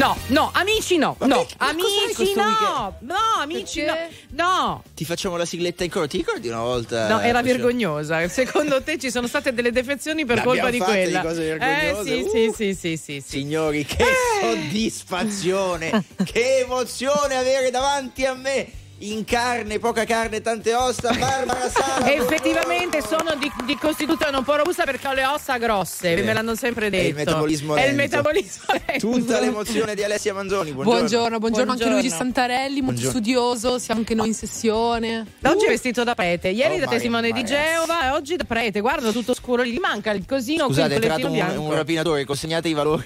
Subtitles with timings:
[0.00, 2.94] No, no, amici no, no, amici no, weekend?
[3.00, 4.14] no, amici no, Perché?
[4.30, 4.82] no.
[4.94, 6.06] Ti facciamo la sigletta in coro.
[6.06, 7.06] Ti ricordi una volta?
[7.06, 8.26] No, era Facciamo- vergognosa.
[8.28, 11.20] Secondo te ci sono state delle defezioni per Ne colpa di quella?
[11.20, 12.02] di cose eh vergognose?
[12.04, 12.30] sì, Uh.
[12.30, 13.24] sì, sì, sì, sì, sì.
[13.28, 14.02] Signori, che
[14.40, 16.02] soddisfazione!
[16.24, 18.66] che emozione avere davanti a me
[19.02, 22.04] in carne, poca carne, tante ossa, Barbara Sala.
[22.12, 26.34] Effettivamente sono di, di costituzione un po' robusta perché ho le ossa grosse, Eh, me
[26.34, 27.08] l'hanno sempre è detto.
[27.08, 28.02] il metabolismo È il lento.
[28.02, 29.10] metabolismo lento.
[29.10, 30.72] Tutta l'emozione di Alessia Manzoni.
[30.72, 30.98] Buongiorno.
[30.98, 31.92] Buongiorno, buongiorno, anche Buongiorno.
[31.94, 33.10] Luigi Santarelli, molto Buongiorno.
[33.10, 35.26] studioso, siamo anche noi in sessione.
[35.44, 38.80] Oggi è vestito da prete, ieri Oh, da testimone di Geova e oggi da prete.
[38.80, 42.24] Guarda tutto scuro lì, gli manca il cosino qui, Scusate, è entrato un, un rapinatore,
[42.26, 43.04] consegnate i valori.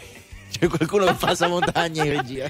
[0.57, 2.49] C'è qualcuno che passa montagna in regia.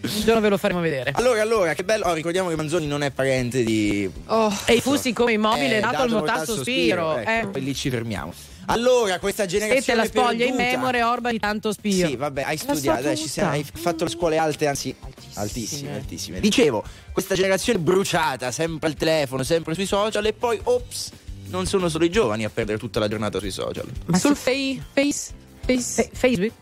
[0.00, 1.12] Un giorno ve lo faremo vedere.
[1.14, 2.04] Allora, allora, che bello.
[2.06, 4.10] Oh, ricordiamo che Manzoni non è parente di.
[4.26, 7.16] Oh, E i fussi come immobile Eh, dato al mortasso spiro.
[7.16, 7.46] Ecco, eh.
[7.52, 8.32] poi lì ci fermiamo.
[8.68, 9.82] Allora, questa generazione.
[9.84, 12.08] te la spoglia in memore orba di tanto spiro.
[12.08, 14.92] Sì, vabbè, hai La studiato, eh, ci siamo- hai fatto le scuole alte, anzi
[15.34, 16.40] altissime, altissime.
[16.40, 16.82] Dicevo,
[17.12, 21.10] questa generazione bruciata, sempre al telefono, sempre sui social e poi, ops,
[21.48, 23.86] non sono solo i giovani a perdere tutta la giornata sui social.
[24.06, 24.82] Ma sul sì.
[24.92, 25.30] face,
[25.66, 26.52] face, Facebook?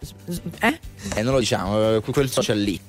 [0.61, 0.79] Eh?
[1.17, 2.81] Eh, non lo diciamo, eh, quel social lì.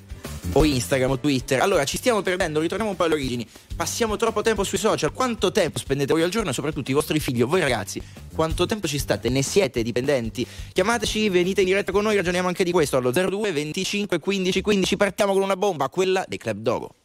[0.54, 1.60] O Instagram o Twitter.
[1.60, 3.46] Allora, ci stiamo perdendo, ritorniamo un po' alle origini.
[3.76, 5.12] Passiamo troppo tempo sui social.
[5.12, 8.02] Quanto tempo spendete voi al giorno e soprattutto i vostri figli o voi ragazzi?
[8.34, 9.30] Quanto tempo ci state?
[9.30, 10.46] Ne siete dipendenti?
[10.72, 12.98] Chiamateci, venite in diretta con noi, ragioniamo anche di questo.
[12.98, 16.96] Allo 02 25 15 15 partiamo con una bomba, quella dei Club Dogo.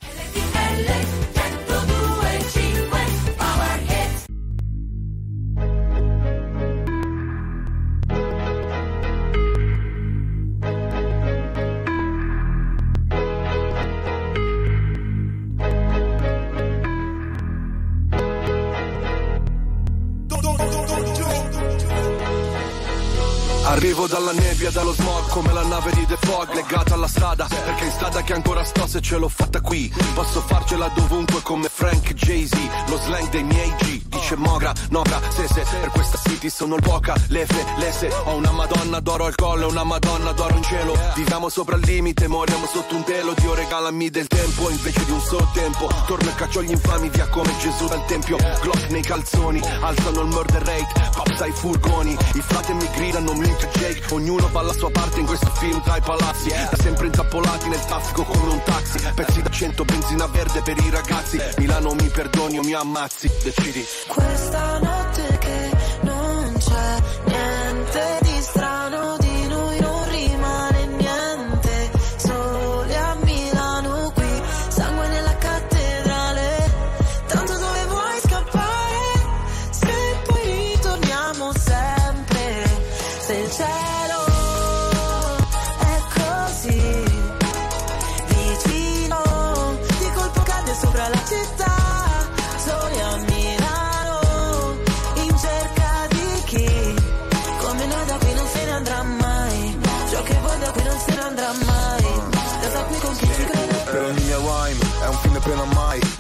[23.71, 27.85] Arrivo dalla nebbia, dallo smog come la nave di The Fog Legata alla strada, perché
[27.85, 29.93] in strada che ancora sto se ce l'ho fatta qui.
[30.13, 32.53] Posso farcela dovunque come Frank Jay-Z
[32.89, 37.15] Lo slang dei miei G, dice Mogra, Nogra, Sese Per questa city sono il poca,
[37.29, 40.99] lefe, lese Ho una madonna d'oro al collo una madonna d'oro in cielo.
[41.15, 43.35] Viviamo sopra il limite, moriamo sotto un telo.
[43.35, 47.29] Dio regalami del tempo invece di un solo tempo Torno e caccio gli infami via
[47.29, 48.37] come Gesù dal tempio.
[48.37, 53.79] Glock nei calzoni, alzano il murder rate Cops ai furgoni, i frati mi gridano Mink
[53.79, 56.49] Jake Ognuno fa la sua parte in questo film tra i palazzi.
[56.49, 58.99] Da sempre intrappolati nel traffico come un taxi.
[59.15, 61.39] Pezzi da 100 benzina verde per i ragazzi.
[61.59, 63.85] Milano mi perdoni o mi ammazzi, decidi.
[64.07, 65.71] Questa notte che
[66.03, 67.60] non c'è niente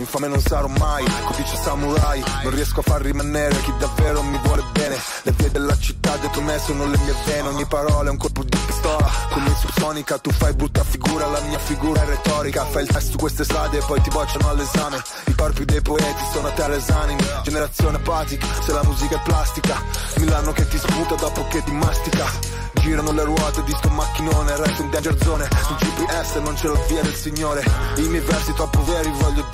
[0.01, 4.39] Infame non sarò mai, come dice Samurai Non riesco a far rimanere chi davvero mi
[4.43, 4.97] vuole bene.
[5.25, 7.49] Le vie della città dietro me sono le mie vene.
[7.49, 10.17] Ogni parola è un colpo di pistola Come subsonica.
[10.17, 12.65] Tu fai brutta figura La mia figura è retorica.
[12.65, 15.03] Fai il test su queste strade e poi ti bocciano all'esame.
[15.27, 17.23] I corpi dei poeti sono a terra esanimi.
[17.43, 19.83] Generazione apatica, se la musica è plastica.
[20.17, 22.25] Milano che ti sputa dopo che ti mastica.
[22.81, 25.49] Girano le ruote di sto macchinone Resto in danger zone.
[25.67, 27.63] Sul GPS non c'è la via del Signore.
[27.97, 29.45] I miei versi troppo veri voglio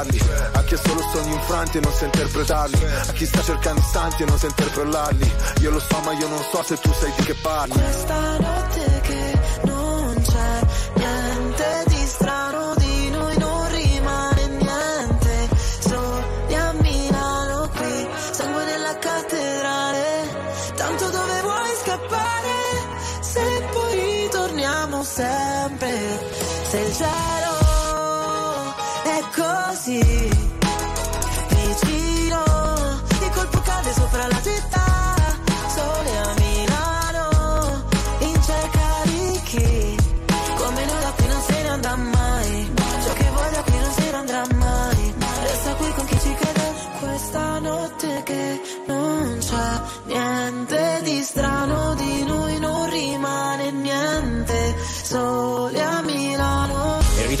[0.00, 0.20] dedicarli
[0.52, 2.84] A chi ha solo sogni infranti e non sa interpretarli.
[2.84, 5.32] A chi sta cercando istanti e non sa interpellarli.
[5.60, 7.72] Io lo so ma io non so se tu sai di che parli.
[7.72, 8.81] Questa notte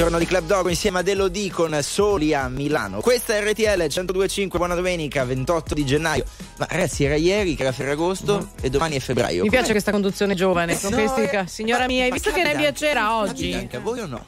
[0.02, 3.00] ritorno di Club Dogo insieme ad Elodie con Soli a Milano.
[3.00, 6.24] Questa è RTL 1025, buona domenica, 28 di gennaio.
[6.56, 9.42] Ma ragazzi, era ieri che era Ferragosto e domani è febbraio.
[9.42, 9.58] Mi Com'è?
[9.58, 10.76] piace questa conduzione giovane.
[10.82, 13.52] No, questi eh, Signora ma- mia, hai visto che ne piacerà oggi?
[13.52, 14.26] anche a voi o no?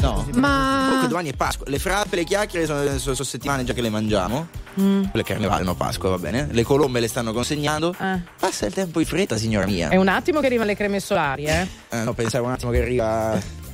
[0.00, 0.28] No.
[0.34, 1.64] Ma Comunque domani è Pasqua.
[1.66, 4.48] Le frappe, le chiacchiere sono, sono- sono settimane già che le mangiamo.
[4.78, 5.04] Mm.
[5.14, 6.46] Le carnevale, no Pasqua, va bene.
[6.50, 7.94] Le colombe le stanno consegnando.
[7.98, 8.20] Eh.
[8.38, 9.88] Passa il tempo in fretta, signora mia.
[9.88, 11.66] È un attimo che arrivano le creme solari, eh?
[11.88, 13.66] Eh, no, pensavo un attimo che arriva.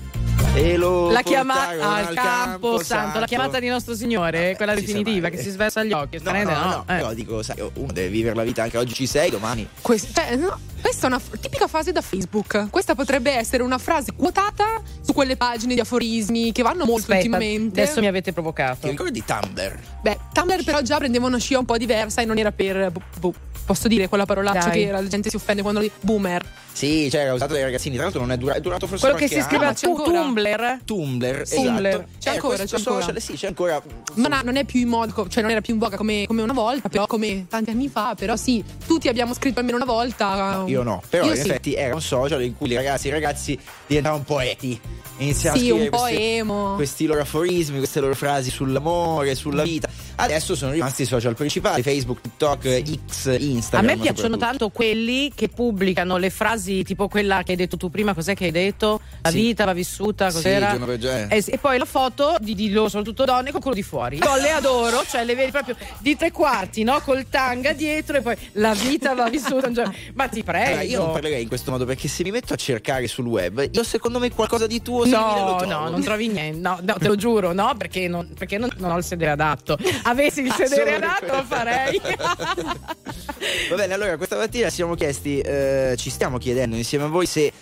[0.56, 4.74] E lo La chiamata portarono al campo santo, la chiamata di nostro Signore, Eh, quella
[4.74, 6.18] definitiva, che si sversa agli occhi.
[6.22, 6.94] No, no, no, no, eh.
[6.94, 9.66] però dico, sai, uno deve vivere la vita anche oggi ci sei, domani.
[9.80, 12.70] quest- cioè, no, questa è una f- tipica frase da Facebook.
[12.70, 17.16] Questa potrebbe essere una frase quotata su quelle pagine di aforismi che vanno molto Aspetta,
[17.16, 17.82] ultimamente.
[17.82, 18.86] adesso mi avete Ti provocato.
[18.86, 19.78] ricordi Tumblr?
[20.02, 22.92] Beh, Tumblr però già prendeva una scia un po' diversa e non era per.
[22.92, 23.34] boh, boh,
[23.64, 24.84] posso dire quella parolaccia Dai.
[24.87, 26.44] che la gente si offende quando li boomer.
[26.75, 29.16] Sì, cioè era usato dai ragazzini, tra l'altro non è, dura- è durato forse Quello
[29.16, 29.69] che si scrive anno.
[29.70, 30.20] a c'è ancora?
[30.20, 30.78] Tumblr.
[30.84, 31.87] Tumblr, Tumblr.
[31.87, 32.05] esatto.
[32.19, 33.00] C'è Eh, ancora, c'è ancora.
[33.00, 33.82] social, sì, c'è ancora.
[34.14, 36.43] Non, ha- non è più in modo, cioè non era più in voga come, come
[36.43, 40.64] una volta, però come tanti anni fa, però sì, tutti abbiamo scritto almeno una volta.
[40.66, 41.49] Io no, però Io in sì.
[41.49, 44.81] effetti era un social in cui i ragazzi e i ragazzi diventavano poeti.
[45.19, 46.75] Iniziavano Sì, a scrivere un po' questi, emo.
[46.75, 49.88] questi loro aforismi, queste loro frasi sull'amore, sulla vita.
[50.16, 53.96] Adesso sono rimasti i social principali, Facebook, TikTok, X, A Instagram.
[53.96, 58.14] me piacciono tanto quelli che pubblicano le frasi tipo quella che hai detto tu prima,
[58.14, 59.00] cos'è che hai detto?
[59.22, 59.36] La Sì.
[59.40, 60.70] vita va vissuta, Sì, cos'era?
[60.70, 61.30] giorno per giorno.
[61.30, 64.16] E, e poi la foto di, di loro, soprattutto donne, con quello di fuori.
[64.18, 67.00] Io le adoro, cioè le vedi proprio di tre quarti, no?
[67.00, 69.66] Col tanga dietro e poi la vita va vissuta.
[69.68, 69.94] un giorno.
[70.14, 70.66] Ma ti prego.
[70.66, 73.68] Allora, io non parlerei in questo modo perché se mi metto a cercare sul web,
[73.70, 76.58] io secondo me qualcosa di tuo No, no, non trovi niente.
[76.60, 79.76] No, no, te lo giuro, no, perché, non, perché non, non ho il sedere adatto.
[80.04, 82.00] Avessi il sedere Solo adatto lo farei.
[83.69, 87.26] Va bene, allora questa mattina ci siamo chiesti, eh, ci stiamo chiedendo insieme a voi
[87.26, 87.52] se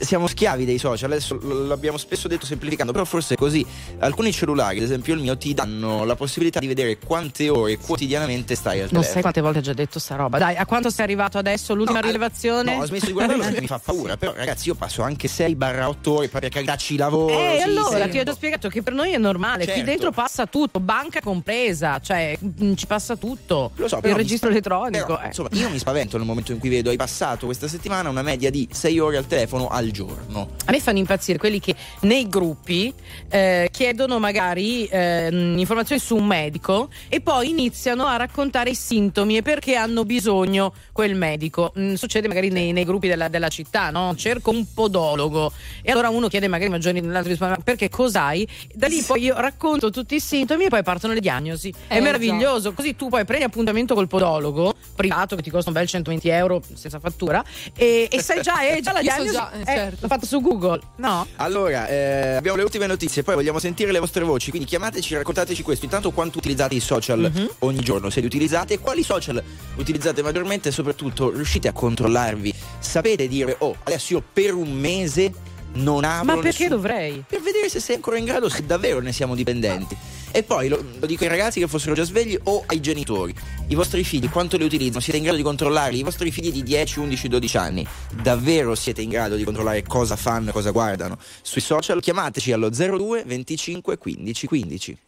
[0.00, 3.64] siamo schiavi dei social, adesso l'abbiamo spesso detto semplificando, però forse è così.
[3.98, 8.54] Alcuni cellulari, ad esempio il mio, ti danno la possibilità di vedere quante ore quotidianamente
[8.54, 9.12] stai al Non telefono.
[9.12, 10.38] sai quante volte ho già detto sta roba.
[10.38, 11.74] Dai, a quanto sei arrivato adesso?
[11.74, 12.76] L'ultima No, rilevazione?
[12.76, 14.16] No, ho smesso di guardarlo perché mi fa paura.
[14.16, 17.38] Però, ragazzi, io passo anche 6-8 ore per carità ci lavoro.
[17.38, 18.10] Eh, sì, allora sì.
[18.10, 19.84] ti ho già spiegato che per noi è normale, qui Certo.
[19.90, 23.70] dentro passa tutto, banca compresa, cioè mm, ci passa tutto.
[23.76, 25.06] Lo so, il registro elettronico.
[25.06, 25.26] però, eh.
[25.28, 28.50] Insomma, io mi spavento nel momento in cui vedo hai passato questa settimana una media
[28.50, 30.48] di 6 ore al telefono al giorno.
[30.66, 32.92] A me fanno impazzire quelli che nei gruppi
[33.30, 39.36] eh, chiedono magari eh, informazioni su un medico e poi iniziano a raccontare i sintomi
[39.36, 41.72] e perché hanno bisogno quel medico.
[41.78, 44.14] Mm, succede magari nei, nei gruppi della, della città, no?
[44.16, 48.46] Cerco un podologo e allora uno chiede magari maggiori l'altro risponde "Ma perché cos'hai?
[48.74, 51.72] Da lì poi io racconto tutti i sintomi e poi partono le diagnosi.
[51.86, 55.74] È Eh, meraviglioso, così tu poi prendi appuntamento col podologo privato che ti costa un
[55.74, 57.44] bel 120 euro senza fattura
[57.76, 59.32] e, e sai già, è già la Io so diagnosi.
[59.34, 59.98] già, eh, eh, certo.
[60.02, 61.26] L'ho fatto su Google, no?
[61.36, 65.62] Allora, eh, abbiamo le ultime notizie, poi vogliamo sentire le vostre voci, quindi chiamateci, raccontateci
[65.62, 65.84] questo.
[65.84, 67.48] Intanto quanto utilizzate i social Mhm.
[67.60, 69.42] ogni giorno, se li utilizzate, quali social
[69.76, 72.54] utilizzate maggiormente e soprattutto riuscite a controllarvi.
[72.78, 75.32] Sapete dire, oh, adesso io per un mese
[75.74, 77.24] non apro Ma perché nessun- dovrei?
[77.28, 79.96] Per vedere se sei ancora in grado, se davvero ne siamo dipendenti.
[80.30, 83.34] E poi lo, lo dico ai ragazzi che fossero già svegli o ai genitori.
[83.68, 85.00] I vostri figli quanto li utilizzano?
[85.00, 85.98] Siete in grado di controllarli?
[85.98, 87.86] I vostri figli di 10, 11, 12 anni,
[88.22, 91.18] davvero siete in grado di controllare cosa fanno cosa guardano?
[91.42, 94.98] Sui social chiamateci allo 02 25 15 15.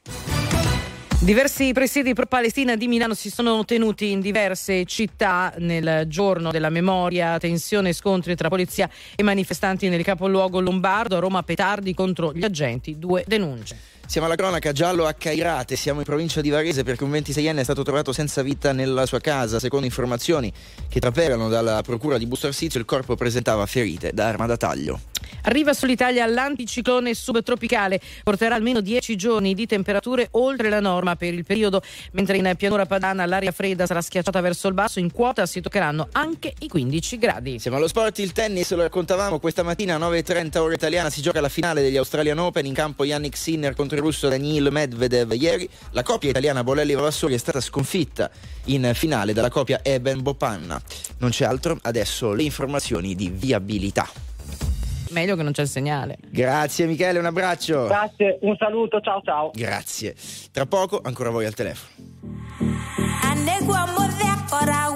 [1.22, 6.70] Diversi presidi pro Palestina di Milano si sono tenuti in diverse città nel giorno della
[6.70, 12.32] memoria, tensione e scontri tra polizia e manifestanti nel capoluogo lombardo, a Roma petardi contro
[12.32, 13.76] gli agenti, due denunce.
[14.06, 17.64] Siamo alla cronaca giallo a Cairate, siamo in provincia di Varese perché un 26enne è
[17.64, 19.60] stato trovato senza vita nella sua casa.
[19.60, 20.50] Secondo informazioni
[20.88, 25.00] che trapelano dalla procura di Busto Arsizio, il corpo presentava ferite da arma da taglio.
[25.42, 31.44] Arriva sull'Italia l'anticiclone subtropicale, porterà almeno 10 giorni di temperature oltre la norma per il
[31.44, 31.82] periodo,
[32.12, 36.08] mentre in pianura padana l'aria fredda sarà schiacciata verso il basso, in quota si toccheranno
[36.12, 37.58] anche i 15 gradi.
[37.58, 41.48] Siamo allo sport, il tennis, lo raccontavamo questa mattina, 9.30 ora italiana, si gioca la
[41.48, 45.32] finale degli Australian Open, in campo Yannick Sinner contro il russo Daniil Medvedev.
[45.32, 48.30] Ieri la coppia italiana Bolelli-Vavassori è stata sconfitta
[48.64, 50.80] in finale dalla coppia Eben Bopanna.
[51.18, 54.29] Non c'è altro, adesso le informazioni di viabilità.
[55.10, 56.18] Meglio che non c'è il segnale.
[56.30, 57.86] Grazie Michele, un abbraccio.
[57.86, 59.50] Grazie, un saluto, ciao ciao.
[59.54, 60.14] Grazie.
[60.50, 62.08] Tra poco ancora voi al telefono.
[63.22, 64.90] Anegwa modhe kora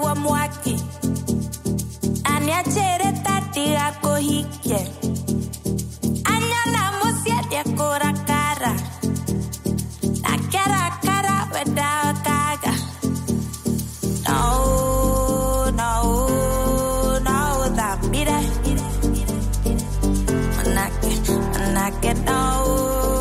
[21.85, 23.14] I get out.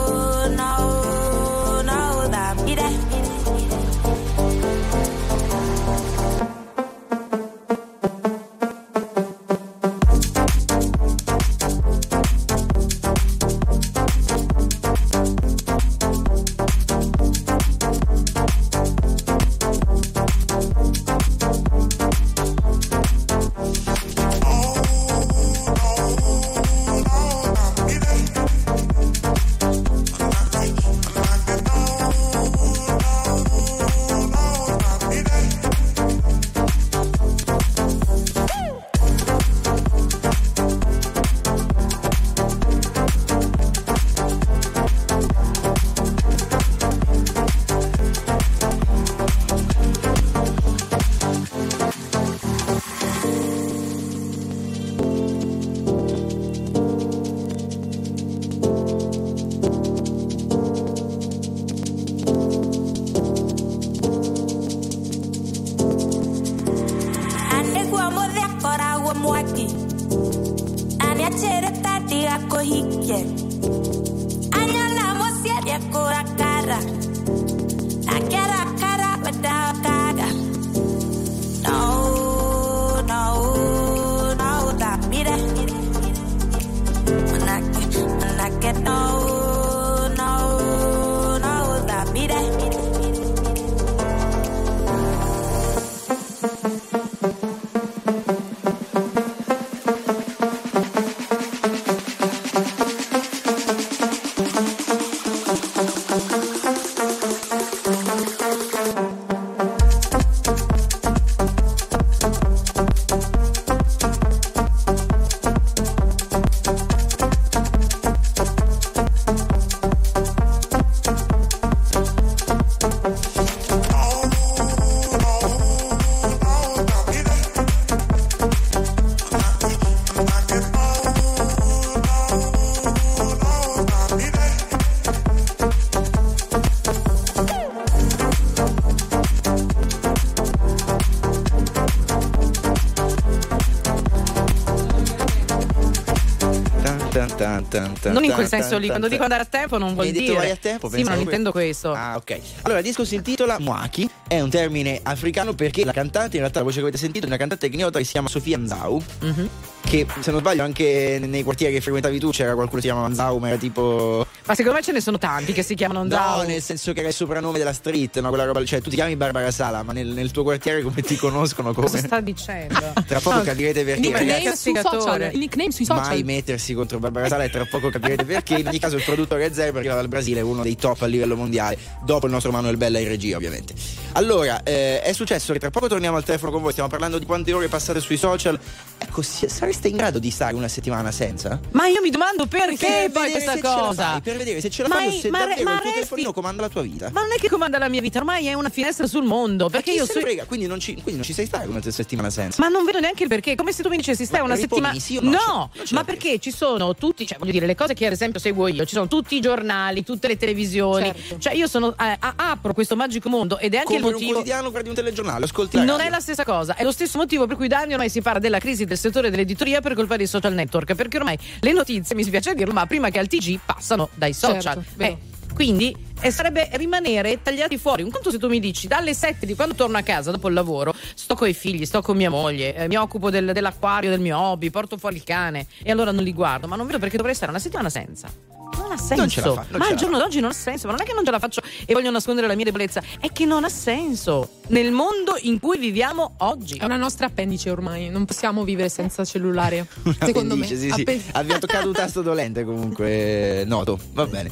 [147.79, 150.35] Tan, tan, Non in quel senso lì, quando dico andare a tempo non vuol dire.
[150.35, 150.89] vai a tempo?
[150.89, 151.93] Sì, ma non intendo questo.
[151.93, 152.39] Ah, ok.
[152.63, 156.61] Allora, il disco si intitola Mwaki, è un termine africano perché la cantante, in realtà
[156.61, 159.49] la voce che avete sentito, è una cantante kenyota che si chiama Sofia Nzau, Mhm.
[159.85, 163.09] Che se non sbaglio anche nei quartieri che frequentavi tu c'era qualcuno che si chiamava
[163.09, 164.27] Nzau, ma era tipo...
[164.47, 166.47] Ma secondo me ce ne sono tanti che si chiamano No, Nzau.
[166.47, 168.29] nel senso che era il soprannome della street, no?
[168.29, 171.17] Quella roba, cioè tu ti chiami Barbara Sala, ma nel, nel tuo quartiere come ti
[171.17, 171.73] conoscono?
[171.73, 171.87] Come?
[171.87, 172.93] Cosa sta dicendo?
[173.07, 174.01] Tra poco No, capirete perché.
[174.01, 175.01] il Nickname ragazzi, sui castigatore.
[175.13, 175.33] social.
[175.33, 176.07] Il nickname sui social.
[176.09, 178.55] Mai mettersi contro Barbara Sala e tra poco capirete perché.
[178.59, 181.79] In ogni caso, il produttore Zerber arriva dal Brasile, uno dei top a livello mondiale,
[182.05, 183.75] dopo il nostro Manuel Bella in regia, ovviamente.
[184.13, 186.71] Allora, eh, è successo che tra poco torniamo al telefono con voi.
[186.73, 188.59] Stiamo parlando di quante ore passate sui social.
[188.99, 191.59] Ecco, si- sareste in grado di stare una settimana senza?
[191.73, 194.11] Ma io mi domando perché vedere questa cosa.
[194.13, 195.77] fai, per vedere se ce la Ma fai o i- se ma- davvero ma il
[195.77, 197.11] tuo resti- telefonino comanda la tua vita.
[197.13, 199.69] Ma non è che comanda la mia vita, ormai è una finestra sul mondo.
[199.69, 200.45] Perché io ne frega?
[200.45, 202.63] Quindi non, ci, quindi non ci sei stare una settimana senza.
[202.63, 204.99] Ma non vedo neanche il perché, come se tu mi dicessi stai Ma una settimana.
[204.99, 205.31] sì no?
[205.31, 206.05] no, ma fai.
[206.05, 208.95] perché ci sono tutti, cioè voglio dire, le cose che ad esempio seguo io, ci
[208.95, 211.07] sono tutti i giornali, tutte le televisioni.
[211.15, 211.39] Certo.
[211.39, 214.33] Cioè io sono eh, apro questo magico mondo ed è anche Compri il un motivo.
[214.33, 217.57] quotidiano, guardi un telegiornale, ascolti Non è la stessa cosa, è lo stesso motivo per
[217.57, 220.53] cui da anni ormai si parla della crisi del settore dell'editoria per colpa dei social
[220.55, 224.33] network, perché ormai le notizie, mi spiace dirlo, ma prima che al TG passano dai
[224.33, 224.83] social.
[224.83, 225.03] Certo.
[225.03, 225.17] Eh,
[225.55, 228.03] quindi eh, sarebbe rimanere tagliati fuori.
[228.03, 230.55] Un conto se tu mi dici dalle 7 di quando torno a casa dopo il
[230.55, 234.21] lavoro, sto con i figli, sto con mia moglie, eh, mi occupo del- dell'acquario, del
[234.21, 237.17] mio hobby, porto fuori il cane e allora non li guardo, ma non vedo perché
[237.17, 238.29] dovrei stare una settimana senza.
[238.77, 239.15] Non ha senso.
[239.17, 241.03] Non ce la fa, non ma ce al giorno d'oggi non ha senso, ma non
[241.03, 243.65] è che non ce la faccio e voglio nascondere la mia debolezza, è che non
[243.65, 246.77] ha senso nel mondo in cui viviamo oggi.
[246.79, 249.87] È una nostra appendice ormai, non possiamo vivere senza cellulare.
[250.21, 250.67] Secondo me.
[250.67, 251.23] Sì, sì.
[251.33, 253.99] Abbiamo toccato un tasto dolente comunque eh, noto.
[254.13, 254.51] Va bene.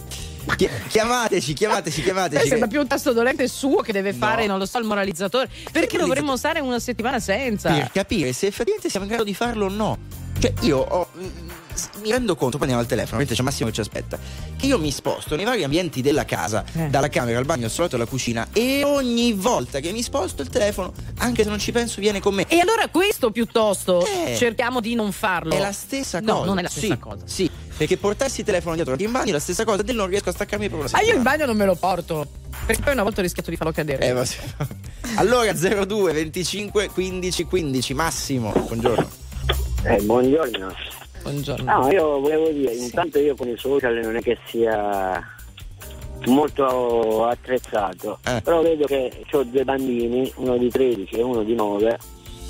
[0.57, 2.49] Chi- chiamateci, chiamateci, Eh, chiamateci.
[2.49, 4.51] sembra più un tasto dolente suo che deve fare, No.
[4.53, 5.49] non lo so, il moralizzatore.
[5.71, 7.73] Perché dovremmo stare una settimana senza?
[7.73, 9.99] per capire se effettivamente siamo in grado di farlo o no.
[10.41, 11.09] Cioè, io ho.
[12.03, 14.19] Mi rendo conto, poi andiamo al telefono, mentre c'è Massimo che ci aspetta,
[14.57, 16.89] che io mi sposto nei vari ambienti della casa, Eh.
[16.89, 20.49] dalla camera al bagno, al salotto alla cucina, e ogni volta che mi sposto il
[20.49, 22.47] telefono, anche se non ci penso, viene con me.
[22.49, 24.35] E allora questo piuttosto Eh.
[24.37, 25.55] cerchiamo di non farlo.
[25.55, 26.45] È la stessa No, cosa.
[26.47, 27.23] non è la stessa Sì, cosa.
[27.25, 30.29] Sì, perché portarsi il telefono dietro in bagno è la stessa cosa del non riesco
[30.29, 32.27] a staccarmi per una Ah, io in bagno non me lo porto.
[32.65, 34.07] Perché poi una volta ho rischiato di farlo cadere.
[34.07, 34.37] Eh, ma sì.
[35.17, 39.11] allora 02 25 15 15 Massimo, buongiorno.
[39.85, 40.73] Eh, buongiorno.
[41.23, 41.81] Buongiorno.
[41.81, 45.23] No, io volevo dire, intanto io con i social non è che sia
[46.27, 48.41] molto attrezzato, Eh.
[48.43, 51.99] però vedo che ho due bambini, uno di 13 e uno di 9,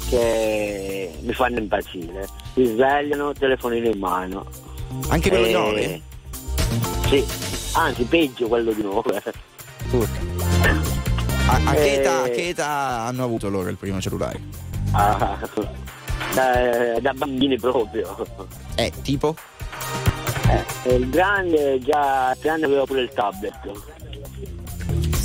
[0.08, 2.26] che mi fanno impazzire.
[2.54, 4.46] Si svegliano, telefonino in mano.
[5.08, 6.00] Anche quello di Eh, 9?
[7.08, 7.24] Sì,
[7.74, 9.22] anzi peggio quello di 9.
[11.46, 11.98] A, a che, Eh.
[11.98, 14.40] età, a che età hanno avuto loro il primo cellulare?
[14.92, 15.38] Ah,
[16.34, 18.16] da, da bambini proprio.
[18.76, 19.34] Eh, tipo?
[20.84, 23.54] Eh, il grande già tre anni aveva pure il tablet.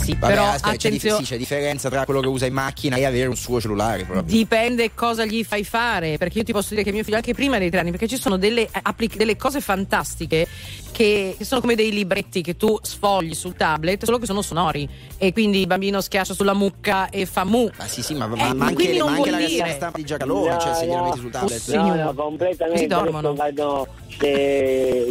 [0.07, 1.17] Sì, Vabbè, però aspetta, c'è, attenzione.
[1.17, 4.21] sì, c'è differenza tra quello che usa in macchina e avere un suo cellulare proprio.
[4.23, 7.57] Dipende cosa gli fai fare, perché io ti posso dire che mio figlio anche prima
[7.57, 10.47] dei tre anni, perché ci sono delle, eh, applic- delle cose fantastiche
[10.93, 14.87] che, che sono come dei libretti che tu sfogli sul tablet, solo che sono sonori
[15.17, 17.69] e quindi il bambino schiaccia sulla mucca e fa mu.
[17.77, 19.71] Ma sì, sì, ma, ma- Eh, ma anche, le- non ma anche la dire.
[19.73, 21.67] stampa di Giacalone, cioè se gliela metti sul tablet.
[21.73, 22.87] No, no, completamente.
[22.87, 23.33] Così dormono.
[23.33, 23.87] Vedo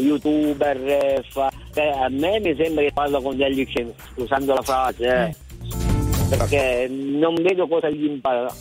[0.00, 5.04] youtuber, eh, fa- a me mi sembra che parlo con degli scemi, scusando la frase,
[5.06, 5.34] eh.
[6.28, 8.52] perché non vedo cosa gli impara.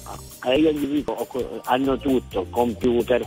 [0.48, 3.26] Eh, io gli dico, ho- hanno tutto, computer,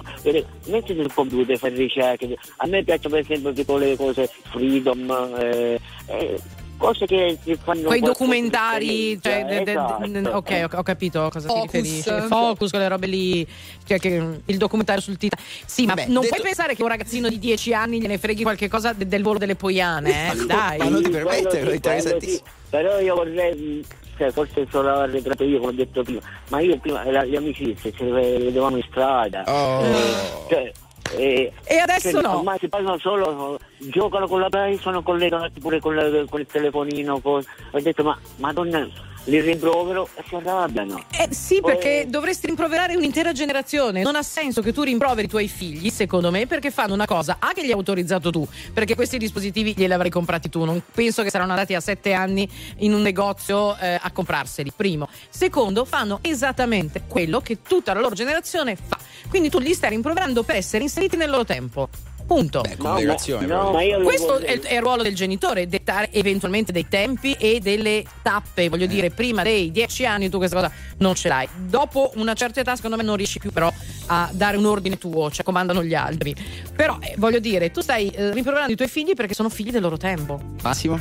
[0.66, 2.36] mettiti il computer fai ricerche.
[2.58, 6.40] A me piacciono per esempio tipo le cose freedom, eh, eh,
[6.78, 10.30] cose che ti fanno Quei documentari, cioè, de- de- esatto.
[10.36, 11.70] ok, ho, ho capito a cosa Focus.
[11.70, 12.26] ti riferisci.
[12.28, 13.46] Focus, quelle robe lì,
[13.84, 15.46] cioè che- il documentario sul Titanic.
[15.66, 18.42] Sì, ma Vabbè, non detto- puoi pensare che un ragazzino di 10 anni gliene freghi
[18.42, 20.36] qualche cosa de- del volo delle poiane, eh?
[20.46, 20.78] Dai.
[20.78, 22.44] Ma non ti quello interessantissimo.
[22.46, 22.56] sì.
[22.70, 23.84] Però io vorrei,
[24.16, 26.20] cioè, forse sono arretrato io come ho detto prima,
[26.50, 29.42] ma io prima la- le amicizie ce le vedevamo in strada.
[29.46, 30.46] Oh.
[30.48, 30.72] Cioè,
[31.16, 32.36] eh, E adesso cioè, no.
[32.38, 34.48] Ormai si parlano solo, giocano con la
[34.80, 37.20] sono collegati pure con, la- con il telefonino.
[37.20, 37.42] Con...
[37.72, 38.86] Ho detto, ma madonna,
[39.28, 41.04] li rimprovero e si arrabbiano.
[41.10, 44.02] Eh sì, Poi- perché dovresti rimproverare un'intera generazione.
[44.02, 47.36] Non ha senso che tu rimproveri i tuoi figli, secondo me, perché fanno una cosa
[47.38, 50.64] A che gli hai autorizzato tu, perché questi dispositivi glieli avrai comprati tu.
[50.64, 54.72] Non penso che saranno andati a sette anni in un negozio eh, a comprarseli.
[54.74, 55.08] Primo.
[55.28, 58.98] Secondo, fanno esattamente quello che tutta la loro generazione fa.
[59.28, 61.88] Quindi tu li stai rimproverando per essere inseriti nel loro tempo.
[62.28, 62.60] Punto.
[62.60, 63.46] Beh, No, comunicazione.
[63.46, 67.32] ma, no, io Questo è il, è il ruolo del genitore, dettare eventualmente dei tempi
[67.38, 68.68] e delle tappe.
[68.68, 71.48] Voglio dire, prima dei dieci anni tu questa cosa non ce l'hai.
[71.56, 73.72] Dopo una certa età, secondo me, non riesci più però
[74.08, 76.36] a dare un ordine tuo, cioè comandano gli altri.
[76.76, 79.80] Però eh, voglio dire, tu stai eh, rimproverando i tuoi figli perché sono figli del
[79.80, 80.38] loro tempo.
[80.62, 81.00] Massimo?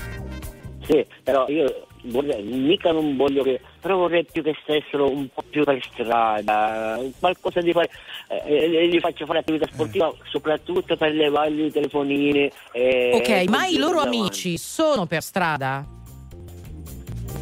[0.87, 5.43] Sì, però io vorrei, mica non voglio che, però vorrei più che stessero un po'
[5.49, 7.89] più per strada, qualcosa di fare,
[8.27, 12.51] eh, eh, gli faccio fare attività sportiva soprattutto per levargli i telefonini.
[12.71, 14.17] eh, Ok, ma i loro davanti.
[14.17, 15.96] amici sono per strada?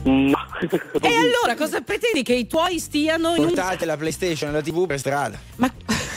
[0.03, 0.37] No.
[1.01, 4.61] E allora cosa pretendi che i tuoi stiano in un Portate la PlayStation e la
[4.61, 5.39] TV per strada.
[5.57, 5.71] Ma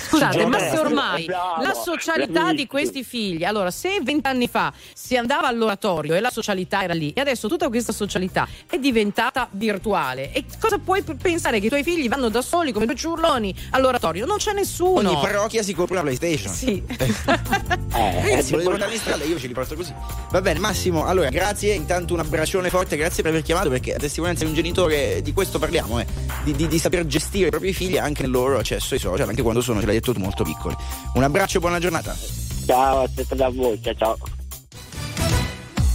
[0.09, 5.49] scusate, ma se ormai la socialità di questi figli, allora se vent'anni fa si andava
[5.49, 10.45] all'oratorio e la socialità era lì, e adesso tutta questa socialità è diventata virtuale, e
[10.59, 14.27] cosa puoi pensare che i tuoi figli vanno da soli come due ciurloni all'oratorio?
[14.27, 15.11] Non c'è nessuno.
[15.11, 16.53] Ogni parrocchia si compra una PlayStation.
[16.53, 16.83] Sì.
[17.99, 19.25] Eh, Ragazzi, volete portarli in strada?
[19.25, 19.93] Io ce li porto così.
[20.31, 21.07] Va bene, Massimo.
[21.07, 21.73] Allora, grazie.
[21.75, 23.68] Intanto un abbraccione forte, grazie per aver chiamato.
[23.69, 26.07] Perché a testimonianza di un genitore, di questo parliamo, eh.
[26.45, 29.43] Di, di- di saper gestire i propri figli anche nel loro accesso ai social, anche
[29.43, 30.75] quando sono, ce l'hai detto molto piccoli.
[31.15, 32.17] Un abbraccio e buona giornata.
[32.67, 34.19] ciao, aspetta da voi, ciao ciao.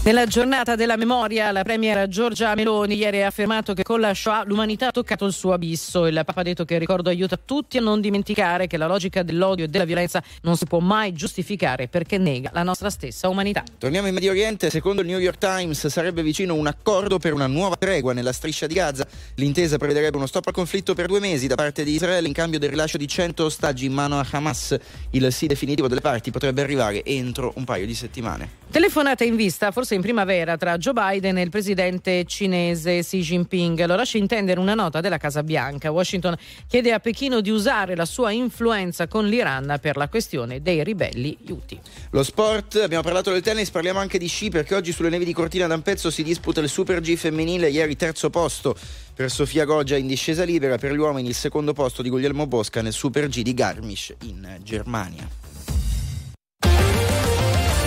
[0.06, 4.44] Nella giornata della memoria, la premier Giorgia Meloni ieri ha affermato che con la Shoah
[4.46, 6.08] l'umanità ha toccato il suo abisso.
[6.08, 9.24] Il Papa ha detto che il ricordo aiuta tutti a non dimenticare che la logica
[9.24, 13.63] dell'odio e della violenza non si può mai giustificare perché nega la nostra stessa umanità.
[13.78, 14.70] Torniamo in Medio Oriente.
[14.70, 18.68] Secondo il New York Times sarebbe vicino un accordo per una nuova tregua nella striscia
[18.68, 19.08] di Gaza.
[19.36, 22.60] L'intesa prevederebbe uno stop al conflitto per due mesi da parte di Israele in cambio
[22.60, 24.76] del rilascio di 100 ostaggi in mano a Hamas.
[25.12, 28.62] Il sì definitivo delle parti potrebbe arrivare entro un paio di settimane.
[28.70, 33.86] Telefonata in vista, forse in primavera, tra Joe Biden e il presidente cinese Xi Jinping.
[33.86, 35.91] Lo lascia intendere una nota della Casa Bianca.
[35.91, 36.36] Washington
[36.67, 41.38] chiede a Pechino di usare la sua influenza con l'Iran per la questione dei ribelli
[41.49, 41.79] Houthi.
[42.12, 45.34] Lo sport, abbiamo parlato del tennis, parliamo anche di sci perché oggi sulle nevi di
[45.34, 48.75] Cortina d'Ampezzo si disputa il Super G femminile, ieri terzo posto
[49.13, 52.82] per Sofia Goggia in discesa libera, per gli uomini il secondo posto di Guglielmo Bosca
[52.82, 55.27] nel Super G di Garmisch in Germania.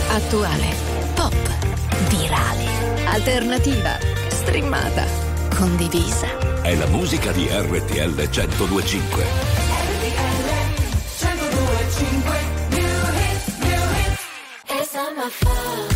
[0.09, 0.96] Attuale,
[2.09, 2.65] virale,
[3.07, 5.05] alternativa, streamata,
[5.55, 6.27] condivisa.
[6.63, 9.25] È la musica di RTL 1025.
[14.69, 15.57] It's not my fault.
[15.57, 15.96] You came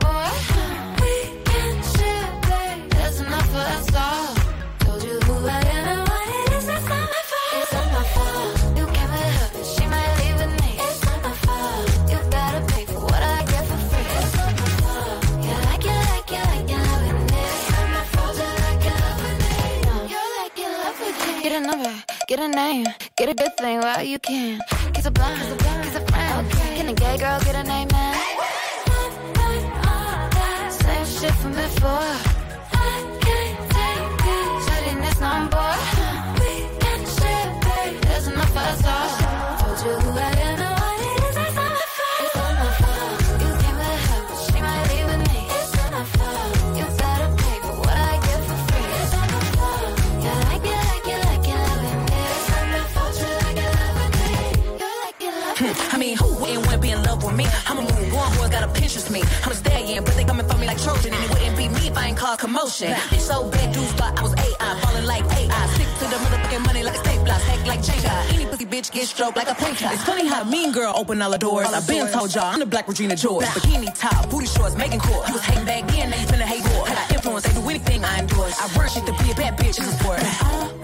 [21.51, 21.93] Get a number,
[22.29, 22.85] get a name,
[23.17, 24.61] get a good thing while you can.
[24.93, 25.37] Kiss a blind,
[25.83, 26.49] kiss a friend.
[26.49, 28.15] Can a gay girl get a name, man?
[30.71, 32.15] Same shit from before.
[32.71, 35.70] I can't take this pettiness no more.
[62.71, 65.67] Bitch so bad, dudes thought I was AI, falling like AI.
[65.75, 68.33] Stick to the motherfucking money like a stapler, stack like Jenga.
[68.33, 69.89] Any pussy bitch get stroked like a painter.
[69.91, 71.67] It's funny how a mean girl open all the doors.
[71.67, 73.45] I've been told y'all I'm the black Regina George.
[73.45, 75.27] Bikini top, booty shorts, making court.
[75.27, 76.87] You was hating back then, now you finna hate more.
[76.87, 78.57] I got influence, they do anything I endorse.
[78.57, 80.80] I worship to be a bad bitch in the sport.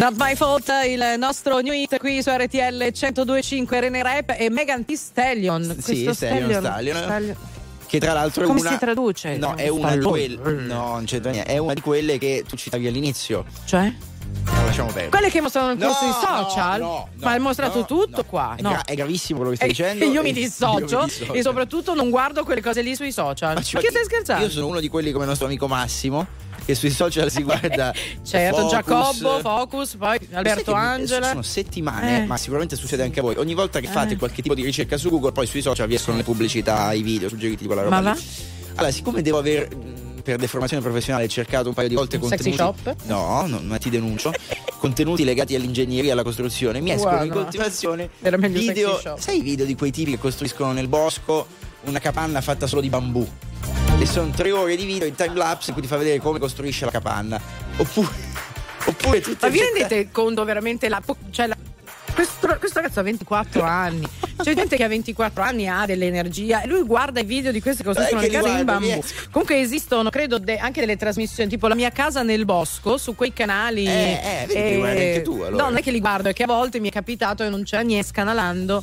[0.00, 4.82] Not my fault, il nostro new hit qui su RTL 1025 Rene Rap e Megan
[4.86, 5.62] Thee Stallion.
[5.78, 6.96] Sì, Questo Stallion, Stallion.
[6.96, 7.36] Stallion.
[7.86, 8.70] Che tra l'altro è Come una.
[8.70, 9.36] si traduce?
[9.36, 10.36] No, è una di quelle.
[10.62, 11.52] No, non c'entra niente.
[11.52, 13.44] È una di quelle che tu citavi all'inizio.
[13.66, 13.92] Cioè?
[14.44, 15.10] No, lasciamo perdere.
[15.10, 16.80] Quelle che mostrano il No, corso sui no, social?
[16.80, 18.54] no, no, Ma hai mostrato tutto qua?
[18.56, 18.70] È, No.
[18.70, 20.04] gra- è gravissimo quello che stai E- dicendo.
[20.14, 23.52] io mi dissocio io e soprattutto non guardo quelle cose lì sui social.
[23.54, 24.44] Ma, ci- che stai scherzando?
[24.44, 26.26] Io sono uno di quelli come il nostro amico Massimo,
[26.64, 27.92] che sui social si guarda.
[28.22, 28.70] Certo, Focus.
[28.70, 31.28] Giacobbo, Focus, poi Alberto Angela.
[31.28, 32.26] Sono settimane, Eh.
[32.26, 33.36] ma sicuramente succede anche a voi.
[33.36, 34.16] Ogni volta che fate Eh.
[34.16, 37.28] qualche tipo di ricerca su Google, poi sui social vi escono le pubblicità, i video
[37.28, 38.00] suggeriti quella roba.
[38.00, 38.20] Ma lì.
[38.76, 39.68] Allora, siccome devo aver
[40.22, 42.96] per deformazione professionale cercato un paio di volte Un sexy contenuti shop?
[43.06, 44.32] No, no, ma ti denuncio.
[44.78, 46.80] contenuti legati all'ingegneria e alla costruzione.
[46.80, 47.34] Mi escono in Guarda.
[47.42, 48.10] continuazione
[48.50, 51.46] video, sai i video di quei tipi che costruiscono nel bosco
[51.84, 53.26] una capanna fatta solo di bambù.
[54.00, 56.38] E sono tre ore di video in time lapse in cui ti fa vedere come
[56.38, 57.38] costruisce la capanna.
[57.76, 58.08] Oppure
[58.86, 61.56] oppure Ma vi rendete conto veramente la, cioè la-
[62.14, 64.06] questo, questo ragazzo ha 24 anni.
[64.42, 67.82] C'è gente che a 24 anni ha dell'energia e lui guarda i video di questi
[67.82, 68.86] che costruiscono Eh, le case in guarda, bambù.
[68.86, 73.14] mi Comunque esistono, credo, de- anche delle trasmissioni tipo La mia casa nel bosco su
[73.14, 73.86] quei canali.
[73.86, 75.50] Eh, eh, vedi anche tu, allora.
[75.64, 77.62] No, non è che li guardo, è che a volte mi è capitato e non
[77.64, 78.82] c'è niente scanalando.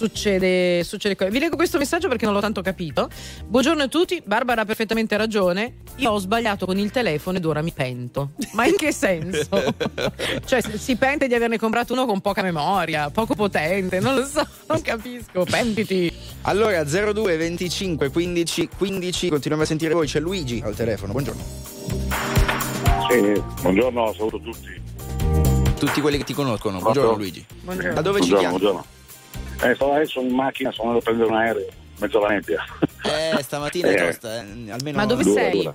[0.00, 3.10] Succede, succede Vi leggo questo messaggio perché non l'ho tanto capito.
[3.44, 5.74] Buongiorno a tutti, Barbara ha perfettamente ragione.
[5.96, 8.30] Io ho sbagliato con il telefono ed ora mi pento.
[8.52, 9.74] Ma in che senso?
[10.46, 14.42] cioè, si pente di averne comprato uno con poca memoria, poco potente, non lo so,
[14.68, 15.44] non capisco.
[15.44, 16.10] Pentiti.
[16.42, 21.12] Allora 02 25 15 15 continuiamo a sentire voi, c'è Luigi al telefono.
[21.12, 21.42] Buongiorno.
[23.10, 24.80] Sì, buongiorno, saluto tutti.
[25.78, 26.78] Tutti quelli che ti conoscono.
[26.78, 27.44] Buongiorno Luigi.
[27.64, 27.92] Buongiorno.
[27.92, 28.64] Da dove ci buongiorno, chiami?
[28.64, 28.98] buongiorno.
[29.62, 31.66] Eh, sono adesso in macchina, sono andato a prendere un aereo,
[31.98, 32.64] mezzo alla nebbia.
[33.04, 34.06] Eh, stamattina è Eh.
[34.06, 34.70] tosta, eh.
[34.70, 35.52] almeno Ma dove Dura, sei?
[35.62, 35.74] dura.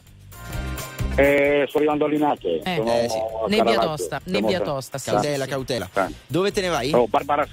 [1.17, 2.61] Eh, sto arrivando a Linate.
[2.63, 2.75] Eh.
[2.75, 3.17] sono Eh, sì.
[3.55, 5.09] Nebbia tosta, nebbia tosta, sì.
[5.11, 5.49] Cautela, sì.
[5.49, 5.89] cautela.
[5.93, 6.13] Eh.
[6.27, 6.91] Dove te ne vai?
[6.93, 7.43] Oh, Barbara,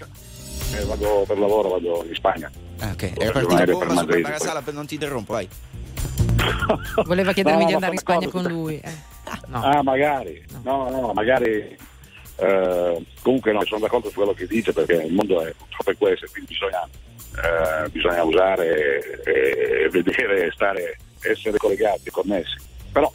[0.75, 2.51] eh, vado per lavoro, vado in Spagna.
[2.81, 3.13] Ah, ok.
[3.31, 4.47] Partito aereo bomba per su Madrid, Barbara poi.
[4.49, 5.49] Sala, non ti interrompo, vai.
[7.05, 8.81] Voleva chiedermi No, di andare in Spagna con lui.
[8.81, 8.91] Eh.
[9.47, 9.63] No.
[9.63, 10.45] Ah, magari.
[10.63, 11.77] No, no, magari.
[12.43, 16.27] Eh, comunque no, sono d'accordo su quello che dice perché il mondo è purtroppo questo,
[16.33, 22.57] quindi bisogna, eh, bisogna usare e, e vedere, stare, essere collegati, connessi.
[22.91, 23.11] Però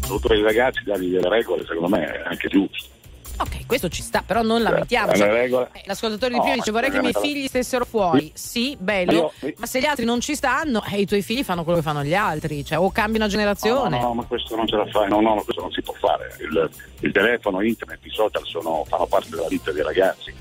[0.00, 2.96] soprattutto ai ragazzi dargli delle regole, secondo me è anche giusto.
[3.40, 5.12] Ok, questo ci sta, però non lamentiamo.
[5.12, 8.30] Eh, Cioè, eh, l'ascoltatore di No, prima dice vorrei che i miei figli stessero fuori.
[8.34, 11.62] Sì, bello, Io- ma se gli altri non ci stanno, eh, i tuoi figli fanno
[11.62, 14.00] quello che fanno gli altri, cioè o cambi una No, generazione.
[14.00, 15.94] no, no, ma questo non ce la fai, no, no, no, questo non si può
[15.94, 16.34] fare.
[16.40, 16.70] Il,
[17.00, 20.34] il telefono, internet, i social sono- fanno parte della vita dei ragazzi.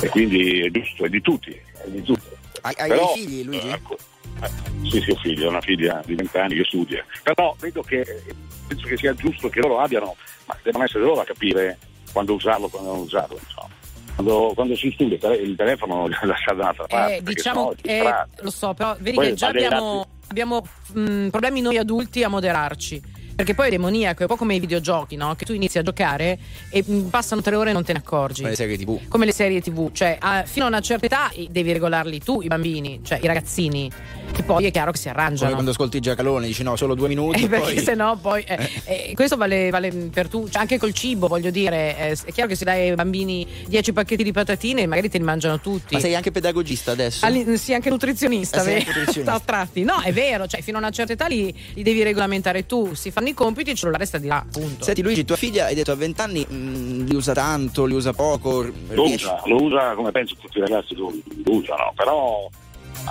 [0.00, 2.36] E quindi è giusto, è di tutti, è di tutti.
[2.60, 3.68] Hai, hai Però- dei figli, Luigi?
[3.68, 3.96] Ecco,
[4.42, 4.48] eh,
[4.90, 7.04] sì, sì, ho figli, ho una figlia di 20 anni che studia.
[7.22, 8.22] Però vedo che
[8.66, 10.16] penso che sia giusto che loro abbiano,
[10.46, 11.78] ma devono essere loro a capire
[12.12, 13.38] quando usarlo e quando non usarlo.
[13.42, 13.76] insomma.
[14.14, 17.12] Quando, quando si studia il tele- il telefono lo lascia da un'altra parte.
[17.16, 20.66] Eh, perché diciamo, sennò ti eh, lo so, però vedi Poi che già abbiamo, abbiamo
[20.92, 23.00] mh, problemi noi adulti a moderarci.
[23.38, 25.36] Perché poi è demoniaco, è un po' come i videogiochi, no?
[25.36, 26.36] Che tu inizi a giocare
[26.70, 28.40] e mh, passano tre ore e non te ne accorgi.
[28.40, 28.98] Come le serie TV.
[29.06, 32.48] Come le serie TV, cioè a- fino a una certa età devi regolarli tu, i
[32.48, 33.88] bambini, cioè i ragazzini.
[34.36, 35.52] E poi è chiaro che si Come arrangiano.
[35.52, 37.44] quando ascolti Giacalone, dici no, solo due minuti.
[37.44, 37.82] Eh, perché poi...
[37.82, 41.50] se no poi eh, eh, questo vale, vale per tu cioè, anche col cibo voglio
[41.50, 45.18] dire eh, è chiaro che se dai ai bambini 10 pacchetti di patatine magari te
[45.18, 47.26] li mangiano tutti Ma sei anche pedagogista adesso?
[47.26, 48.78] All'in- sì, anche nutrizionista, Eh, sei vero?
[48.86, 49.34] anche nutrizionista.
[49.38, 49.82] A tratti.
[49.82, 52.94] No, è vero, cioè fino a una certa età li, li devi regolamentare tu.
[52.94, 54.84] Si fanno i compiti, il cellulare sta di là, punto.
[54.84, 58.12] Senti Luigi, tua figlia hai detto a 20 anni mh, li usa tanto, li usa
[58.12, 58.62] poco.
[58.62, 61.12] Lo riesci- usa, lo usa come penso tutti i ragazzi lo,
[61.44, 62.48] lo usano, però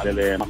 [0.04, 0.46] delle- ma,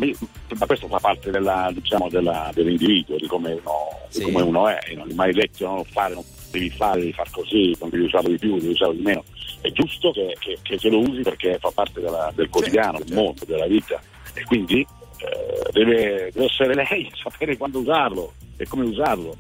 [0.65, 3.71] questo fa parte della, diciamo, della- dell'individuo, di come, uno,
[4.09, 4.21] di Sì.
[4.23, 4.79] come uno è.
[4.95, 8.29] Non è mai detto non fare, non devi fare, devi far così, non devi usarlo
[8.29, 9.23] di più, devi usarlo di meno.
[9.61, 13.13] è giusto che, che- che- che lo usi perché fa parte della- del quotidiano, del
[13.15, 13.99] mondo, della vita
[14.33, 14.79] e quindi
[15.19, 19.35] eh, deve, deve essere lei a sapere quando usarlo e come usarlo.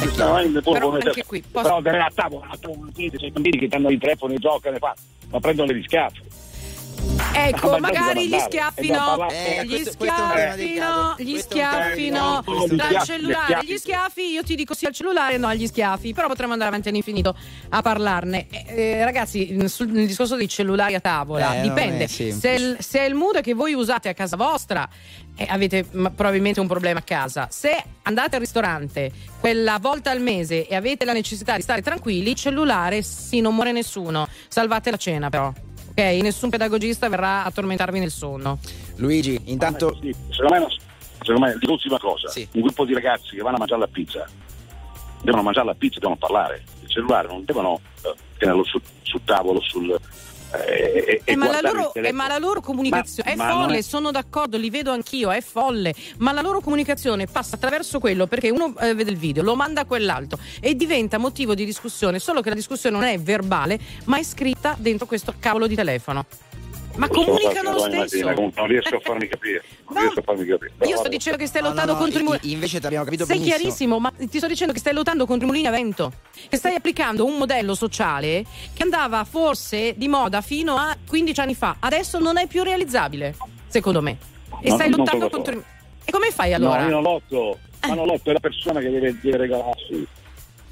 [0.00, 2.56] È il tuo Però anche qui, posso- però a tavola, a
[3.26, 4.94] i bambini che hanno i telefoni, giocano e fanno,
[5.30, 6.20] ma prendono le riscaffe.
[7.32, 9.26] Ecco, Ma magari gli schiaffi e da no,
[9.62, 14.22] gli tema schiaffi no, gli schiaffi no, dal cellulare, gli schiaffi.
[14.30, 17.36] io ti dico sì al cellulare, no agli schiaffi, però potremmo andare avanti all'infinito
[17.68, 18.46] a parlarne.
[18.50, 22.08] Eh, eh, ragazzi, sul nel discorso dei cellulari a tavola, Eh, dipende.
[22.08, 24.88] Se il, se il mood che voi usate a casa vostra,
[25.36, 27.48] eh, avete ma, probabilmente un problema a casa.
[27.50, 32.34] Se andate al ristorante quella volta al mese e avete la necessità di stare tranquilli,
[32.34, 34.26] cellulare sì, non muore nessuno.
[34.48, 35.52] Salvate la cena però.
[35.98, 38.58] Ok, nessun pedagogista verrà a tormentarvi nel sonno.
[38.96, 40.66] Luigi, intanto Sì, secondo me,
[41.20, 42.46] secondo me l'ultima cosa, Sì.
[42.52, 44.28] un gruppo di ragazzi che vanno a mangiare la pizza,
[45.22, 46.62] devono mangiare la pizza e devono parlare.
[46.82, 49.98] Il cellulare non devono eh, tenerlo sul, sul tavolo, sul,
[50.64, 53.78] e, e Eh, ma, la loro, eh, ma la loro comunicazione Ma- è ma folle,
[53.78, 58.26] è- sono d'accordo, li vedo anch'io, è folle, ma la loro comunicazione passa attraverso quello
[58.26, 62.18] perché uno eh, vede il video, lo manda a quell'altro e diventa motivo di discussione,
[62.18, 66.24] solo che la discussione non è verbale, ma è scritta dentro questo cavolo di telefono.
[66.96, 68.30] Ma comunicano lo stesso.
[68.30, 69.62] Non riesco a farmi capire.
[69.88, 70.00] Non No.
[70.00, 70.72] riesco a farmi capire.
[70.76, 72.52] Però Io sto dicendo che stai No, no, lottando no, contro i mulini.
[72.52, 73.58] invece ti abbiamo capito Sei benissimo.
[73.58, 76.12] chiarissimo, ma ti sto dicendo che stai lottando contro i mulini a vento.
[76.48, 81.54] Che stai applicando un modello sociale che andava forse di moda fino a 15 anni
[81.54, 81.76] fa.
[81.78, 83.36] Adesso non è più realizzabile,
[83.68, 84.16] secondo me.
[84.60, 85.56] E stai lottando contro i.
[85.56, 85.74] d'accordo.
[86.04, 86.80] E come fai allora?
[86.82, 90.06] No, io non lotto, ma non lotto, è la persona che deve, deve regalarsi.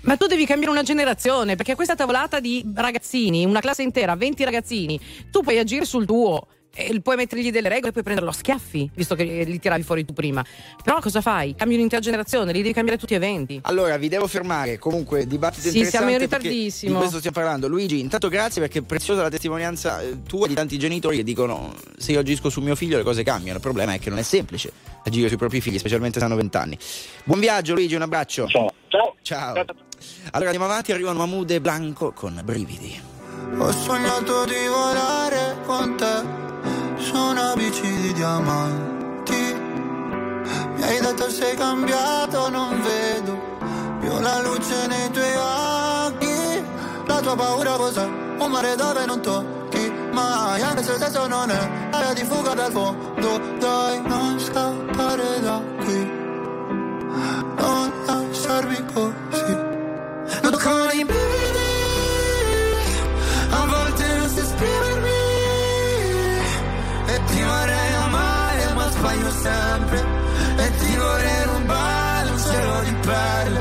[0.04, 4.44] Ma tu devi cambiare una generazione, perché questa tavolata di ragazzini, una classe intera, 20
[4.44, 6.46] ragazzini, tu puoi agire sul tuo.
[6.76, 10.04] e puoi mettergli delle regole e puoi prenderlo a schiaffi, visto che li tiravi fuori
[10.04, 10.44] tu prima.
[10.82, 11.54] Però cosa fai?
[11.54, 13.60] Cambi un'intera generazione, li devi cambiare tutti a 20.
[13.62, 14.76] Allora, vi devo fermare.
[14.76, 16.92] Comunque, dibattito Sì, siamo in interessante perché ritardissimo.
[16.92, 17.68] Di questo stiamo parlando.
[17.68, 21.72] Luigi, intanto grazie perché è preziosa la testimonianza eh, tua di tanti genitori che dicono
[21.96, 23.58] se io agisco su mio figlio le cose cambiano.
[23.58, 24.72] Il problema è che non è semplice
[25.04, 26.78] agire sui propri figli, specialmente se hanno 20 anni.
[27.22, 28.48] Buon viaggio Luigi, un abbraccio.
[28.48, 28.74] Ciao.
[28.88, 29.14] Ciao.
[29.22, 29.64] Ciao.
[30.30, 33.00] Allora andiamo avanti, arrivano Mahmood e Blanco con brividi.
[33.58, 36.42] Ho sognato di volare con te
[36.98, 39.54] su una bici di diamanti.
[40.74, 43.38] Mi hai detto sei cambiato, non vedo
[44.00, 46.64] più la luce nei tuoi occhi.
[47.06, 48.04] La tua paura cos'è?
[48.04, 52.72] Un mare dove non tocchi mai, anche se senso non è area di fuga dal
[52.72, 53.38] fondo.
[53.58, 56.04] Dai, non scappare da qui,
[57.56, 59.63] non lasciarmi così.
[60.42, 61.72] Non toccare i brividi,
[63.50, 65.22] a volte non so esprimermi.
[67.06, 70.04] E ti vorrei amare ma sbaglio sempre.
[70.56, 73.60] E ti vorrei rubare un cielo di perle.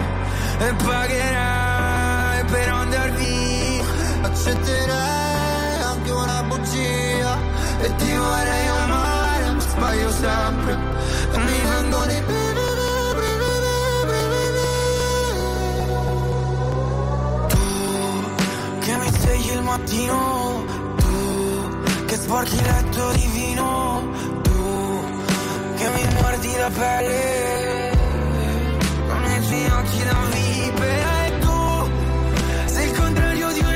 [0.60, 3.84] E pagherai per andar via
[4.24, 7.38] Accetterei anche una bugia.
[7.82, 10.78] E ti vorrei amare ma sbaglio sempre.
[11.36, 12.53] Mi vengono i brividi, brividi,
[19.64, 20.66] mattino,
[20.98, 24.10] tu che sporchi il letto di vino,
[24.42, 25.06] tu
[25.76, 27.92] che mi mordi la pelle,
[29.08, 31.90] con i tuoi occhi da vipera e tu
[32.66, 33.74] sei il contrario di un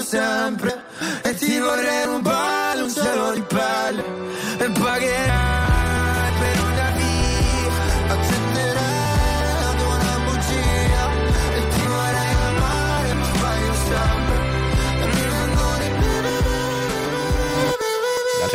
[0.00, 0.84] sempre
[1.22, 2.25] E ti vorrei rubare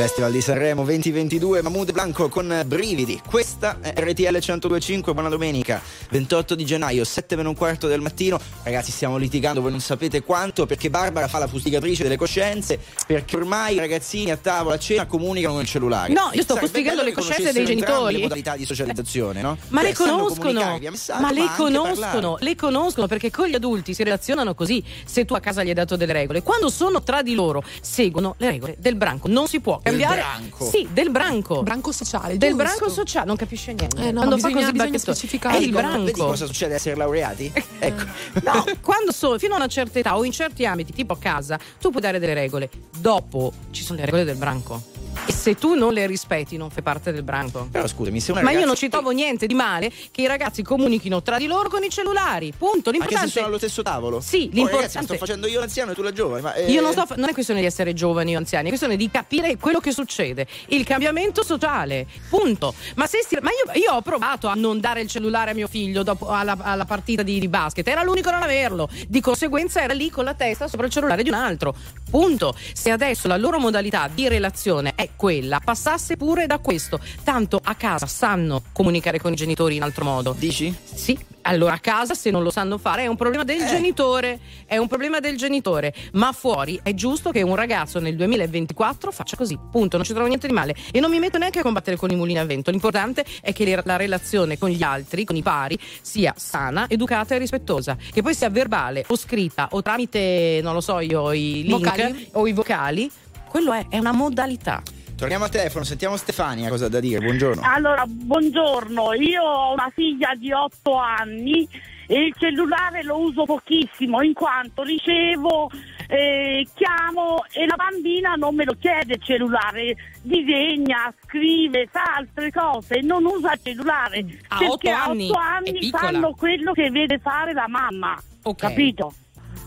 [0.02, 3.22] Festival di Sanremo 2022, Mahmoud Blanco con Brividi.
[3.24, 8.40] Questa è RTL 1025, buona domenica, 28 di gennaio, 7 meno un quarto del mattino.
[8.64, 13.36] Ragazzi, stiamo litigando, voi non sapete quanto, perché Barbara fa la fustigatrice delle coscienze, perché
[13.36, 16.12] ormai i ragazzini a tavola a cena comunicano con il cellulare.
[16.12, 18.16] No, io sto fustigando le coscienze dei genitori.
[18.16, 19.56] Le modalità di socializzazione, no?
[19.68, 23.94] Ma Beh, le conoscono, messaggio, ma le anche conoscono, le conoscono perché con gli adulti
[23.94, 24.84] si relazionano così.
[25.06, 28.34] Se tu a casa gli hai dato delle regole, quando sono tra di loro, seguono
[28.40, 29.28] le regole del branco.
[29.28, 30.22] Non si può Del cambiare.
[30.22, 30.66] branco?
[30.70, 31.64] Sì, del branco.
[31.64, 32.38] Branco sociale.
[32.38, 32.64] Del giusto.
[32.64, 33.98] branco sociale, non capisce niente.
[34.02, 35.58] Eh, no, quando fa bisogna- così bisogna specificare.
[35.58, 36.04] È il branco.
[36.06, 37.52] Vedi cosa succede a essere laureati?
[37.84, 38.04] Ecco.
[38.44, 41.60] No, quando sono fino a una certa età o in certi ambiti, tipo a casa,
[41.80, 42.70] tu puoi dare delle regole.
[42.98, 44.84] Dopo ci sono le regole del branco.
[45.26, 47.68] E se tu non le rispetti, non fai parte del branco.
[47.72, 50.64] Però scusami, se una Ma io non ci trovo niente di male che i ragazzi
[50.64, 52.54] comunichino tra di loro con i cellulari.
[52.58, 52.90] Punto.
[52.90, 54.20] Anche se L'importante sono allo stesso tavolo?
[54.20, 56.42] Sì, Oh, ragazzi, l'importante- sto facendo io l'anziano e tu la giovane.
[56.42, 58.68] Ma, eh, Io non sto fa- non è questione di essere giovani o anziani, è
[58.68, 62.08] questione di capire quello che succede, il cambiamento sociale.
[62.30, 62.74] Punto.
[62.96, 65.68] Ma, se si- ma io, io ho provato a non dare il cellulare a mio
[65.68, 68.90] figlio dopo alla, alla partita di, di basket, era l'unico a non averlo.
[69.08, 71.76] Di conseguenza era lì con la testa sopra il cellulare di un altro.
[72.10, 72.56] Punto.
[72.74, 77.00] Se adesso la loro modalità di relazione è quella, passasse pure da questo.
[77.24, 80.36] Tanto a casa sanno comunicare con i genitori in altro modo.
[80.38, 80.74] Dici?
[80.84, 84.78] Sì, allora a casa se non lo sanno fare è un problema del genitore, è
[84.78, 89.58] un problema del genitore, ma fuori è giusto che un ragazzo nel 2024 faccia così,
[89.72, 90.76] punto, non ci trovo niente di male.
[90.92, 93.82] E non mi metto neanche a combattere con i mulini a vento, l'importante è che
[93.84, 98.34] la relazione con gli altri, con i pari, sia sana, educata e rispettosa, che poi
[98.34, 102.28] sia verbale o scritta o tramite, non lo so io, i link Vocali.
[102.34, 103.12] o i vocali,
[103.52, 104.82] quello è, è una modalità.
[105.18, 107.20] Torniamo al telefono, sentiamo Stefania cosa ha da dire.
[107.20, 107.62] Buongiorno.
[107.64, 111.68] Allora, buongiorno, io ho una figlia di 8 anni
[112.08, 115.70] e il cellulare lo uso pochissimo in quanto ricevo,
[116.08, 122.50] eh, chiamo e la bambina non me lo chiede il cellulare, disegna, scrive, fa altre
[122.52, 126.04] cose non usa il cellulare A perché otto a anni 8 è anni piccola.
[126.04, 128.58] fanno quello che vede fare la mamma, Ok.
[128.60, 129.14] capito?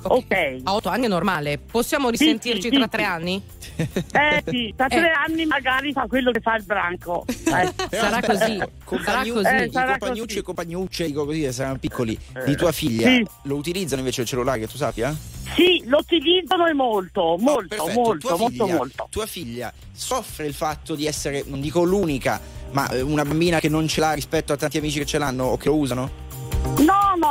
[0.06, 0.60] Ok.
[0.64, 3.08] A otto anni è normale, possiamo Sì, risentirci sì, tra sì, tre sì.
[3.08, 3.42] anni?
[3.76, 4.96] Eh sì, tra Eh.
[4.96, 7.24] tre anni magari fa quello che fa il branco.
[7.26, 7.72] Eh.
[7.90, 9.46] Sarà così, sarà Compagnu- così.
[9.46, 10.38] Eh, I sarà compagnucci così.
[10.38, 12.44] e compagnucce, dico così, saranno piccoli, Eh.
[12.44, 13.26] di tua figlia, Sì.
[13.44, 15.14] lo utilizzano invece il cellulare, che tu sappia?
[15.54, 17.92] Sì, lo utilizzano e molto, molto, Perfetto.
[17.92, 19.06] molto, tua molto, figlia, molto.
[19.10, 22.40] Tua figlia soffre il fatto di essere, non dico l'unica,
[22.72, 25.44] ma eh, una bambina che non ce l'ha rispetto a tanti amici che ce l'hanno
[25.44, 26.22] o che lo usano?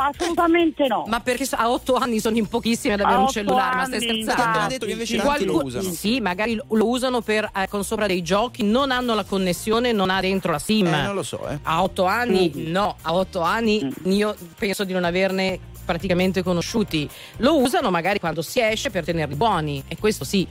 [0.08, 1.04] Assolutamente no.
[1.06, 3.98] Ma perché a otto anni sono in pochissimi ad avere A un cellulare, ma stai
[4.08, 4.58] anni, scherzando?
[4.58, 5.90] Ha detto che invece tanti lo usano.
[5.92, 10.10] Sì, magari lo- usano per eh, con sopra dei giochi, non hanno la connessione, non
[10.10, 10.86] ha dentro la SIM.
[10.86, 11.58] Eh, non lo so, eh.
[11.62, 12.70] A otto anni, Mm.
[12.70, 17.08] no, a otto anni io penso di non averne praticamente conosciuti.
[17.38, 20.46] Lo usano magari quando si esce per tenerli buoni, e questo sì.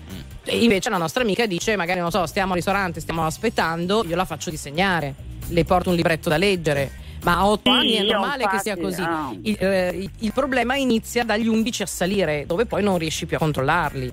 [0.45, 4.16] E invece la nostra amica dice, magari non so, stiamo al ristorante, stiamo aspettando, io
[4.16, 5.16] la faccio disegnare,
[5.47, 7.01] le porto un libretto da leggere.
[7.24, 9.02] Ma a otto Sì, anni è normale che sia così.
[9.02, 9.38] no.
[9.44, 13.40] Il, eh, il- problema inizia dagli 11 a salire, dove poi non riesci più a
[13.40, 14.12] controllarli.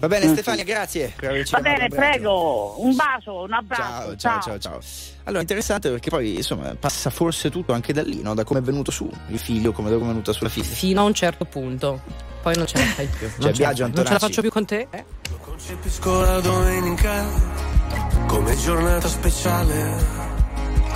[0.00, 3.82] Va bene, Stefania, grazie per averci Va bene, un prego, un bacio, un abbraccio.
[3.82, 4.80] Ciao, ciao, ciao, ciao.
[5.24, 8.32] Allora, interessante perché poi, insomma, passa forse tutto anche da lì, no?
[8.34, 10.66] Da come è venuto su il figlio, come da come è venuta sulla figlia.
[10.68, 12.00] Fino a un certo punto.
[12.42, 13.28] Poi non ce la fai più.
[13.42, 14.18] Ce, Biagio la, non ce la Antonacci.
[14.18, 14.86] faccio più con te?
[14.90, 15.04] Eh?
[15.40, 17.24] Concepisco la domenica
[18.28, 20.37] come giornata speciale.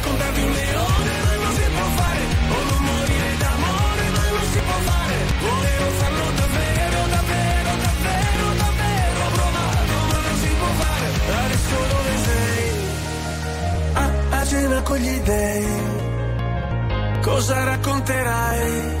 [0.00, 2.22] Voglio contarti un leone, ma non si può fare.
[2.48, 5.16] O non morire d'amore, ma non si può fare.
[5.40, 11.06] Volevo farlo davvero, davvero, davvero, davvero ho provato, ma non si può fare.
[11.44, 12.64] Adesso dove sei?
[13.92, 15.98] A, a cena con gli dei.
[17.20, 18.96] Cosa racconterai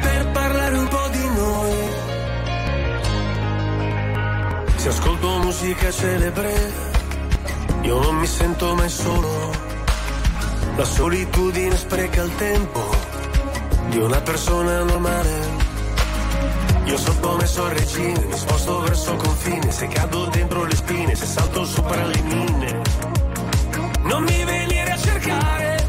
[0.00, 1.74] per parlare un po' di noi?
[4.76, 6.72] Se ascolto musica celebre,
[7.82, 9.74] io non mi sento mai solo.
[10.76, 12.94] La solitudine spreca il tempo
[13.88, 15.64] di una persona normale.
[16.84, 21.64] Io sottomesso al regime, mi sposto verso confine, se cado dentro le spine, se salto
[21.64, 22.82] sopra le mine.
[24.02, 25.86] Non mi venire a cercare,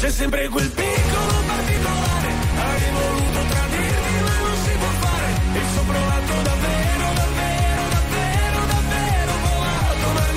[0.00, 2.32] c'è sempre quel piccolo particolare.
[2.58, 5.30] Avrei voluto tradirti, ma non si può fare.
[5.52, 10.28] E ci provato davvero, davvero, davvero, davvero provato,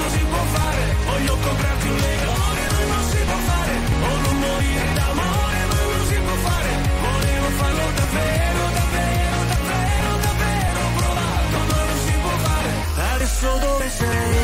[13.42, 14.36] adesso dove sei?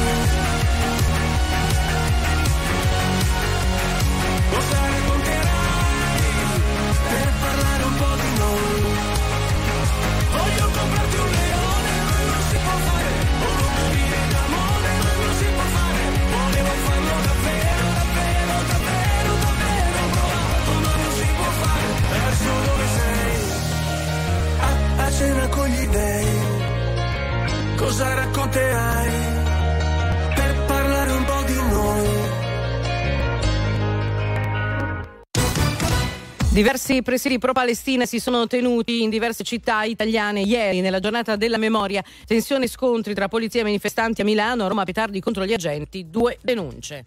[4.49, 5.65] Cosa racconterai
[7.09, 8.81] per parlare un po' di noi?
[10.33, 15.33] Voglio comprarti un leone, ma non si può fare, o non morire d'amore, ma non
[15.37, 16.01] si può fare,
[16.33, 21.87] volevo farlo davvero, davvero, davvero, davvero, provato, ma non si può fare,
[22.17, 23.35] adesso dove sei?
[24.59, 26.36] A, a cena con gli dei
[27.77, 29.09] cosa racconterai
[30.35, 32.07] per parlare un po' di noi.
[36.49, 42.03] Diversi presidi pro-Palestina si sono tenuti in diverse città italiane ieri nella giornata della memoria.
[42.25, 46.09] Tensioni e scontri tra polizia e manifestanti a Milano, a Roma petardi contro gli agenti,
[46.09, 47.03] due denunce.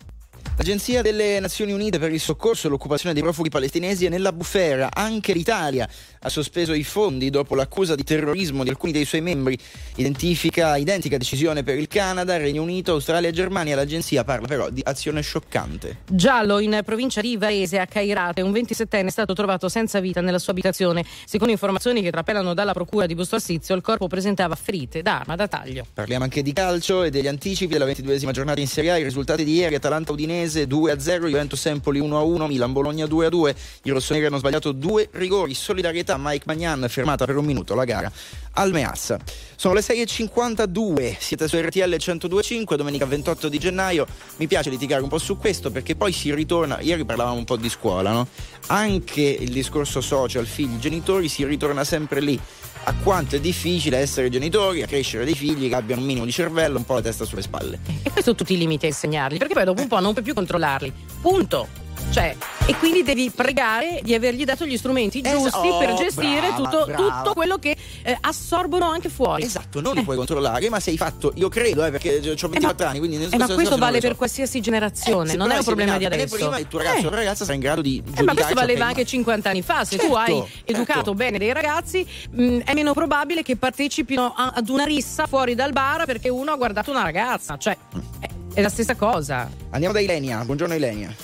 [0.56, 4.90] L'Agenzia delle Nazioni Unite per il soccorso e l'occupazione dei profughi palestinesi è nella bufera,
[4.92, 5.88] anche l'Italia
[6.22, 9.58] ha sospeso i fondi dopo l'accusa di terrorismo di alcuni dei suoi membri.
[9.96, 13.74] Identifica identica decisione per il Canada, Regno Unito, Australia e Germania.
[13.74, 16.00] L'agenzia parla però di azione scioccante.
[16.06, 20.38] Giallo in provincia di Varese a Cairate, un 27enne è stato trovato senza vita nella
[20.38, 21.04] sua abitazione.
[21.24, 25.36] Secondo informazioni che trapelano dalla procura di Busto Arsizio, il corpo presentava ferite da arma
[25.36, 25.86] da taglio.
[25.92, 28.98] Parliamo anche di calcio e degli anticipi della 22esima giornata in Serie A.
[28.98, 33.54] I risultati di ieri: Atalanta Udinese 2-0, Juventus Empoli 1-1, Milan Bologna 2-2.
[33.84, 35.54] I rossoneri hanno sbagliato due rigori.
[35.54, 38.10] Solidarietà Mike Magnan fermata per un minuto la gara
[38.54, 39.18] al Meazza.
[39.56, 44.06] Sono le 6.52, siete su RTL 102.5, domenica 28 di gennaio.
[44.36, 47.56] Mi piace litigare un po' su questo perché poi si ritorna, ieri parlavamo un po'
[47.56, 48.28] di scuola, no?
[48.66, 52.40] Anche il discorso social, figli, genitori, si ritorna sempre lì.
[52.84, 56.32] A quanto è difficile essere genitori, a crescere dei figli che abbiano un minimo di
[56.32, 57.78] cervello, un po' la testa sulle spalle.
[58.02, 60.32] E questo tu ti limiti a insegnarli, perché poi dopo un po' non puoi più
[60.32, 60.92] controllarli.
[61.20, 61.88] Punto.
[62.10, 62.34] Cioè,
[62.66, 66.56] e quindi devi pregare di avergli dato gli strumenti Es- giusti oh, per gestire brava,
[66.56, 67.16] tutto, brava.
[67.22, 69.44] tutto quello che eh, assorbono anche fuori.
[69.44, 72.98] Esatto, non li puoi controllare, ma sei fatto, io credo, eh, perché ho 24 anni,
[72.98, 74.08] quindi nel Eh, ma senso questo vale so.
[74.08, 76.34] per qualsiasi generazione, non è un problema di adesso.
[76.34, 77.06] prima il tuo ragazzo Eh.
[77.06, 79.62] o ragazza sarà in grado di Eh, ma giudicare questo valeva che- anche 50 anni
[79.62, 79.84] fa.
[79.84, 81.14] Se tu Certo, hai educato certo.
[81.14, 85.70] bene dei ragazzi, mh, è meno probabile che partecipino a- ad una rissa fuori dal
[85.72, 87.56] bar perché uno ha guardato una ragazza.
[87.56, 87.76] Cioè,
[88.18, 89.48] è, è la stessa cosa.
[89.70, 91.14] Andiamo da Ilenia, buongiorno Ilenia.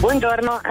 [0.00, 0.60] Buongiorno,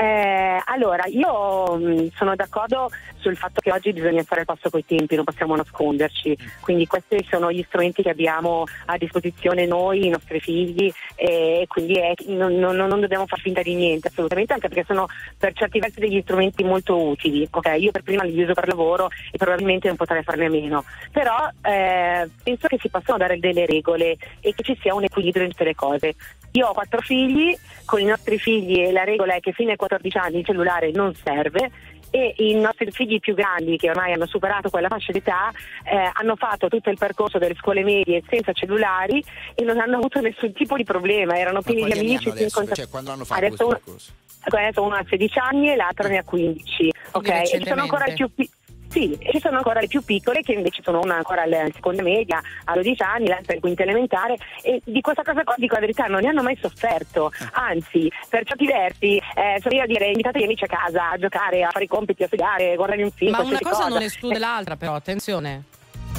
[0.00, 4.82] Eh, allora io mh, sono d'accordo sul fatto che oggi bisogna stare al passo coi
[4.86, 10.08] tempi, non possiamo nasconderci, quindi questi sono gli strumenti che abbiamo a disposizione noi, i
[10.08, 14.68] nostri figli e quindi è- non, non- non dobbiamo far finta di niente assolutamente, anche
[14.68, 15.06] perché sono
[15.36, 17.74] per certi versi degli strumenti molto utili, ok?
[17.78, 21.36] Io per prima li uso per lavoro e probabilmente non potrei farne a meno, però
[21.62, 25.50] eh, penso che si possano dare delle regole e che ci sia un equilibrio in
[25.50, 26.14] tutte le cose.
[26.52, 30.16] Io ho quattro figli, con i nostri figli la regola è che fino ai 14
[30.18, 31.70] anni il cellulare non serve
[32.12, 35.52] e i nostri figli più grandi che ormai hanno superato quella fascia d'età
[35.84, 39.22] eh, hanno fatto tutto il percorso delle scuole medie senza cellulari
[39.54, 42.28] e non hanno avuto nessun tipo di problema, erano pieni di amici.
[42.30, 42.42] adesso?
[42.44, 44.12] incontra- Cioè, quando hanno fatto Adesso questo uno- percorso?
[44.42, 47.28] Adesso uno ha 16 anni e l'altro ne ha 15, ok?
[47.28, 48.50] E ci sono ancora i più pi-
[48.90, 52.02] sì, e ci sono ancora le più piccole che invece sono una ancora alla seconda
[52.02, 55.80] media, a 12 anni, l'altra al quinto elementare e di questa cosa qua dico la
[55.80, 60.08] verità non ne hanno mai sofferto, anzi per certi versi eh, sono io a dire
[60.08, 63.02] invitate gli amici a casa a giocare, a fare i compiti, a studiare, a guardare
[63.04, 63.30] un film.
[63.30, 64.04] Ma una qualsiasi cosa non cosa.
[64.04, 65.62] esclude l'altra, però, attenzione.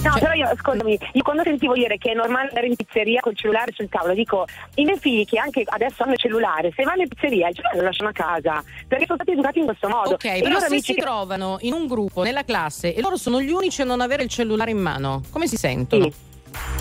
[0.04, 3.36] No, però io, ascoltami, io quando sentivo dire che è normale andare in pizzeria col
[3.38, 4.46] cellulare sul tavolo, dico,
[4.76, 7.78] i miei figli che anche adesso hanno il cellulare, se vanno in pizzeria il cellulare
[7.80, 10.10] lo lasciano a casa, perché sono stati educati in questo modo.
[10.14, 13.40] Ok, E però se si che- trovano in un gruppo, nella classe, e loro sono
[13.42, 16.10] gli unici a non avere il cellulare in mano, come si sentono?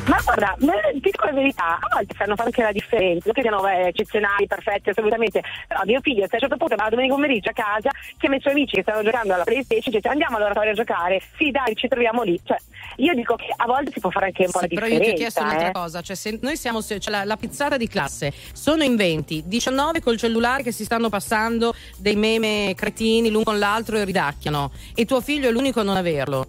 [0.08, 3.40] Ma guarda, ma ti dico la verità, a volte fanno anche la differenza, non che
[3.42, 5.42] siano eh, eccezionali, perfetti, assolutamente.
[5.68, 8.54] Però mio figlio, a un certo punto va domenica pomeriggio a casa, chiama i suoi
[8.54, 12.22] amici che stanno giocando alla PlayStation, dice andiamo all'oratorio a giocare, sì dai, ci troviamo
[12.22, 12.40] lì.
[12.42, 12.56] Cioè,
[12.96, 15.04] io dico che a volte si può fare anche un po' Sì, però differenza.
[15.04, 15.72] io ti ho chiesto un'altra eh.
[15.72, 19.44] cosa, cioè se noi siamo se- cioè la, la pizzata di classe, sono in 20,
[19.46, 24.70] 19 col cellulare che si stanno passando dei meme cretini l'un con l'altro e ridacchiano
[24.94, 26.46] e tuo figlio è l'unico a non averlo.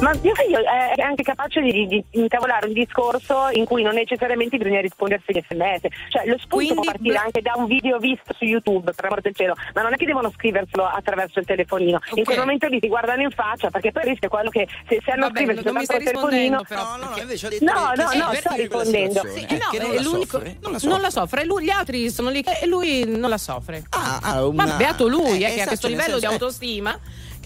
[0.00, 4.56] Ma mio figlio è anche capace di, di intavolare un discorso in cui non necessariamente
[4.56, 5.80] bisogna rispondersi agli sms.
[6.10, 9.34] Cioè lo spunto può partire anche da un video visto su YouTube, per amor del
[9.34, 11.98] cielo, ma non è che devono scriverselo attraverso il telefonino.
[12.14, 15.10] In quel momento lì ti guardano in faccia perché poi rischia quello che se, se
[15.10, 16.58] hanno Vabbè, scriversi non mi stai il telefonino.
[16.58, 16.96] rispondendo però.
[16.96, 19.20] No, no, invece ha detto No, che- no, che no, sto rispondendo.
[19.34, 21.64] Sì, eh, no, che non è la l'unico- soffre, non la Non la soffre, lui-
[21.64, 23.82] gli altri sono lì che- e lui non la soffre.
[23.90, 26.98] ah, una- Ma beato lui, eh, eh, che ha esatto, questo livello senso- di autostima.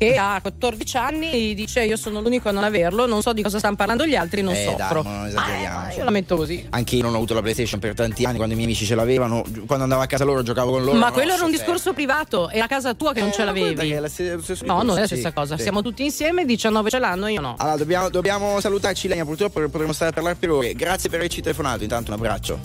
[0.02, 3.42] Che ha 14 anni e dice io sono l'unico a non averlo, non so di
[3.42, 5.02] cosa stanno parlando gli altri, non Eh, dai, soffro.
[5.02, 6.66] ma non esageriamo, Ah, io la metto così.
[6.70, 8.94] Anche io non ho avuto la PlayStation per tanti anni, quando i miei amici ce
[8.94, 10.96] l'avevano, quando andavo a casa loro giocavo con loro.
[10.98, 13.44] Ma non quello era un discorso privato, è a casa tua che non Eh, ce
[13.44, 14.00] ma guarda l'avevi.
[14.00, 15.56] la stesso No, non è la stessa sì, cosa.
[15.56, 15.62] sì.
[15.62, 17.54] Siamo tutti insieme, 19 ce l'hanno, io no.
[17.58, 19.24] Allora, dobbiamo, dobbiamo salutarci, Lenia.
[19.24, 20.74] Purtroppo potremo stare a parlare per ore.
[20.74, 21.82] Grazie per averci telefonato.
[21.84, 22.58] Intanto, un abbraccio.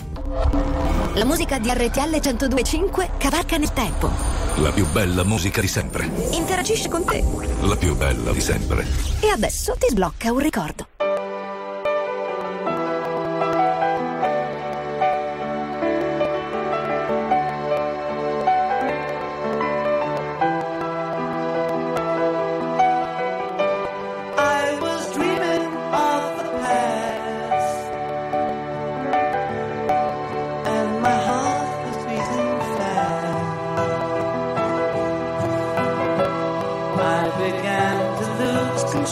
[1.14, 4.10] La musica di RTL 1025 cavalca nel tempo.
[4.56, 6.08] La più bella musica di sempre.
[6.32, 7.24] Interagisce con te.
[7.62, 8.86] La più bella di sempre.
[9.20, 10.86] E adesso ti sblocca un ricordo.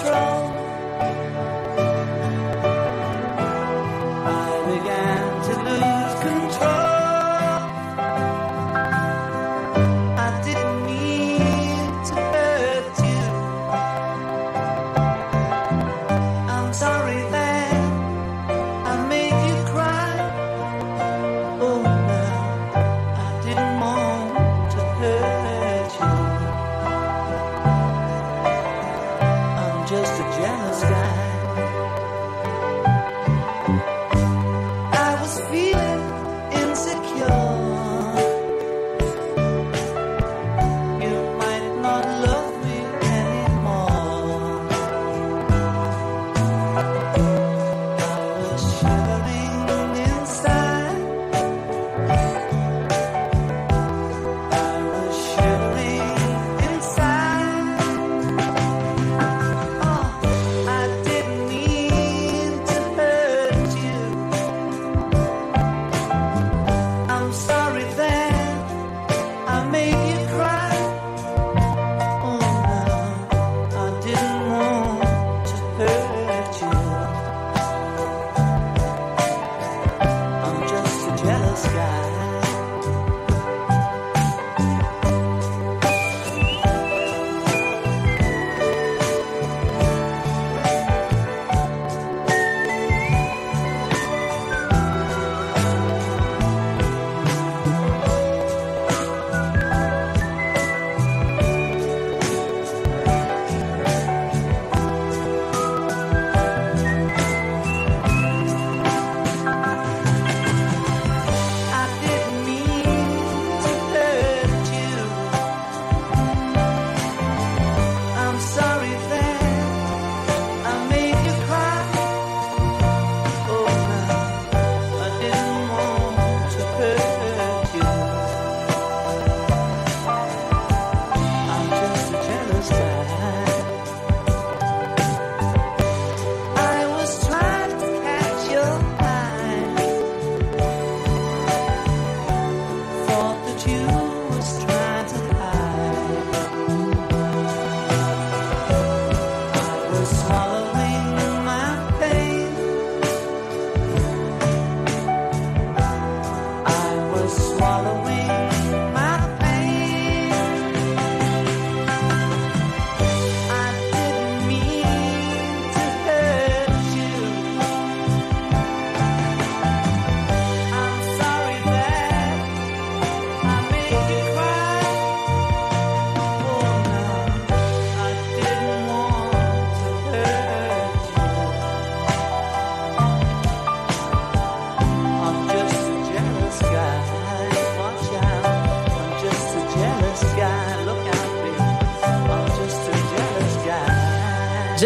[0.03, 0.36] Control.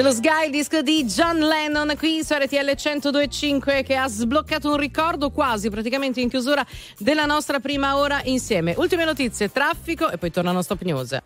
[0.00, 4.78] Jealous Guy, il disco di John Lennon qui su RTL 1025 che ha sbloccato un
[4.78, 6.64] ricordo quasi praticamente in chiusura
[6.96, 8.72] della nostra prima ora insieme.
[8.78, 11.18] Ultime notizie, traffico e poi tornano Stop News.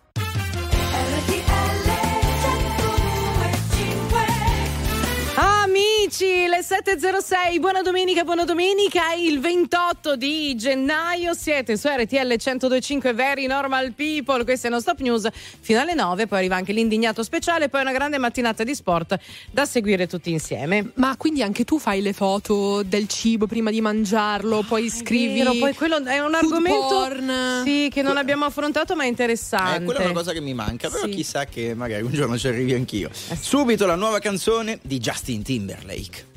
[5.35, 9.84] Amici, le 7.06, buona domenica, buona domenica, il 28
[10.15, 15.27] di gennaio siete su RTL 1025 Very Normal People, questo è Non Stop News,
[15.59, 19.17] fino alle 9, poi arriva anche l'indignato speciale, poi una grande mattinata di sport
[19.49, 20.91] da seguire tutti insieme.
[20.95, 25.39] Ma quindi anche tu fai le foto del cibo prima di mangiarlo, poi scrivi.
[25.39, 27.61] Vero, poi quello è un argomento porn.
[27.63, 29.81] sì, che non abbiamo affrontato ma è interessante.
[29.81, 31.09] Eh, quella è una cosa che mi manca, però Sì.
[31.09, 33.09] chissà che magari un giorno ci arrivi anch'io.
[33.39, 36.33] Subito la nuova canzone di Justin Timberlake.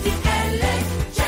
[0.00, 1.27] If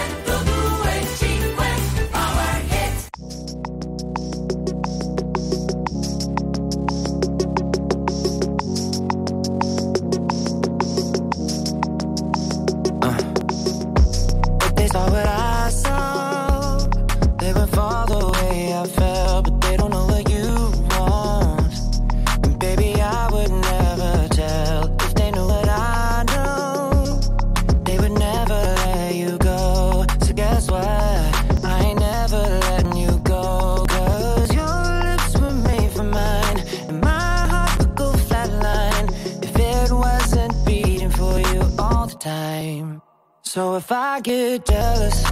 [44.22, 45.29] Get jealous,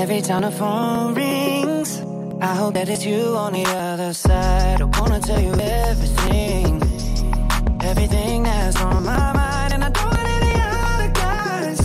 [0.00, 2.00] Every time the phone rings,
[2.40, 4.80] I hope that it's you on the other side.
[4.80, 6.80] I wanna tell you everything,
[7.82, 11.78] everything that's on my mind, and I don't want any other guys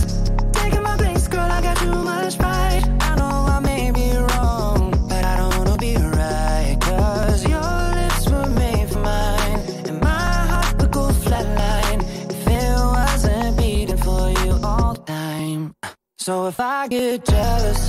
[0.52, 1.50] taking my place, girl.
[1.58, 2.84] I got too much pride.
[3.02, 6.78] I know I may be wrong, but I don't wanna be right.
[6.80, 9.58] Cause your lips were made for mine,
[9.88, 12.00] and my heart would go flatline
[12.32, 15.74] if it wasn't beating for you all the time.
[16.16, 17.85] So if I get jealous,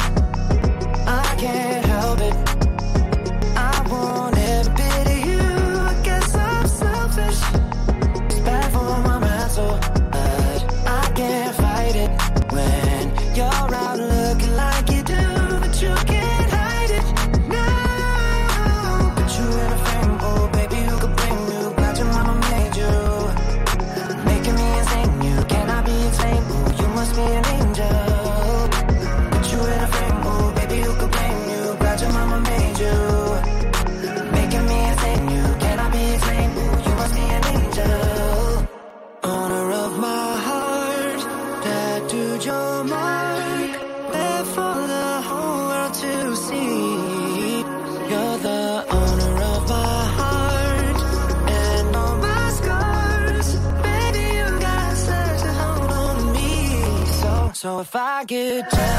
[57.88, 58.97] if I get jealous,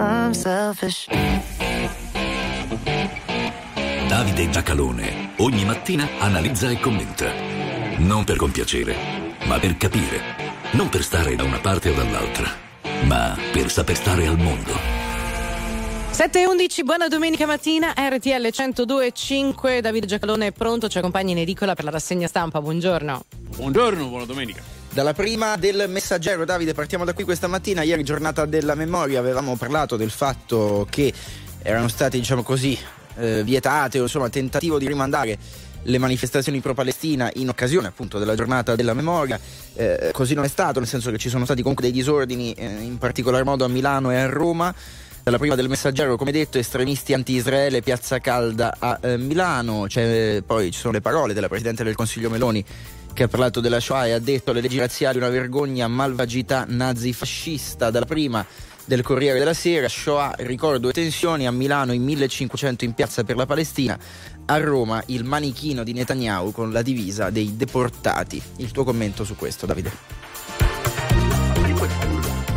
[0.00, 1.08] I'm selfish.
[4.08, 7.30] Davide Giacalone ogni mattina analizza e commenta.
[7.98, 8.96] Non per compiacere,
[9.44, 10.20] ma per capire.
[10.72, 12.48] Non per stare da una parte o dall'altra,
[13.04, 14.72] ma per saper stare al mondo.
[16.10, 21.38] 7 e 11, buona domenica mattina, RTL 102.5, Davide Giacalone è pronto, ci accompagna in
[21.38, 23.22] edicola per la rassegna stampa, buongiorno.
[23.56, 24.79] Buongiorno, buona domenica.
[24.92, 27.82] Dalla prima del messaggero, Davide, partiamo da qui questa mattina.
[27.82, 31.12] Ieri, giornata della memoria, avevamo parlato del fatto che
[31.62, 32.76] erano state, diciamo così,
[33.16, 35.38] eh, vietate o insomma tentativo di rimandare
[35.84, 39.38] le manifestazioni pro-Palestina in occasione appunto della giornata della memoria.
[39.74, 42.66] Eh, così non è stato, nel senso che ci sono stati comunque dei disordini, eh,
[42.66, 44.74] in particolar modo a Milano e a Roma.
[45.22, 49.84] Dalla prima del messaggero, come detto, estremisti anti-Israele, piazza calda a eh, Milano.
[49.86, 52.64] C'è, poi ci sono le parole della Presidente del Consiglio Meloni
[53.12, 57.90] che ha parlato della Shoah e ha detto le leggi razziali una vergogna, malvagità nazifascista.
[57.90, 58.44] Dalla prima
[58.84, 63.36] del Corriere della Sera, Shoah, ricordo e tensioni a Milano in 1500 in piazza per
[63.36, 63.98] la Palestina,
[64.46, 68.42] a Roma il manichino di Netanyahu con la divisa dei deportati.
[68.56, 69.92] Il tuo commento su questo, Davide?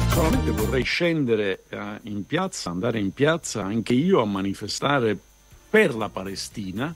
[0.09, 5.17] Solamente vorrei scendere eh, in piazza, andare in piazza anche io a manifestare
[5.69, 6.93] per la Palestina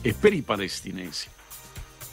[0.00, 1.34] e per i palestinesi.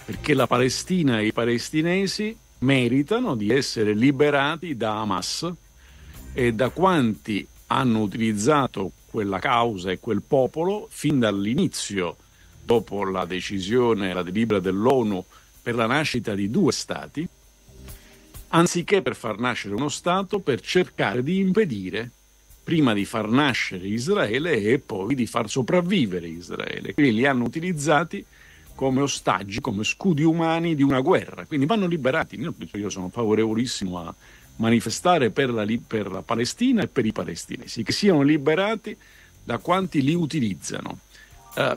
[0.06, 5.50] Perché la Palestina e i palestinesi meritano di essere liberati da Hamas
[6.34, 12.18] e da quanti hanno utilizzato quella causa e quel popolo fin dall'inizio,
[12.64, 15.24] dopo la decisione, la delibera dell'ONU
[15.62, 17.28] per la nascita di due stati,
[18.50, 22.12] anziché per far nascere uno Stato, per cercare di impedire
[22.64, 26.94] prima di far nascere Israele e poi di far sopravvivere Israele.
[26.94, 28.24] Quindi li hanno utilizzati
[28.76, 31.46] come ostaggi, come scudi umani di una guerra.
[31.46, 32.40] Quindi vanno liberati.
[32.74, 34.14] Io, sono favorevolissimo a
[34.58, 38.96] manifestare per la, per la Palestina e per i palestinesi, che siano liberati
[39.44, 41.00] da quanti li utilizzano.
[41.56, 41.76] Uh,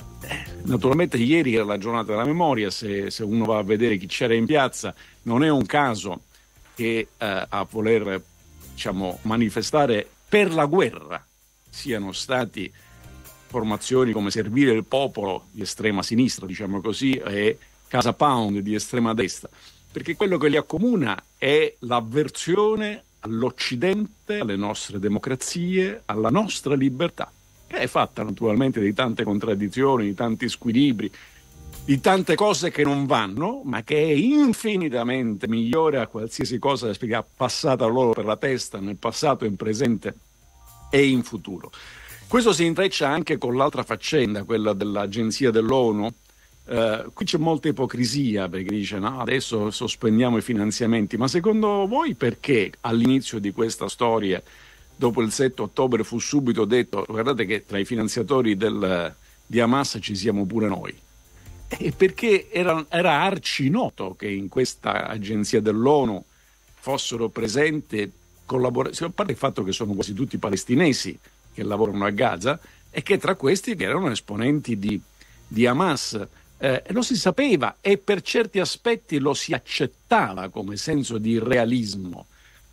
[0.63, 4.33] naturalmente ieri era la giornata della memoria, se, se, uno va a vedere chi c'era
[4.33, 6.23] in piazza, non è un caso
[6.75, 8.23] che uh, a voler
[8.73, 11.23] diciamo, manifestare per la guerra
[11.69, 12.73] siano stati
[13.57, 17.57] formazioni come Servire il Popolo di estrema sinistra, diciamo così, e
[17.89, 19.49] Casa Pound di estrema destra,
[19.91, 27.33] perché quello che li accomuna è l'avversione all'Occidente, alle nostre democrazie, alla nostra libertà,
[27.67, 31.11] che è fatta naturalmente di tante contraddizioni, di tanti squilibri,
[31.83, 37.17] di tante cose che non vanno, ma che è infinitamente migliore a qualsiasi cosa che
[37.17, 40.15] è passata loro per la testa nel passato in presente
[40.91, 41.71] e in futuro.
[42.29, 46.12] Questo si intreccia anche con l'altra faccenda, quella dell'agenzia dell'ONU.
[46.66, 52.14] Eh, qui c'è molta ipocrisia perché dice no, adesso sospendiamo i finanziamenti, ma secondo voi
[52.14, 54.43] perché all'inizio di questa storia,
[54.97, 59.14] dopo il 7 ottobre, fu subito detto guardate che tra i finanziatori del,
[59.47, 60.99] di Hamas ci siamo pure noi?
[61.68, 66.24] E perché era, era arci noto che in questa agenzia dell'ONU
[66.74, 68.11] fossero presenti
[68.45, 71.16] collaborazioni, a parte il fatto che sono quasi tutti palestinesi
[71.57, 75.01] che lavorano a Gaza e che tra questi vi erano esponenti di,
[75.49, 76.27] di Hamas.
[76.59, 82.27] Eh, lo si sapeva e per certi aspetti lo si accettava come senso di realismo.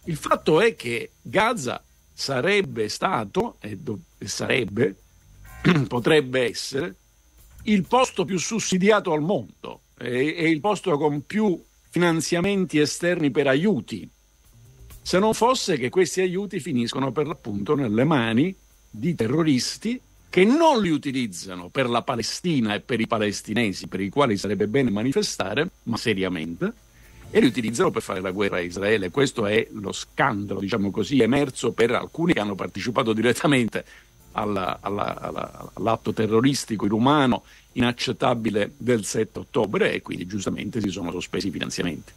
[0.06, 1.82] Il fatto è che Gaza
[2.14, 4.96] sarebbe stato, e, do, sarebbe,
[5.88, 6.96] potrebbe essere,
[7.64, 13.48] il posto più sussidiato al mondo e, e il posto con più finanziamenti esterni per
[13.48, 14.10] aiuti,
[15.02, 18.56] se non fosse che questi aiuti finiscono per l'appunto nelle mani
[18.96, 24.10] di terroristi che non li utilizzano per la Palestina e per i palestinesi, per i
[24.10, 26.72] quali sarebbe bene manifestare, ma seriamente,
[27.32, 29.10] e li utilizzano per fare la guerra a Israele.
[29.10, 33.84] Questo è lo scandalo, diciamo così, emerso per alcuni che hanno partecipato direttamente
[34.34, 41.10] alla, alla, alla, all'atto terroristico inumano, inaccettabile del 7 ottobre e quindi giustamente si sono
[41.12, 42.12] sospesi i finanziamenti.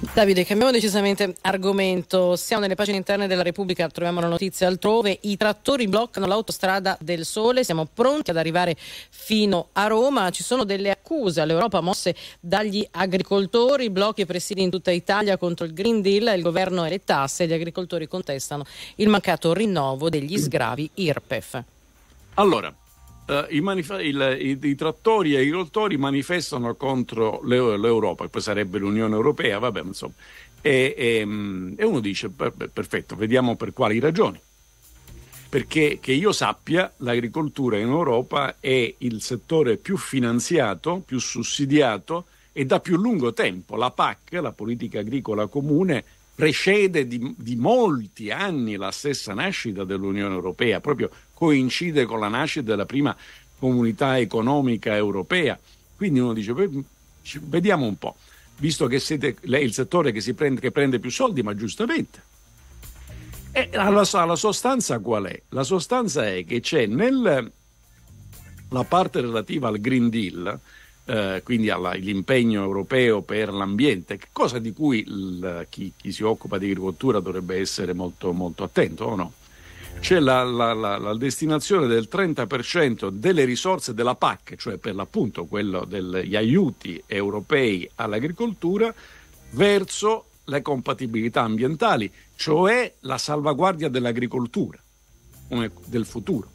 [0.00, 2.36] Davide, cambiamo decisamente argomento.
[2.36, 5.18] Siamo nelle pagine interne della Repubblica, troviamo la notizia altrove.
[5.22, 10.30] I trattori bloccano l'autostrada del Sole, siamo pronti ad arrivare fino a Roma.
[10.30, 15.64] Ci sono delle accuse all'Europa mosse dagli agricoltori, blocchi e presidi in tutta Italia contro
[15.64, 17.46] il Green Deal, il governo e le tasse.
[17.48, 18.64] Gli agricoltori contestano
[18.96, 21.62] il mancato rinnovo degli sgravi IRPEF.
[22.34, 22.72] Allora,
[23.26, 28.42] Uh, i, manif- il, i, i, trattori e i agricoltori manifestano contro l'E- l'Europa, poi
[28.42, 30.12] sarebbe l'Unione Europea, vabbè, insomma.
[30.60, 31.18] E, e,
[31.76, 34.38] e uno dice, perfetto, vediamo per quali ragioni.
[35.48, 42.64] Perché che io sappia, l'agricoltura in Europa è il settore più finanziato, più sussidiato e
[42.66, 43.76] da più lungo tempo.
[43.76, 46.04] La PAC, la politica agricola comune,
[46.34, 52.70] precede di, di molti anni la stessa nascita dell'Unione Europea, proprio coincide con la nascita
[52.70, 53.16] della prima
[53.58, 55.58] comunità economica europea.
[55.96, 56.52] Quindi uno dice,
[57.42, 58.16] vediamo un po',
[58.58, 62.32] visto che siete il settore che, prende, che prende più soldi, ma giustamente.
[63.52, 65.40] E la, la, sostanza qual è?
[65.50, 67.48] La sostanza è che c'è nella
[68.88, 70.58] parte relativa al Green Deal,
[71.06, 76.66] eh, quindi all'impegno europeo per l'ambiente, cosa di cui il, chi, chi, si occupa di
[76.66, 79.32] agricoltura dovrebbe essere molto, molto attento o no?
[80.00, 85.46] c'è la, la, la, la, destinazione del 30% delle risorse della PAC, cioè per l'appunto
[85.46, 88.92] quello degli aiuti europei all'agricoltura,
[89.50, 94.78] verso le compatibilità ambientali, cioè la salvaguardia dell'agricoltura,
[95.86, 96.50] del futuro.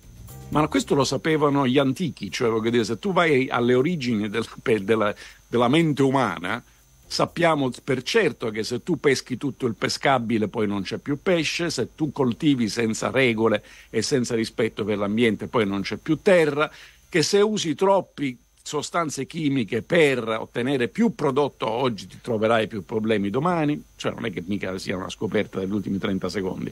[0.49, 4.45] Ma questo lo sapevano gli antichi, cioè voglio dire, se tu vai alle origini del,
[4.83, 5.13] della,
[5.47, 6.63] della mente umana,
[7.11, 11.71] Sappiamo per certo che se tu peschi tutto il pescabile poi non c'è più pesce,
[11.71, 16.69] se tu coltivi senza regole e senza rispetto per l'ambiente poi non c'è più terra,
[17.09, 23.31] che se usi troppi sostanze chimiche per ottenere più prodotto oggi ti troverai più problemi
[23.31, 26.71] domani, cioè non è che mica sia una scoperta degli ultimi 30 secondi.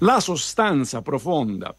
[0.00, 1.74] La sostanza profonda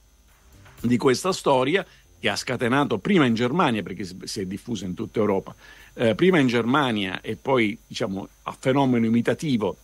[0.81, 1.85] di questa storia
[2.19, 5.55] che ha scatenato prima in Germania perché si è diffusa in tutta Europa
[5.93, 9.75] eh, prima in Germania e poi diciamo a fenomeno imitativo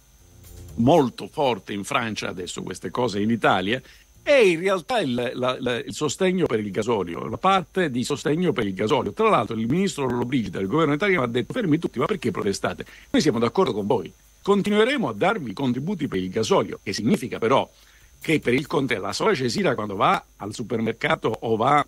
[0.76, 3.82] molto forte in Francia, adesso queste cose in Italia,
[4.22, 8.54] è in realtà il, la, la, il, sostegno per il gasolio, la parte di sostegno
[8.54, 9.14] per il gasolio.
[9.14, 12.86] Tra l'altro il ministro Lollobrigida del governo italiano ha detto fermi tutti, ma perché protestate?
[13.12, 17.70] Noi siamo d'accordo con voi, continueremo a darvi contributi per il gasolio, che significa però
[18.26, 21.86] che per il conte la sola Cesira quando va al supermercato o va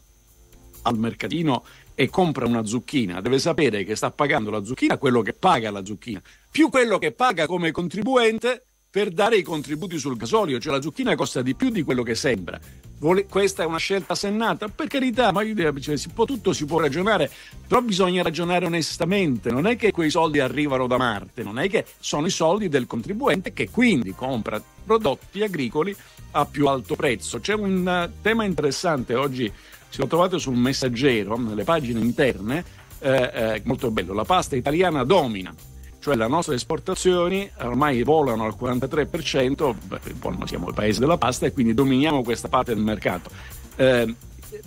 [0.84, 1.64] al mercatino
[1.96, 5.84] e compra una zucchina, deve sapere che sta pagando la zucchina quello che paga la
[5.84, 6.22] zucchina,
[6.52, 11.16] più quello che paga come contribuente per dare i contributi sul gasolio, cioè la zucchina
[11.16, 12.60] costa di più di quello che sembra.
[13.00, 14.68] Vole, questa è una scelta sennata?
[14.68, 17.32] Per carità, ma io, cioè, si può, tutto si può ragionare,
[17.68, 21.86] però bisogna ragionare onestamente, non è che quei soldi arrivano da Marte, non è che
[22.00, 25.96] sono i soldi del contribuente che quindi compra prodotti agricoli
[26.40, 27.40] a più alto prezzo.
[27.40, 29.52] C'è un uh, tema interessante oggi
[29.90, 32.64] se lo trovate sul messaggero, nelle pagine interne,
[33.00, 35.54] eh, eh, molto bello, la pasta italiana domina,
[36.00, 41.54] cioè le nostre esportazioni ormai volano al 43%, beh, siamo il paese della pasta e
[41.54, 43.30] quindi dominiamo questa parte del mercato.
[43.76, 44.14] Eh,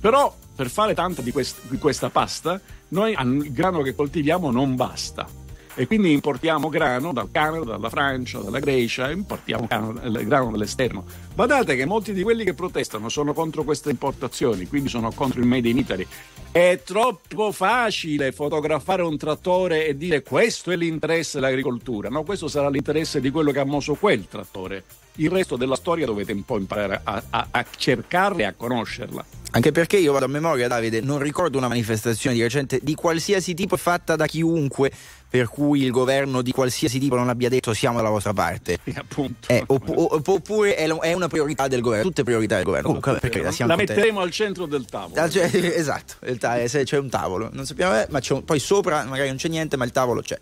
[0.00, 4.74] però per fare tanta di, quest- di questa pasta, noi il grano che coltiviamo non
[4.74, 5.39] basta
[5.80, 11.06] E quindi importiamo grano dal Canada, dalla Francia, dalla Grecia, importiamo grano, il grano dall'esterno.
[11.34, 15.46] Badate che molti di quelli che protestano sono contro queste importazioni, quindi sono contro il
[15.46, 16.06] Made in Italy.
[16.52, 22.10] È troppo facile fotografare un trattore e dire questo è l'interesse dell'agricoltura.
[22.10, 24.84] No, questo sarà l'interesse di quello che ha mosso quel trattore.
[25.14, 29.24] Il resto della storia dovete un po' imparare a, a, a cercarla e a conoscerla.
[29.52, 33.52] Anche perché io vado a memoria, Davide, non ricordo una manifestazione di recente di qualsiasi
[33.54, 34.92] tipo fatta da chiunque
[35.30, 38.78] per cui il governo di qualsiasi tipo non abbia detto siamo dalla vostra parte.
[38.94, 39.48] appunto.
[39.48, 42.86] Eh, opp- opp- oppure è, è una priorità del governo, tutte priorità del governo.
[42.86, 44.00] Comunque, perché la, siamo la contenti.
[44.00, 45.28] metteremo al centro del tavolo.
[45.28, 49.04] Cioè, esatto, ta- se c'è un tavolo, non sappiamo, eh, ma c'è un- poi sopra
[49.04, 50.36] magari non c'è niente, ma il tavolo c'è.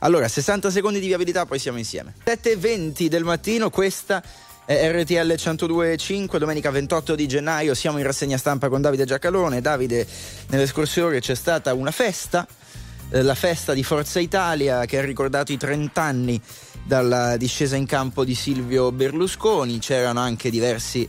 [0.00, 2.14] Allora, 60 secondi di viabilità, poi siamo insieme.
[2.24, 4.22] 7.20 del mattino, questa
[4.64, 9.60] RTL 102.5, domenica 28 di gennaio, siamo in rassegna stampa con Davide Giacalone.
[9.60, 10.06] Davide,
[10.48, 12.46] nelle scorse ore c'è stata una festa,
[13.10, 16.40] eh, la festa di Forza Italia che ha ricordato i 30 anni
[16.84, 21.08] dalla discesa in campo di Silvio Berlusconi, c'erano anche diversi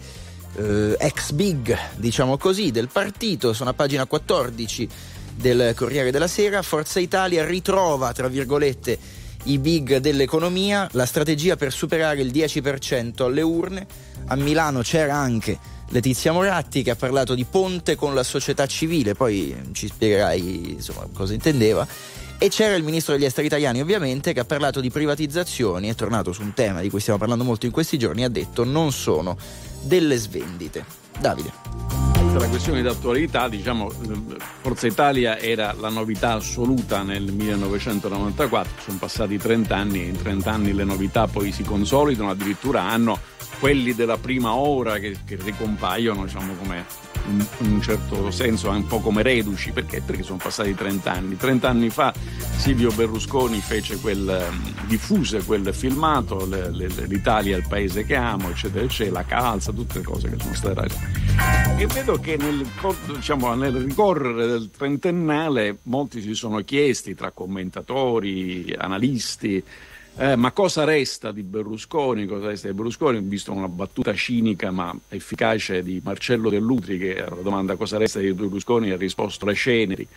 [0.55, 4.89] eh, ex big, diciamo così, del partito, sono a pagina 14
[5.35, 11.71] del Corriere della Sera, Forza Italia ritrova, tra virgolette, i big dell'economia, la strategia per
[11.71, 13.85] superare il 10% alle urne.
[14.27, 15.57] A Milano c'era anche
[15.89, 21.07] Letizia Moratti che ha parlato di ponte con la società civile, poi ci spiegherai insomma,
[21.13, 21.85] cosa intendeva.
[22.37, 26.33] E c'era il ministro degli esteri italiani ovviamente che ha parlato di privatizzazioni, è tornato
[26.33, 29.37] su un tema di cui stiamo parlando molto in questi giorni, ha detto non sono
[29.81, 30.83] delle svendite.
[31.19, 31.62] Davide.
[32.34, 33.91] Altra questione d'attualità, diciamo,
[34.61, 40.51] Forza Italia era la novità assoluta nel 1994, sono passati 30 anni e in 30
[40.51, 43.19] anni le novità poi si consolidano, addirittura hanno
[43.59, 46.85] quelli della prima ora che, che ricompaiono, diciamo, come
[47.27, 50.01] in, un certo senso un po' come reduci, perché?
[50.01, 51.37] Perché sono passati 30 anni.
[51.37, 52.13] 30 anni fa
[52.57, 54.49] Silvio Berlusconi fece quel,
[54.87, 59.71] diffuse quel filmato, le- le- l'Italia è il paese che amo, eccetera, eccetera, la calza,
[59.71, 60.87] tutte le cose che sono state
[61.77, 62.65] E vedo che nel,
[63.07, 69.63] diciamo, nel ricorrere del trentennale molti si sono chiesti tra commentatori, analisti,
[70.16, 72.26] eh, ma cosa resta di Berlusconi?
[72.26, 73.18] Cosa resta di Berlusconi?
[73.18, 78.20] Ho visto una battuta cinica ma efficace di Marcello Dell'Utri che alla domanda cosa resta
[78.20, 80.07] di Berlusconi ha risposto le ceneri.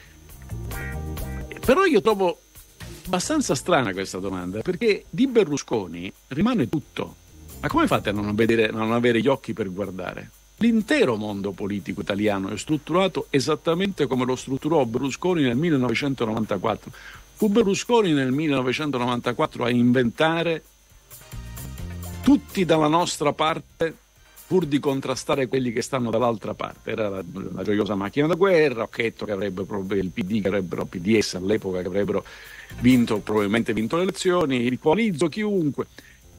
[1.64, 2.40] Però io trovo
[3.06, 7.14] abbastanza strana questa domanda perché di Berlusconi rimane tutto.
[7.60, 10.30] Ma come fate a non, vedere, a non avere gli occhi per guardare?
[10.58, 16.90] L'intero mondo politico italiano è strutturato esattamente come lo strutturò Berlusconi nel 1994.
[17.36, 20.62] Fu Berlusconi nel 1994 a inventare
[22.22, 23.94] tutti dalla nostra parte
[24.46, 26.92] pur di contrastare quelli che stanno dall'altra parte.
[26.92, 27.22] Era la,
[27.52, 29.66] la gioiosa macchina da guerra, Occhetto che avrebbe
[29.96, 32.24] il PD, che avrebbero PDS all'epoca che avrebbero
[32.80, 35.88] vinto, probabilmente vinto le elezioni, riqualizzo chiunque.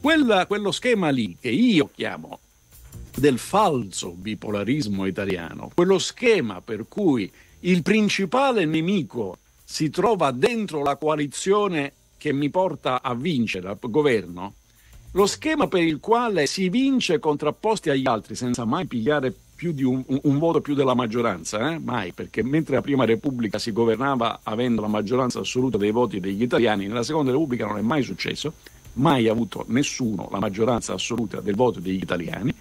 [0.01, 2.39] Quella- quello schema lì, che io chiamo
[3.15, 9.37] del falso bipolarismo italiano, quello schema per cui il principale nemico
[9.69, 14.53] si trova dentro la coalizione che mi porta a vincere al governo,
[15.11, 19.83] lo schema per il quale si vince contrapposti agli altri senza mai pigliare più di
[19.83, 21.79] un, un- un voto più della maggioranza, eh?
[21.79, 26.43] mai, perché mentre la prima Repubblica si governava avendo la maggioranza assoluta dei voti degli
[26.43, 28.53] italiani, nella seconda Repubblica non è mai successo,
[28.93, 32.53] mai avuto nessuno la maggioranza assoluta del voto degli italiani.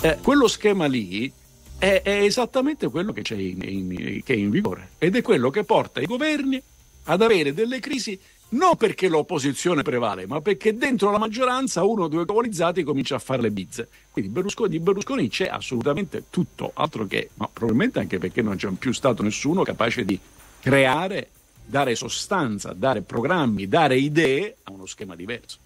[0.00, 1.32] Eh, quello schema lì
[1.78, 5.64] è, è esattamente quello che, in, in- che è in vigore ed è quello che
[5.64, 6.60] porta i governi
[7.04, 8.18] ad avere delle crisi
[8.48, 13.18] non perché l'opposizione prevale, ma perché dentro la maggioranza uno o due coalizzati comincia a
[13.18, 13.88] fare le bizze.
[14.10, 18.68] Quindi Berlusconi, di Berlusconi c'è assolutamente tutto, altro che, ma probabilmente anche perché non c'è
[18.70, 20.18] più stato nessuno capace di
[20.60, 21.28] creare,
[21.64, 25.58] dare sostanza, dare programmi, dare idee a uno schema diverso.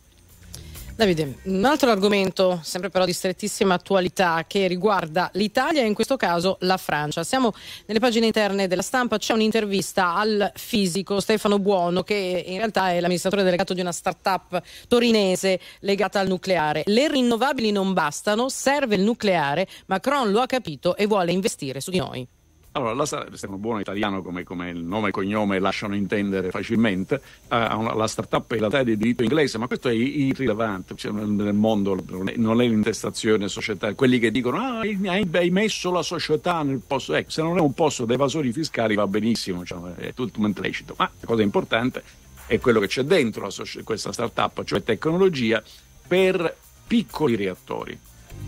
[1.00, 6.18] Davide, un altro argomento, sempre però di strettissima attualità, che riguarda l'Italia e in questo
[6.18, 7.24] caso la Francia.
[7.24, 7.54] Siamo
[7.86, 13.00] nelle pagine interne della stampa, c'è un'intervista al fisico Stefano Buono, che in realtà è
[13.00, 16.82] l'amministratore delegato di una start-up torinese legata al nucleare.
[16.84, 21.90] Le rinnovabili non bastano, serve il nucleare, Macron lo ha capito e vuole investire su
[21.90, 22.28] di noi.
[22.72, 27.20] Allora, la sta- Stefano Buono italiano, come, come il nome e cognome lasciano intendere facilmente,
[27.48, 31.52] una- la startup in realtà è di diritto inglese, ma questo è irrilevante, cioè, nel,
[31.52, 33.96] mondo non è, è l'intestazione societaria.
[33.96, 37.60] Quelli che dicono, ah, hai, hai messo la società nel posto, ecco, se non è
[37.60, 42.04] un posto da evasori fiscali va benissimo, cioè, è tutto lecito, ma la cosa importante
[42.46, 45.60] è quello che c'è dentro la soci- questa startup, cioè tecnologia
[46.06, 46.56] per
[46.86, 47.98] piccoli reattori.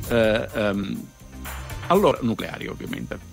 [0.09, 1.07] Eh, ehm,
[1.89, 3.32] allora, nucleari ovviamente.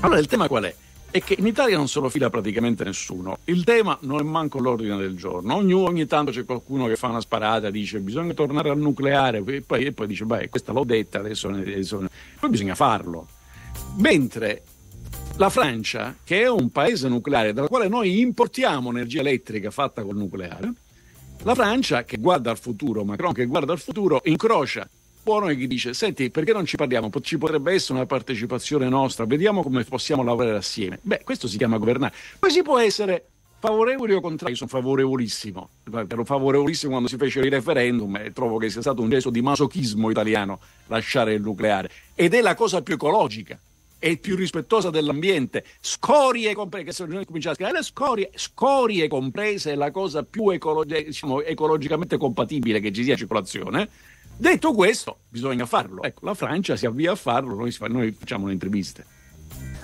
[0.00, 0.74] Allora il tema qual è?
[1.16, 3.38] è che in Italia non se lo fila praticamente nessuno.
[3.44, 5.54] Il tema non è manco l'ordine del giorno.
[5.54, 9.62] Ogni, ogni tanto c'è qualcuno che fa una sparata, dice bisogna tornare al nucleare, e
[9.62, 12.04] poi, e poi dice, beh, questa l'ho detta, adesso, adesso...
[12.38, 13.26] Poi bisogna farlo.
[13.96, 14.62] Mentre
[15.36, 20.16] la Francia, che è un paese nucleare dal quale noi importiamo energia elettrica fatta col
[20.16, 20.72] nucleare,
[21.42, 24.88] la Francia che guarda al futuro, Macron che guarda al futuro, incrocia
[25.26, 27.10] buono e che dice senti perché non ci parliamo?
[27.20, 31.00] Ci potrebbe essere una partecipazione nostra vediamo come possiamo lavorare assieme.
[31.02, 32.14] Beh questo si chiama governare.
[32.38, 33.26] Poi si può essere
[33.58, 35.68] favorevoli o contrari io sono favorevolissimo.
[36.08, 39.42] Ero favorevolissimo quando si fece il referendum e trovo che sia stato un gesto di
[39.42, 41.90] masochismo italiano lasciare il nucleare.
[42.14, 43.58] Ed è la cosa più ecologica
[43.98, 49.72] è più rispettosa dell'ambiente, scorie comprese, se noi cominciamo a scrivere le scorie, scorie comprese
[49.72, 53.88] è la cosa più ecologi- diciamo, ecologicamente compatibile che ci sia circolazione.
[54.38, 56.02] Detto questo, bisogna farlo.
[56.02, 59.04] Ecco, la Francia si avvia a farlo, noi, fa- noi facciamo le interviste.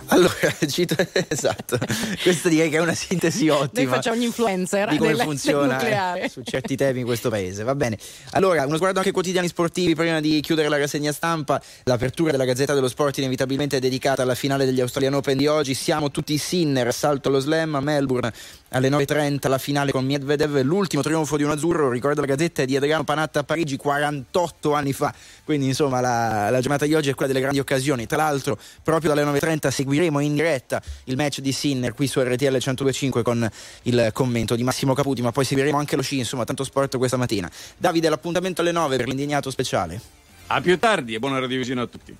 [0.06, 0.32] Allora,
[0.68, 0.94] cito,
[1.28, 1.78] esatto,
[2.22, 3.84] questa direi che è una sintesi ottima.
[3.84, 7.74] Noi facciamo gli influencer di come funziona eh, su certi temi in questo paese, va
[7.74, 7.98] bene.
[8.30, 11.60] Allora, uno sguardo anche ai quotidiani sportivi prima di chiudere la rassegna stampa.
[11.84, 15.74] L'apertura della Gazzetta dello Sport inevitabilmente è dedicata alla finale degli Australian Open di oggi.
[15.74, 18.32] Siamo tutti Sinner, salto allo slam a Melbourne
[18.72, 22.76] alle 9.30 la finale con Medvedev, l'ultimo trionfo di un azzurro, ricorda la Gazzetta, di
[22.76, 25.14] Adriano Panatta a Parigi 48 anni fa.
[25.44, 28.06] Quindi insomma la, la giornata di oggi è quella delle grandi occasioni.
[28.06, 32.56] Tra l'altro, proprio dalle 9.30 seguiremo in diretta il match di Sinner qui su RTL
[32.56, 33.48] 102.5 con
[33.82, 37.16] il commento di Massimo Caputi, ma poi seguiremo anche lo sci, insomma, tanto sport questa
[37.16, 37.50] mattina.
[37.76, 40.00] Davide, l'appuntamento alle 9 per l'indignato speciale.
[40.48, 42.16] A più tardi e buona radiovisione a tutti.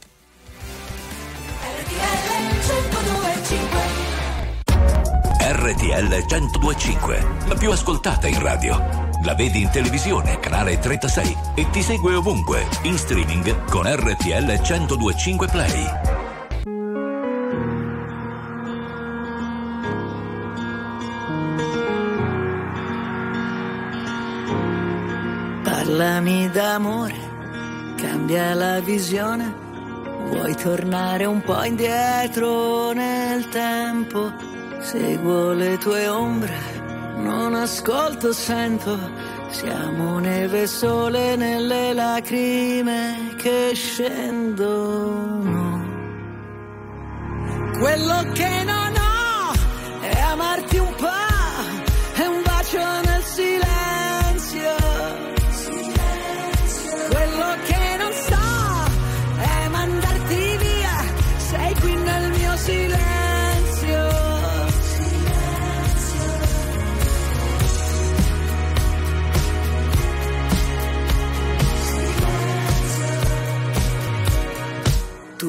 [5.45, 9.11] RTL 1025, la più ascoltata in radio.
[9.25, 15.47] La vedi in televisione, canale 36 e ti segue ovunque, in streaming con RTL 1025
[15.47, 15.87] Play.
[25.62, 27.14] Parlami d'amore,
[27.97, 29.55] cambia la visione.
[30.31, 34.33] Vuoi tornare un po' indietro nel tempo?
[34.81, 36.82] Seguo le tue ombre,
[37.16, 38.98] non ascolto, sento.
[39.48, 45.60] Siamo neve sole nelle lacrime che scendono.
[47.78, 49.52] Quello che non ho
[50.00, 51.32] è amarti un po',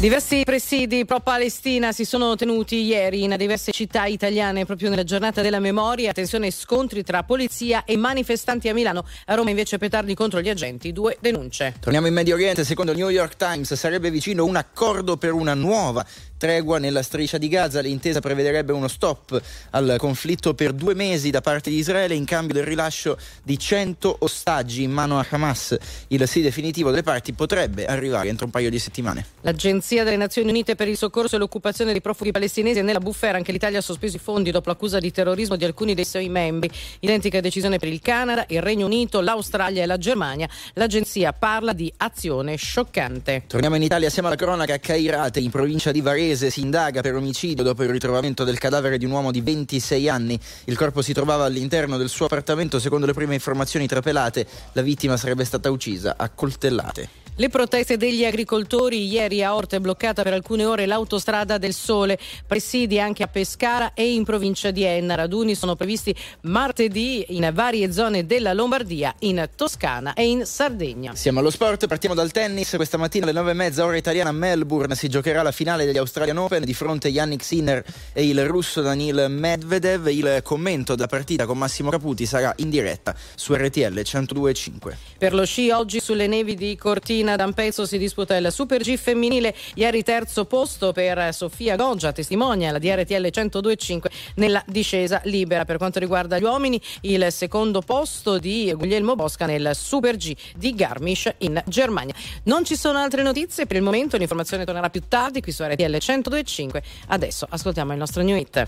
[0.00, 5.58] Diversi presidi pro-Palestina si sono tenuti ieri in diverse città italiane proprio nella giornata della
[5.58, 6.08] memoria.
[6.08, 9.04] Attenzione, scontri tra polizia e manifestanti a Milano.
[9.26, 11.74] A Roma invece petardi contro gli agenti, due denunce.
[11.80, 15.52] Torniamo in Medio Oriente, secondo il New York Times sarebbe vicino un accordo per una
[15.52, 16.02] nuova
[16.40, 17.82] tregua nella striscia di Gaza.
[17.82, 19.38] L'intesa prevederebbe uno stop
[19.72, 24.16] al conflitto per due mesi da parte di Israele in cambio del rilascio di 100
[24.20, 25.76] ostaggi in mano a Hamas.
[26.08, 29.26] Il sì definitivo delle parti potrebbe arrivare entro un paio di settimane.
[29.42, 33.36] L'Agenzia delle Nazioni Unite per il soccorso e l'occupazione dei profughi palestinesi è nella bufera.
[33.36, 36.70] Anche l'Italia ha sospeso i fondi dopo l'accusa di terrorismo di alcuni dei suoi membri.
[37.00, 40.48] Identica decisione per il Canada, il Regno Unito, l'Australia e la Germania.
[40.72, 43.42] L'agenzia parla di azione scioccante.
[43.46, 46.28] Torniamo in Italia, siamo alla cronaca a Cairate, in provincia di Varese.
[46.36, 50.38] Si indaga per omicidio dopo il ritrovamento del cadavere di un uomo di 26 anni.
[50.64, 52.78] Il corpo si trovava all'interno del suo appartamento.
[52.78, 57.08] Secondo le prime informazioni trapelate, la vittima sarebbe stata uccisa a coltellate.
[57.40, 62.18] Le proteste degli agricoltori ieri a Orte è bloccata per alcune ore l'autostrada del Sole,
[62.46, 65.14] presidi anche a Pescara e in provincia di Enna.
[65.14, 71.14] Raduni sono previsti martedì in varie zone della Lombardia, in Toscana e in Sardegna.
[71.14, 72.74] Siamo allo sport, partiamo dal tennis.
[72.76, 76.62] Questa mattina alle 9.30 ora italiana a Melbourne si giocherà la finale degli Australian Open
[76.62, 77.82] di fronte a Yannick Sinner
[78.12, 80.08] e il russo Danil Medvedev.
[80.08, 84.92] Il commento della partita con Massimo Caputi sarà in diretta su RTL 102.5.
[85.16, 89.54] Per lo sci oggi sulle nevi di Cortina d'Ampezzo si disputa il Super G femminile,
[89.74, 94.00] ieri terzo posto per Sofia Goggia, testimonia la DRTL 102.5
[94.34, 95.64] nella discesa libera.
[95.64, 100.74] Per quanto riguarda gli uomini, il secondo posto di Guglielmo Bosca nel Super G di
[100.74, 102.14] Garmisch in Germania.
[102.44, 105.96] Non ci sono altre notizie per il momento, l'informazione tornerà più tardi qui su RTL
[105.96, 106.82] 102.5.
[107.08, 108.66] Adesso ascoltiamo il nostro new hit.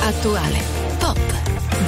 [0.00, 0.58] Attuale,
[0.98, 1.18] pop,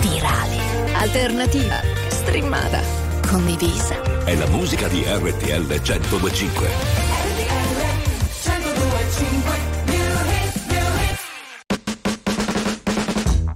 [0.01, 2.81] virale, alternativa, streamata,
[3.29, 4.18] condivisa.
[4.29, 6.69] È la musica di RTL 1025.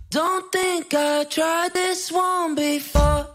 [0.09, 3.32] Don't think I tried this one before.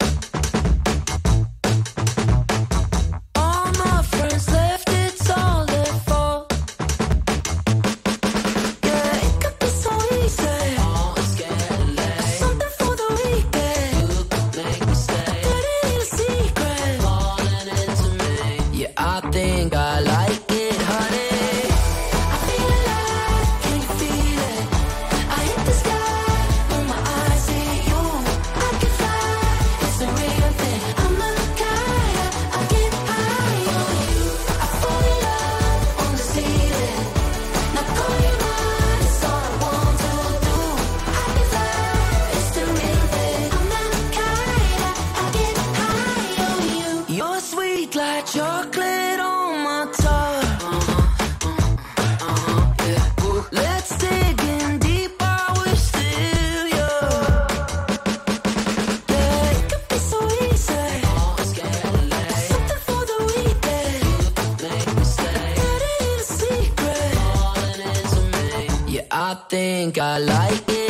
[69.49, 70.86] Think I like it,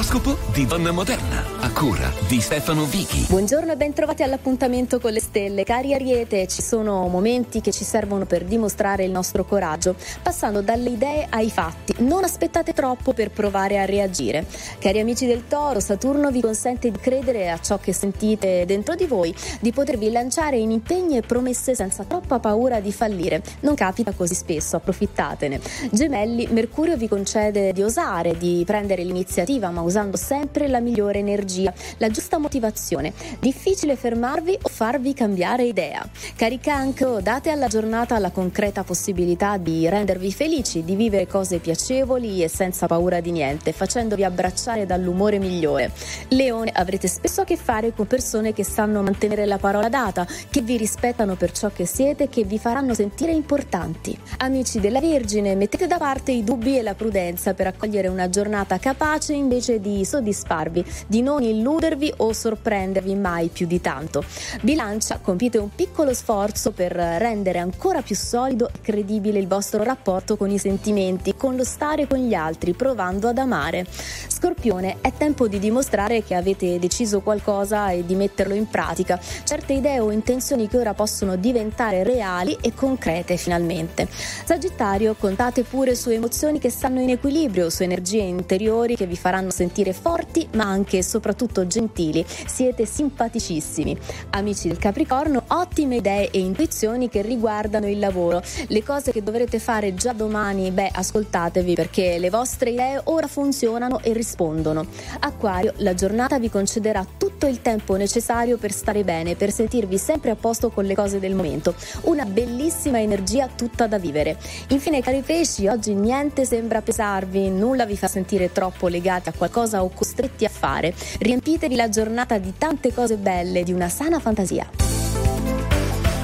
[0.00, 3.26] L'oroscopo di Donna Moderna, a cura di Stefano Vichi.
[3.28, 5.62] Buongiorno e ben trovati all'appuntamento con le stelle.
[5.62, 10.88] Cari Ariete, ci sono momenti che ci servono per dimostrare il nostro coraggio, passando dalle
[10.88, 11.96] idee ai fatti.
[11.98, 14.46] Non aspettate troppo per provare a reagire.
[14.78, 19.04] Cari amici del Toro, Saturno vi consente di credere a ciò che sentite dentro di
[19.04, 23.42] voi, di potervi lanciare in impegni e promesse senza troppa paura di fallire.
[23.60, 25.60] Non capita così spesso, approfittatene.
[25.90, 31.72] Gemelli, Mercurio vi concede di osare, di prendere l'iniziativa, ma usando sempre la migliore energia.
[31.98, 33.12] la giusta motivazione.
[33.40, 36.08] Difficile fermarvi o farvi cambiare idea.
[36.36, 42.48] Caricanco, date alla giornata la concreta possibilità di rendervi felici, di vivere cose piacevoli e
[42.48, 45.90] senza paura di niente, facendovi abbracciare dall'umore migliore.
[46.28, 50.62] Leone, avrete spesso a che fare con persone che sanno mantenere la parola data, che
[50.62, 54.16] vi rispettano per ciò che siete e che vi faranno sentire importanti.
[54.38, 58.78] Amici della Vergine, mettete da parte i dubbi e la prudenza per accogliere una giornata
[58.78, 64.22] capace invece di soddisfarvi, di non illudervi o sorprendervi mai più di tanto.
[64.60, 70.36] Bilancia, compite un piccolo sforzo per rendere ancora più solido e credibile il vostro rapporto
[70.36, 73.86] con i sentimenti, con lo stare con gli altri, provando ad amare.
[74.28, 79.18] Scorpione, è tempo di dimostrare che avete deciso qualcosa e di metterlo in pratica.
[79.44, 84.08] Certe idee o intenzioni che ora possono diventare reali e concrete finalmente.
[84.10, 89.50] Sagittario, contate pure su emozioni che stanno in equilibrio, su energie interiori che vi faranno
[89.50, 92.24] sentire forti ma anche e soprattutto gentili.
[92.26, 93.96] Siete simpaticissimi.
[94.30, 98.42] Amici del Capricorno, ottime idee e intuizioni che riguardano il lavoro.
[98.66, 104.00] Le cose che dovrete fare già domani, beh, ascoltatevi perché le vostre idee ora funzionano
[104.02, 104.86] e rispondono.
[105.20, 110.30] Acquario, la giornata vi concederà tutto il tempo necessario per stare bene, per sentirvi sempre
[110.30, 111.74] a posto con le cose del momento.
[112.02, 114.36] Una bellissima energia tutta da vivere.
[114.68, 119.59] Infine, cari pesci, oggi niente sembra pesarvi, nulla vi fa sentire troppo legati a qualcosa
[119.60, 120.94] o costretti a fare.
[121.18, 124.68] Riempitevi la giornata di tante cose belle, di una sana fantasia.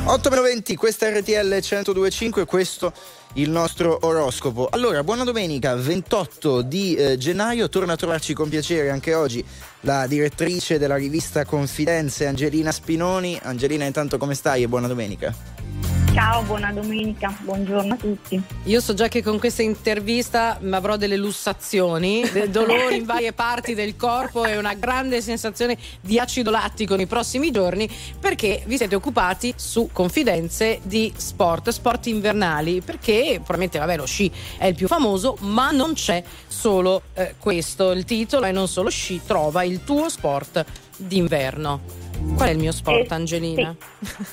[0.06, 2.92] 8.20, questa è RTL 1025, questo
[3.34, 4.68] il nostro oroscopo.
[4.70, 9.44] Allora, buona domenica, 28 di eh, gennaio, torna a trovarci con piacere anche oggi
[9.80, 13.38] la direttrice della rivista Confidenze, Angelina Spinoni.
[13.42, 15.95] Angelina, intanto come stai e buona domenica?
[16.16, 18.40] Ciao, buona domenica, buongiorno a tutti.
[18.64, 23.74] Io so già che con questa intervista avrò delle lussazioni, dei dolori in varie parti
[23.74, 27.86] del corpo e una grande sensazione di acido lattico nei prossimi giorni
[28.18, 34.32] perché vi siete occupati su confidenze di sport, sport invernali, perché probabilmente vabbè lo sci
[34.56, 38.88] è il più famoso, ma non c'è solo eh, questo, il titolo è non solo
[38.88, 40.64] sci, trova il tuo sport
[40.96, 42.05] d'inverno.
[42.36, 43.74] Qual è il mio sport, Eh, Angelina?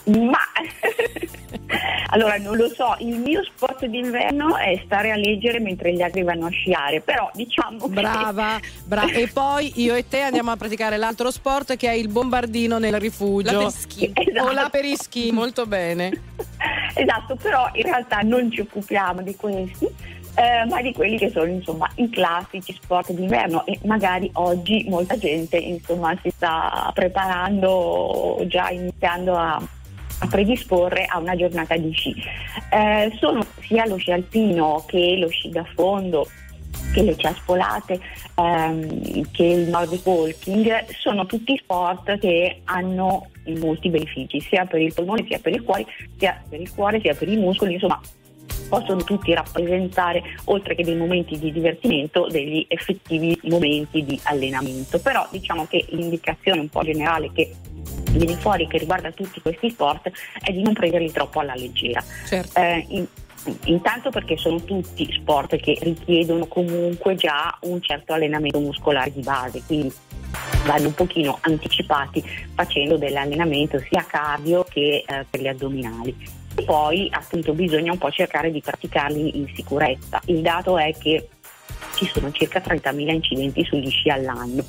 [0.05, 0.37] Ma
[2.09, 6.23] allora non lo so, il mio sport d'inverno è stare a leggere mentre gli altri
[6.23, 9.11] vanno a sciare, però diciamo che- Brava, brava.
[9.11, 12.99] E poi io e te andiamo a praticare l'altro sport che è il bombardino nel
[12.99, 13.51] rifugio.
[13.51, 14.13] La perischi.
[14.41, 16.11] O la perischi, molto bene.
[16.95, 19.87] Esatto, però in realtà non ci occupiamo di questi,
[20.35, 25.17] eh, ma di quelli che sono insomma i classici sport d'inverno e magari oggi molta
[25.17, 32.15] gente insomma si sta preparando, già iniziando a, a predisporre a una giornata di sci.
[32.71, 36.27] Eh, sono sia lo sci alpino che lo sci da fondo
[36.93, 37.99] che le ciaspolate,
[38.35, 43.27] ehm, che il Nordic Walking, sono tutti sport che hanno
[43.59, 45.85] molti benefici, sia per il polmone, sia per il cuore,
[46.17, 47.99] sia per il cuore, sia per i muscoli, insomma
[48.69, 54.99] possono tutti rappresentare, oltre che dei momenti di divertimento, degli effettivi momenti di allenamento.
[54.99, 57.53] Però diciamo che l'indicazione un po' generale che
[58.11, 60.11] viene fuori che riguarda tutti questi sport
[60.41, 62.03] è di non prenderli troppo alla leggera.
[62.53, 63.07] Eh, in-
[63.65, 69.61] Intanto perché sono tutti sport che richiedono comunque già un certo allenamento muscolare di base,
[69.65, 69.91] quindi
[70.65, 72.23] vanno un pochino anticipati
[72.53, 76.15] facendo dell'allenamento sia cardio che eh, per gli addominali.
[76.55, 80.21] E poi appunto bisogna un po' cercare di praticarli in sicurezza.
[80.25, 81.29] Il dato è che
[81.95, 84.63] ci sono circa 30.000 incidenti sugli sci all'anno.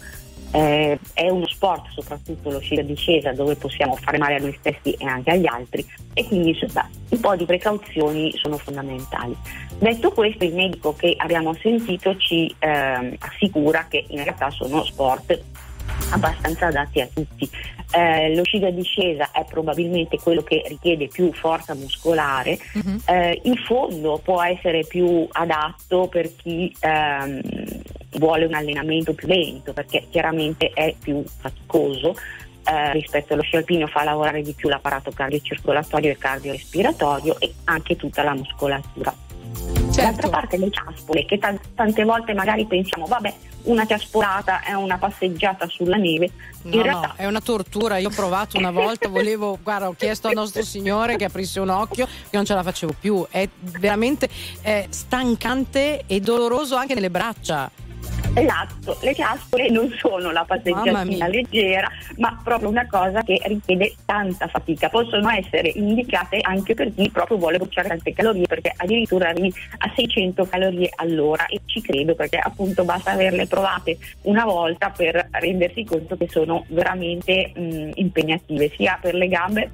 [0.52, 4.56] Eh, è uno sport, soprattutto lo sci da discesa, dove possiamo fare male a noi
[4.60, 9.36] stessi e anche agli altri e quindi insomma, un po' di precauzioni sono fondamentali.
[9.78, 15.42] Detto questo, il medico che abbiamo sentito ci ehm, assicura che in realtà sono sport
[16.10, 17.48] abbastanza adatti a tutti.
[17.92, 22.58] Eh, lo sci da discesa è probabilmente quello che richiede più forza muscolare,
[23.06, 27.40] Eh, il fondo può essere più adatto per chi ehm,
[28.18, 32.16] vuole un allenamento più lento perché chiaramente è più faticoso.
[32.66, 37.94] eh, rispetto allo sci alpino fa lavorare di più l'apparato cardiocircolatorio e cardiorespiratorio e anche
[37.94, 39.14] tutta la muscolatura.
[39.94, 43.34] D'altra parte le ciaspole, che tan- tante volte magari pensiamo, vabbè,
[43.64, 46.30] una ciaspolata è una passeggiata sulla neve,
[46.64, 47.98] No, in realtà no, è una tortura.
[47.98, 51.68] Io ho provato una volta, volevo, guarda, ho chiesto al nostro signore che aprisse un
[51.68, 53.26] occhio, che non ce la facevo più.
[53.28, 54.28] È veramente
[54.62, 57.70] eh, stancante e doloroso anche nelle braccia.
[58.36, 64.48] Esatto, le chiaspole non sono la passeggiatina leggera, ma proprio una cosa che richiede tanta
[64.48, 64.88] fatica.
[64.88, 69.92] Possono essere indicate anche per chi proprio vuole bruciare tante calorie, perché addirittura arrivi a
[69.94, 75.84] 600 calorie all'ora e ci credo perché appunto basta averle provate una volta per rendersi
[75.84, 79.70] conto che sono veramente mh, impegnative, sia per le gambe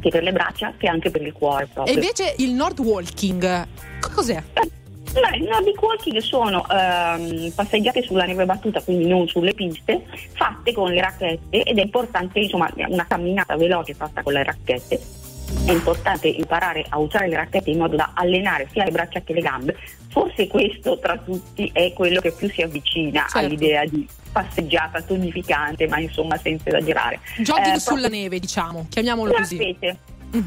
[0.00, 1.94] che per le braccia che anche per il cuore E proprio.
[1.94, 3.66] invece il Nord Walking,
[3.98, 4.42] co- cos'è?
[5.14, 10.72] Beh, i Nordic Walking sono ehm, passeggiate sulla neve battuta, quindi non sulle piste, fatte
[10.72, 15.00] con le racchette ed è importante, insomma, una camminata veloce fatta con le racchette.
[15.66, 19.34] È importante imparare a usare le racchette in modo da allenare sia le braccia che
[19.34, 19.76] le gambe.
[20.08, 23.38] Forse questo tra tutti è quello che più si avvicina Certo.
[23.38, 27.20] all'idea di passeggiata tonificante, ma insomma senza esagerare.
[27.38, 29.54] Jogging Eh, sulla neve, diciamo, chiamiamolo così.
[29.54, 29.96] specie,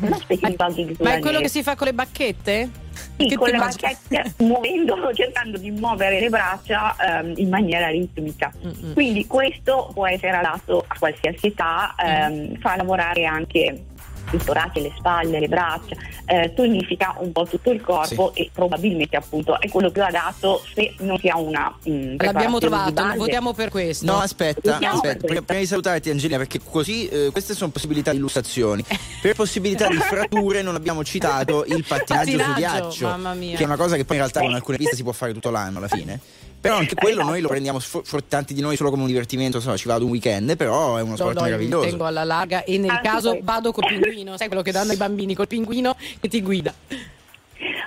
[0.02, 2.70] una specie di jogging Ma è quello che si fa con le bacchette?
[3.18, 8.52] Sì, Che con le bacchette, muovendo, cercando di muovere le braccia ehm, in maniera ritmica.
[8.94, 13.84] Quindi questo può essere adatto a qualsiasi età, ehm, fa lavorare anche
[14.32, 15.96] il torace, le spalle, le braccia,
[16.26, 20.94] eh, tonifica un po' tutto il corpo e probabilmente appunto è quello più adatto se
[21.00, 23.18] non si ha una mm, L'abbiamo trovato, base.
[23.18, 24.06] votiamo per questo.
[24.06, 27.72] No, aspetta, Votiamo aspetta, per prima, prima di salutarti Angelina, perché così eh, queste sono
[27.72, 28.84] possibilità di illustrazioni.
[29.22, 33.58] Per possibilità di fratture non abbiamo citato il pattinaggio, su ghiaccio, mamma mia.
[33.58, 35.50] che è una cosa che poi in realtà con alcune piste si può fare tutto
[35.50, 36.20] l'anno alla fine.
[36.60, 39.58] Però anche quello noi lo prendiamo sfo- for- tanti di noi solo come un divertimento,
[39.58, 41.88] insomma, ci vado un weekend, però è uno No, sport no, io mi meraviglioso.
[41.90, 43.46] tengo alla larga e nel Anche caso questo.
[43.46, 46.74] vado col pinguino, sai quello che danno ai bambini col pinguino che ti guida.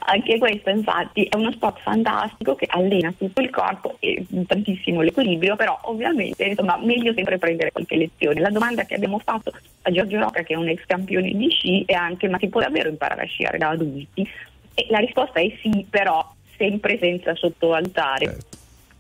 [0.07, 5.55] Anche questo infatti è uno sport fantastico che allena tutto il corpo e tantissimo l'equilibrio,
[5.55, 8.41] però ovviamente insomma meglio sempre prendere qualche lezione.
[8.41, 9.53] La domanda che abbiamo fatto
[9.83, 12.61] a Giorgio Rocca, che è un ex campione di sci, è anche ma si può
[12.61, 14.29] davvero imparare a sciare da adulti?
[14.75, 18.39] E la risposta è sì, però sempre senza sottovalutare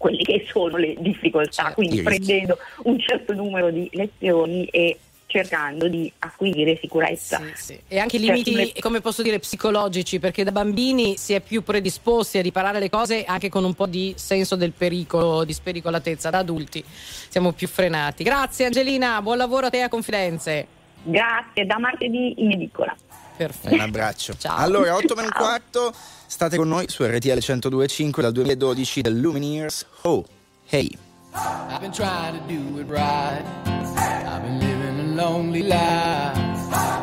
[0.00, 2.16] quelle che sono le difficoltà, quindi i rischi.
[2.24, 7.40] prendendo un certo numero di lezioni e cercando di acquisire sicurezza.
[7.86, 11.40] E anche i Cioè, limiti, le- come posso dire, psicologici, perché da bambini si è
[11.40, 15.52] più predisposti a riparare le cose anche con un po' di senso del pericolo, di
[15.52, 16.30] spericolatezza.
[16.30, 18.24] Da adulti siamo più frenati.
[18.24, 20.66] Grazie Angelina, buon lavoro a te a Confidenze.
[21.02, 22.96] Grazie, da martedì in edicola.
[23.40, 23.72] Perfetto.
[23.74, 24.34] Un abbraccio.
[24.48, 25.94] Allora, 8 meno un quarto,
[26.26, 29.86] state con noi su RTL 102.5 dal 2012 del Lumineers.
[30.02, 30.26] Oh,
[30.66, 30.94] hey.
[31.32, 33.42] I've been trying to do it right.
[33.64, 36.36] I've been living a lonely life.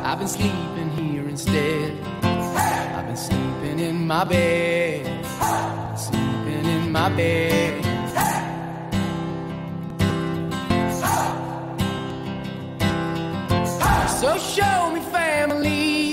[0.04, 1.94] I've been sleeping here instead.
[2.22, 5.26] I've been sleeping in my bed.
[5.98, 7.84] Sleeping in my bed.
[14.20, 16.07] So show me family,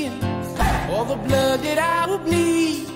[0.95, 2.94] all the blood that I will bleed.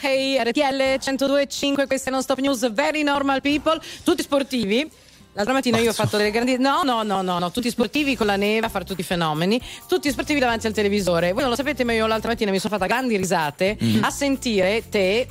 [0.00, 4.90] Hey, RTL 102.5, questa è Non Stop News, Very Normal People, tutti sportivi.
[5.32, 6.58] L'altra mattina io ho fatto delle grandi.
[6.58, 9.60] No, no, no, no, no, tutti sportivi con la neve a fare tutti i fenomeni,
[9.86, 11.32] tutti sportivi davanti al televisore.
[11.32, 14.02] Voi non lo sapete, ma io l'altra mattina mi sono fatta grandi risate Mm.
[14.02, 15.28] a sentire te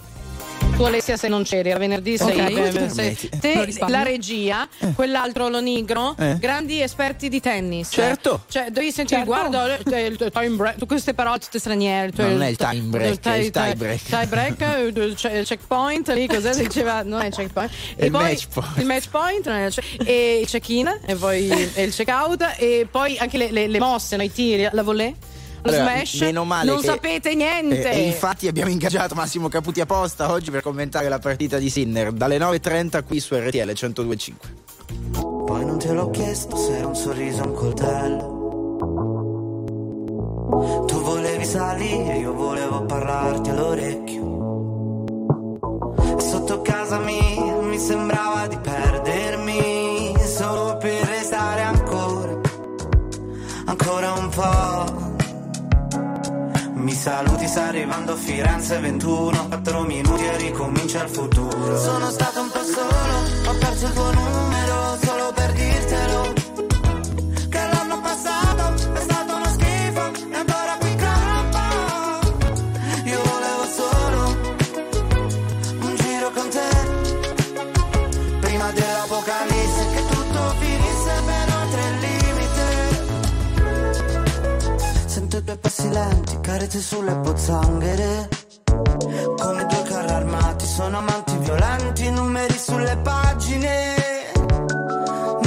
[0.79, 2.49] Tu Alessia se non c'eri, era venerdì sei, Ok.
[2.49, 3.29] eh, Come ti sei- permetti?
[3.41, 4.65] te, la regia,
[4.95, 6.37] quell'altro lo nigro, Eh.
[6.39, 7.89] grandi esperti di tennis.
[7.91, 8.45] Certo.
[8.47, 9.25] Cioè, devi sentire, Certo.
[9.49, 12.13] guarda, eh, il tuo time break, tu queste parole tutte straniere.
[12.15, 14.01] cioè, Non è il time break, il tie- il tie break.
[14.03, 14.97] tie break, eh, il
[15.39, 17.03] il checkpoint, lì cos'è diceva?
[17.03, 17.71] Non è il checkpoint.
[17.97, 18.77] È il match point.
[18.77, 23.37] Il match point, il e il check-in, e poi e il check-out, e poi anche
[23.37, 25.13] le, le- le mosse, no, i tiri, la volée.
[25.61, 27.91] Lo Allora, smash, meno male non che- sapete niente.
[27.91, 32.11] E, e infatti abbiamo ingaggiato Massimo Caputi apposta oggi per commentare la partita di Sinner
[32.11, 34.33] dalle 9.30 qui su RTL 102.5.
[35.45, 38.37] Poi non te l'ho chiesto se era un sorriso o un coltello.
[40.87, 44.27] Tu volevi salire, io volevo parlarti all'orecchio.
[46.17, 52.39] E sotto casa mia mi sembrava di perdermi solo per restare ancora,
[53.65, 54.88] ancora un po'.
[56.89, 61.77] Mi saluti, sta arrivando a Firenze 21 4 minuti e ricomincia il futuro.
[61.77, 66.33] Sono stato un po' solo, ho perso il tuo numero Solo per dirtelo
[85.79, 88.27] passi lenti, carezze sulle pozzanghere.
[88.65, 93.95] Come due carri armati, sono amanti violenti, numeri sulle pagine.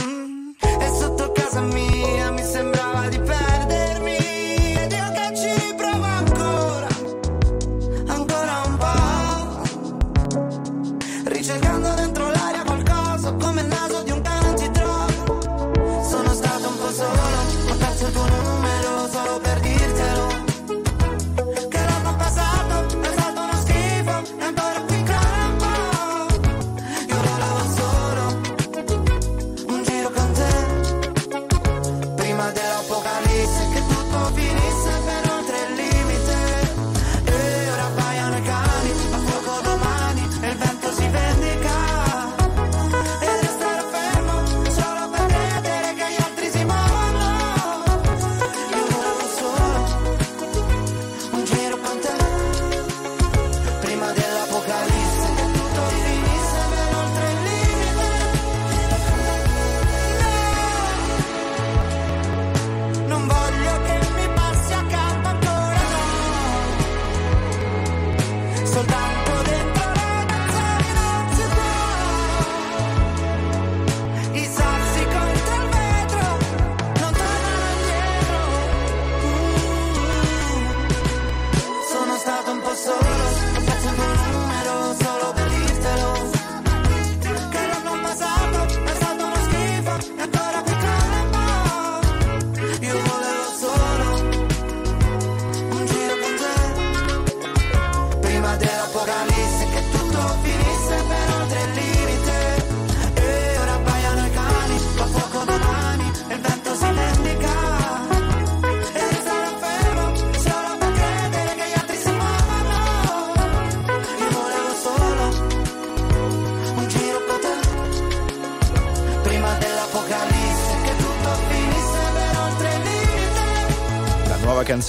[0.01, 0.51] Mm,
[0.81, 1.92] E sotto casa mia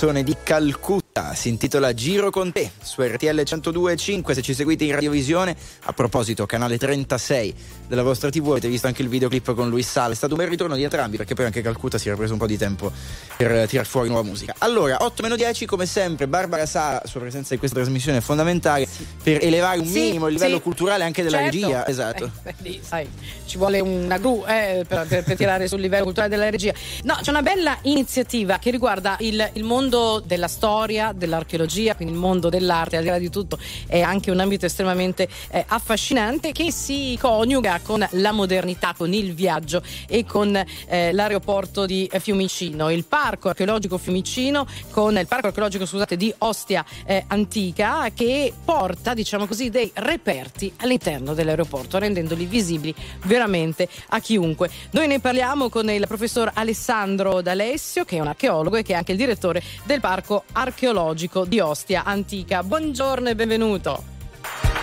[0.04, 4.92] canzone di Calcutta si intitola Giro con te su RTL 102.5 se ci seguite in
[4.92, 5.56] radiovisione.
[5.84, 7.56] A proposito, canale 36
[7.94, 10.14] della vostra TV, avete visto anche il videoclip con Luis Sala.
[10.14, 12.40] È stato un bel ritorno di entrambi perché poi anche Calcutta si era preso un
[12.40, 12.91] po' di tempo
[13.38, 14.56] per tirar fuori nuova musica.
[14.60, 18.88] Allora, 8-10 come sempre, Barbara Sala, la sua presenza in questa trasmissione è fondamentale
[19.22, 20.61] per elevare un Sì, minimo il livello sì.
[20.64, 21.52] culturale anche della Certo.
[21.56, 21.88] regia.
[21.88, 22.32] Esatto.
[22.44, 23.07] Eh, lì, sai,
[23.45, 26.74] ci vuole una gru eh, per, per- per tirare sul livello culturale della regia.
[27.03, 32.20] No, c'è una bella iniziativa che riguarda il, il mondo della storia, dell'archeologia, quindi il
[32.20, 36.72] mondo dell'arte, al di là di tutto, è anche un ambito estremamente eh, affascinante che
[36.72, 43.05] si coniuga con la modernità, con il viaggio e con eh, l'aeroporto di Fiumicino, il
[43.05, 49.45] parco archeologico Fiumicino con il parco archeologico scusate, di Ostia eh, Antica che porta diciamo
[49.45, 52.93] così dei reperti all'interno dell'aeroporto rendendoli visibili
[53.26, 54.69] veramente a chiunque.
[54.91, 58.95] Noi ne parliamo con il professor Alessandro D'Alessio che è un archeologo e che è
[58.95, 62.64] anche il direttore del parco archeologico di Ostia Antica.
[62.64, 64.03] Buongiorno e benvenuto.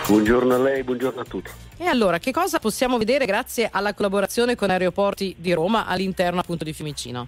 [0.06, 1.50] Buongiorno a lei, buongiorno a tutti.
[1.82, 6.62] E allora, che cosa possiamo vedere grazie alla collaborazione con Aeroporti di Roma all'interno appunto
[6.62, 7.26] di Fiumicino?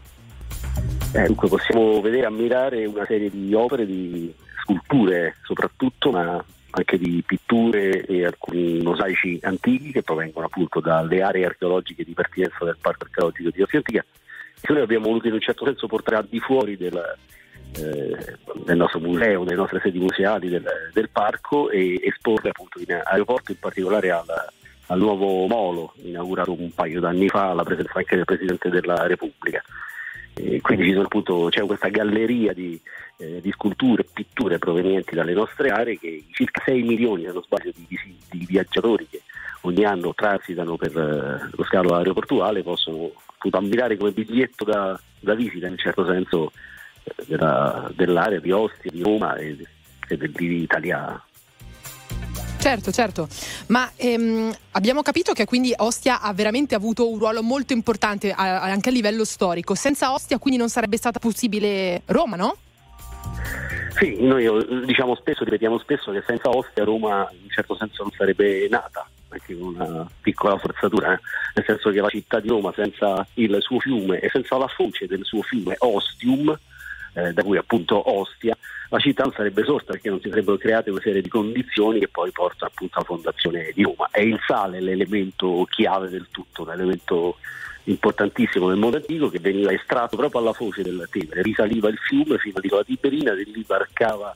[1.14, 4.30] Eh, dunque possiamo vedere e ammirare una serie di opere, di
[4.62, 11.46] sculture soprattutto, ma anche di pitture e alcuni mosaici antichi che provengono appunto dalle aree
[11.46, 14.04] archeologiche di pertinenza del parco archeologico di Ostia Antica
[14.60, 17.16] che noi abbiamo voluto in un certo senso portare al di fuori del,
[17.76, 23.00] eh, del nostro museo, delle nostre sedi museali del, del parco e esporre appunto in
[23.04, 24.24] aeroporto, in particolare al,
[24.86, 29.62] al nuovo molo inaugurato un paio d'anni fa alla presenza anche del Presidente della Repubblica.
[30.34, 32.80] E quindi appunto, c'è questa galleria di,
[33.18, 37.42] eh, di sculture e pitture provenienti dalle nostre aree che circa 6 milioni, se non
[37.42, 39.22] sbaglio, di, di- di viaggiatori che
[39.62, 45.34] ogni anno transitano per eh, lo scalo aeroportuale possono appunto ammirare come biglietto da, da
[45.34, 46.52] visita in un certo senso
[47.26, 49.56] della- dell'area di Ostia, di Roma e,
[50.08, 51.22] e dell'Italia.
[52.58, 53.26] Certo, certo,
[53.68, 58.62] ma ehm, abbiamo capito che quindi Ostia ha veramente avuto un ruolo molto importante a-
[58.62, 59.74] anche a livello storico.
[59.74, 62.56] Senza Ostia quindi non sarebbe stata possibile Roma, no?
[63.98, 68.12] Sì, noi diciamo spesso, ripetiamo spesso che senza Ostia Roma in un certo senso non
[68.16, 71.20] sarebbe nata, anche con una piccola forzatura, eh.
[71.56, 75.06] nel senso che la città di Roma senza il suo fiume e senza la foce
[75.06, 76.56] del suo fiume Ostium,
[77.14, 78.56] eh, da cui appunto Ostia,
[78.88, 82.08] la città non sarebbe sorta perché non si sarebbero create una serie di condizioni che
[82.08, 84.08] poi portano appunto alla fondazione di Roma.
[84.10, 87.36] È il sale l'elemento chiave del tutto, l'elemento
[87.84, 92.38] importantissimo nel mondo antico che veniva estratto proprio alla foce del Tevere, risaliva il fiume
[92.38, 94.32] fino all'isola Tiberina, di lì varcava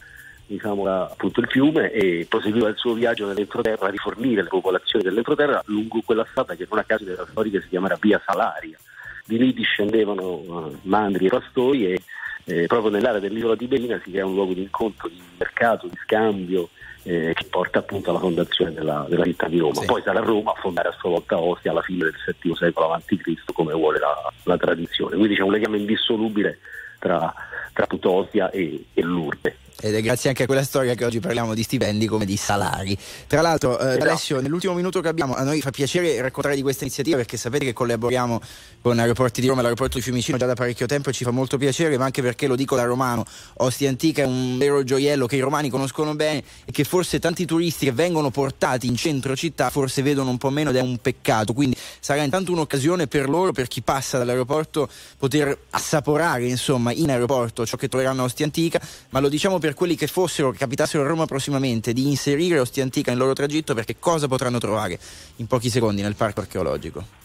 [0.47, 5.63] diciamo, appunto il fiume e proseguiva il suo viaggio nell'entroterra a rifornire le popolazioni dell'entroterra
[5.67, 8.79] lungo quella strada che non a caso della storica si chiamerà Via Salaria.
[9.25, 12.01] Di lì discendevano eh, mandri e pastori e
[12.47, 16.69] eh, proprio nell'area dell'isola Tiberina si crea un luogo di incontro, di mercato, di scambio
[17.03, 19.81] eh, che porta appunto alla fondazione della, della città di Roma.
[19.81, 19.87] Sì.
[19.87, 23.53] Poi sarà Roma a fondare a sua volta Ostia alla fine del VII secolo a.C.
[23.53, 25.17] come vuole la, la tradizione.
[25.17, 26.59] Quindi c'è un legame indissolubile
[27.01, 27.33] tra,
[27.73, 29.56] tra Ostia e, e Lourdes.
[29.79, 32.97] Ed è grazie anche a quella storia che oggi parliamo di stipendi come di salari.
[33.27, 36.85] Tra l'altro, eh, Alessio, nell'ultimo minuto che abbiamo, a noi fa piacere raccontare di questa
[36.85, 38.41] iniziativa perché sapete che collaboriamo
[38.81, 41.31] con Aeroporti di Roma e l'aeroporto di Fiumicino già da parecchio tempo e ci fa
[41.31, 43.25] molto piacere, ma anche perché lo dico da romano,
[43.59, 47.45] Ostia Antica è un vero gioiello che i romani conoscono bene e che forse tanti
[47.45, 50.99] turisti che vengono portati in centro città forse vedono un po' meno ed è un
[50.99, 51.53] peccato.
[51.53, 54.89] Quindi sarà intanto un'occasione per loro, per chi passa dall'aeroporto,
[55.19, 58.81] poter assaporare insomma in aeroporto ciò che troveranno a Ostia Antica,
[59.11, 62.83] ma lo diciamo per quelli che fossero, che capitassero a Roma prossimamente, di inserire Ostia
[62.83, 64.99] Antica nel loro tragitto perché cosa potranno trovare
[65.37, 67.25] in pochi secondi nel parco archeologico?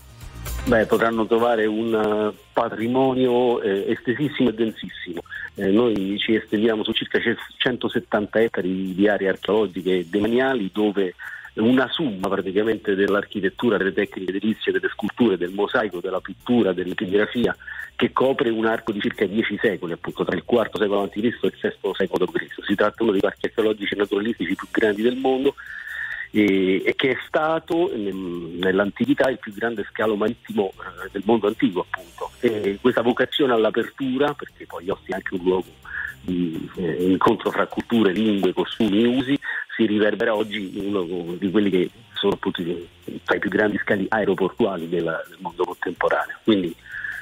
[0.65, 5.22] Beh, potranno trovare un eh, patrimonio eh, estesissimo e densissimo.
[5.55, 7.19] Eh, noi ci estendiamo su circa
[7.57, 11.15] 170 ettari di aree archeologiche demaniali dove
[11.56, 17.56] una summa praticamente dell'architettura, delle tecniche edilizie, delle sculture, del mosaico, della pittura, dell'epigrafia
[17.95, 21.18] che copre un arco di circa 10 secoli, appunto tra il IV secolo a.C.
[21.18, 22.64] e il VI secolo d.C.
[22.65, 25.56] Si tratta di uno dei parchi archeologici e naturalistici più grandi del mondo
[26.32, 31.86] e, che è stato nel- nell'antichità il più grande scalo marittimo eh, del mondo antico
[31.88, 32.32] appunto.
[32.40, 35.68] E questa vocazione all'apertura, perché poi Ostia è anche un luogo
[36.22, 39.39] di eh, incontro fra culture, lingue, costumi e usi,
[39.76, 42.61] si riverbera oggi in uno di quelli che sono appunto
[43.23, 46.38] tra i più grandi scali aeroportuali della- del mondo contemporaneo.
[46.43, 46.76] Quindi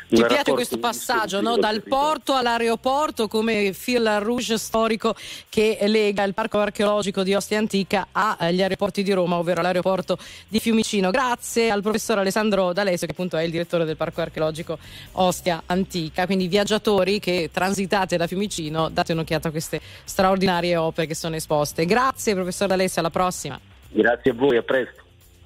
[0.09, 1.57] Ti piace questo passaggio, no?
[1.57, 5.13] dal porto all'aeroporto come fil rouge storico
[5.49, 10.17] che lega il parco archeologico di Ostia Antica agli aeroporti di Roma, ovvero l'aeroporto
[10.47, 11.11] di Fiumicino.
[11.11, 14.79] Grazie al professor Alessandro D'Alessio che appunto è il direttore del parco archeologico
[15.11, 16.25] Ostia Antica.
[16.25, 21.85] Quindi viaggiatori che transitate da Fiumicino date un'occhiata a queste straordinarie opere che sono esposte.
[21.85, 23.59] Grazie professor D'Alessio, alla prossima.
[23.91, 25.03] Grazie a voi, a presto.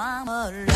[0.00, 0.69] mama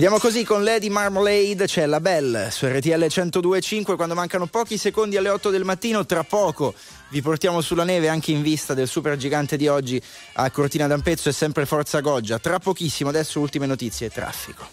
[0.00, 5.18] Chiudiamo così con Lady Marmalade, c'è la Belle su RTL 102.5 quando mancano pochi secondi
[5.18, 6.72] alle 8 del mattino, tra poco
[7.10, 10.00] vi portiamo sulla neve anche in vista del super gigante di oggi
[10.36, 14.66] a Cortina d'Ampezzo e sempre Forza Goggia, tra pochissimo adesso ultime notizie e traffico.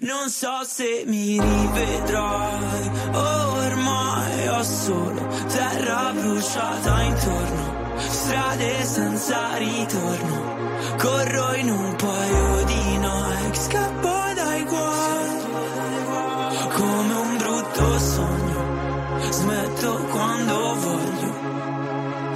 [0.00, 7.61] Non so se mi rivedrai, ormai ho solo terra bruciata intorno,
[8.08, 15.40] strade senza ritorno, corro in un paio di Nike, scappo dai guai,
[16.74, 21.01] come un brutto sogno, smetto quando voglio.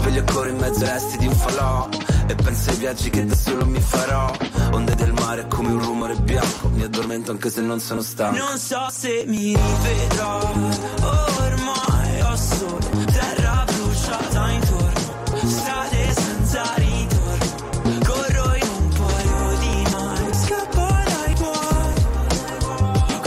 [0.00, 1.88] sveglio ancora in mezzo ai resti di un falò.
[2.26, 4.32] E penso ai viaggi che da solo mi farò.
[4.72, 6.68] Onde del mare come un rumore bianco.
[6.68, 8.36] Mi addormento anche se non sono stanco.
[8.38, 12.78] Non so se mi rivedrai, ormai ho solo
[13.12, 15.00] terra bruciata intorno,
[15.44, 21.94] strade senza ritorno, corro in un paio di Nike, scappo dai guai,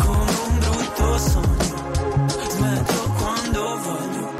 [0.01, 1.77] come un brutto sogno,
[2.49, 4.31] smetto quando voglio.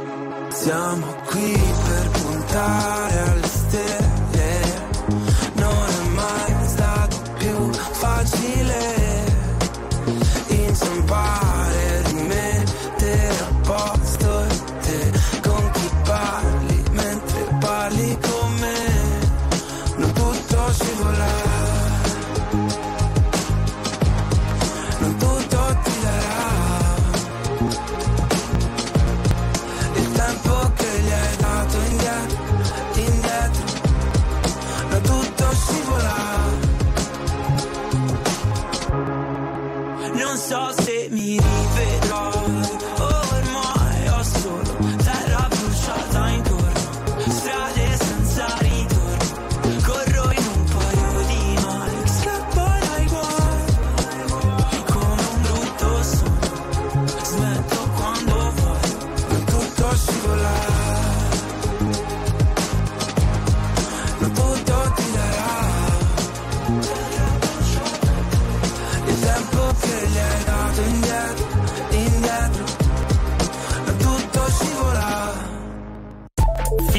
[0.50, 1.22] Siamo
[2.66, 2.93] ah.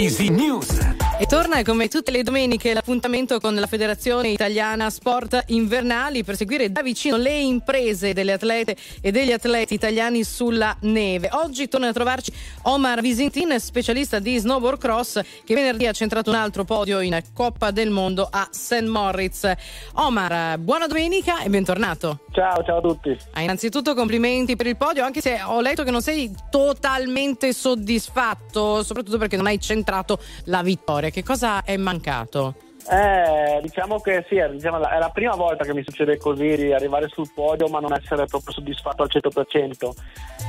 [0.05, 0.84] Easy News.
[1.17, 6.69] E torna come tutte le domeniche l'appuntamento con la Federazione Italiana Sport Invernali per seguire
[6.73, 11.29] da vicino le imprese delle atlete e degli atleti italiani sulla neve.
[11.31, 12.33] Oggi torna a trovarci
[12.63, 17.71] Omar Visintin, specialista di snowboard cross, che venerdì ha centrato un altro podio in Coppa
[17.71, 18.81] del Mondo a St.
[18.81, 19.49] Moritz.
[19.93, 22.19] Omar, buona domenica e bentornato.
[22.33, 23.17] Ciao, ciao a tutti.
[23.31, 28.83] Ah, innanzitutto complimenti per il podio, anche se ho letto che non sei totalmente soddisfatto,
[28.83, 31.03] soprattutto perché non hai centrato la vittoria.
[31.11, 32.55] Che cosa è mancato?
[32.87, 36.71] Eh, diciamo che sì, è, diciamo, è la prima volta che mi succede così di
[36.71, 39.89] arrivare sul podio ma non essere proprio soddisfatto al 100%.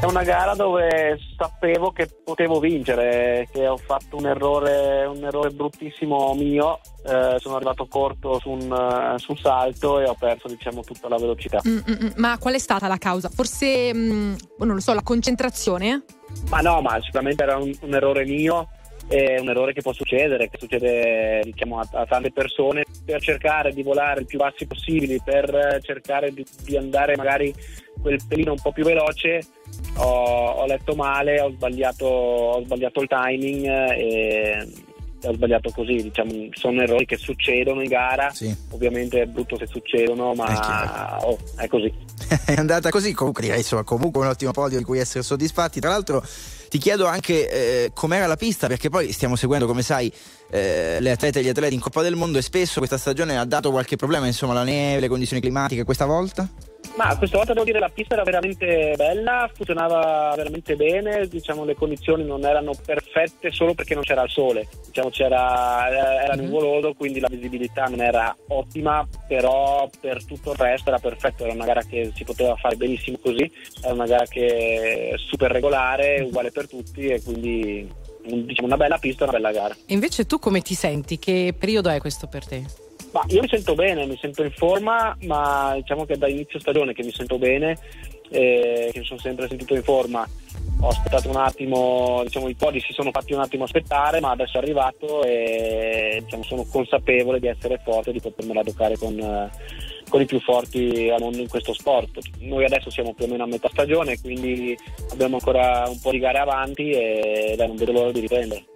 [0.02, 5.48] È una gara dove sapevo che potevo vincere, che ho fatto un errore, un errore
[5.48, 10.82] bruttissimo mio, eh, sono arrivato corto su un, eh, sul salto e ho perso diciamo
[10.82, 11.60] tutta la velocità.
[11.66, 12.10] Mm, mm, mm.
[12.16, 13.30] Ma qual è stata la causa?
[13.30, 16.04] Forse, mm, non lo so, la concentrazione?
[16.50, 18.68] Ma no, ma sicuramente era un, un errore mio
[19.08, 23.72] è un errore che può succedere, che succede diciamo, a, a, tante persone per cercare
[23.72, 27.54] di volare il più bassi possibili, per cercare di, di andare magari
[28.00, 29.42] quel pelino un po' più veloce.
[29.98, 34.68] Ho, ho letto male, ho sbagliato, ho sbagliato il timing e
[35.22, 36.02] ho sbagliato così.
[36.02, 38.30] Diciamo, sono errori che succedono in gara.
[38.30, 38.54] Sì.
[38.70, 41.92] Ovviamente è brutto se succedono, ma è, oh, è così.
[42.44, 45.78] è andata così, comunque insomma, comunque un ottimo podio di cui essere soddisfatti.
[45.78, 46.24] Tra l'altro
[46.68, 47.51] ti chiedo anche
[47.84, 50.12] eh, com'era la pista, perché poi stiamo seguendo, come sai,
[50.51, 53.44] eh, le atlete e gli atleti in Coppa del Mondo e spesso questa stagione ha
[53.44, 56.48] dato qualche problema, insomma, la neve, le condizioni climatiche, questa volta?
[56.96, 61.74] Ma questa volta devo dire la pista era veramente bella, funzionava veramente bene, diciamo le
[61.74, 67.20] condizioni non erano perfette solo perché non c'era il sole, diciamo c'era, era nuvoloso quindi
[67.20, 71.82] la visibilità non era ottima, però per tutto il resto era perfetto, era una gara
[71.82, 73.50] che si poteva fare benissimo così,
[73.82, 77.86] era una gara che è super regolare, uguale per tutti e quindi
[78.22, 79.74] diciamo una bella pista, una bella gara.
[79.74, 81.18] E invece tu come ti senti?
[81.18, 82.84] Che periodo è questo per te?
[83.16, 86.93] Ma io mi sento bene, mi sento in forma, ma diciamo che da inizio stagione
[86.93, 87.78] che mi sento bene
[88.28, 90.28] eh, che mi sono sempre sentito in forma.
[90.82, 94.59] Ho aspettato un attimo, diciamo, i podi si sono fatti un attimo aspettare, ma adesso
[94.59, 99.51] è arrivato e diciamo, sono consapevole di essere forte e di potermela giocare con, eh,
[100.10, 102.18] con i più forti al mondo in questo sport.
[102.40, 104.76] Noi adesso siamo più o meno a metà stagione, quindi
[105.10, 108.75] abbiamo ancora un po' di gare avanti e dai, non vedo l'ora di riprendere.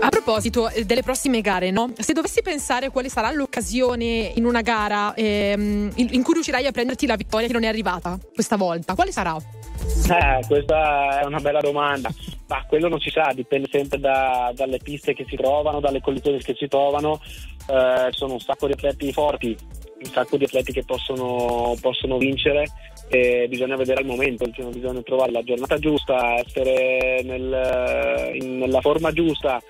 [0.00, 1.92] A proposito eh, delle prossime gare, no?
[1.98, 7.06] se dovessi pensare quale sarà l'occasione in una gara ehm, in, cui riuscirai a prenderti
[7.06, 9.36] la vittoria che non è arrivata questa volta, quale sarà?
[9.36, 12.10] Eh, questa è una bella domanda,
[12.46, 16.38] ma quello non si sa, dipende sempre da- dalle piste che si trovano, dalle condizioni
[16.38, 17.20] che si trovano.
[17.66, 19.56] Eh, sono un sacco di atleti forti,
[20.02, 22.64] un sacco di atleti che possono, possono vincere
[23.12, 28.80] e bisogna vedere il momento, cioè, bisogna trovare la giornata giusta, essere nel- in- nella
[28.80, 29.60] forma giusta,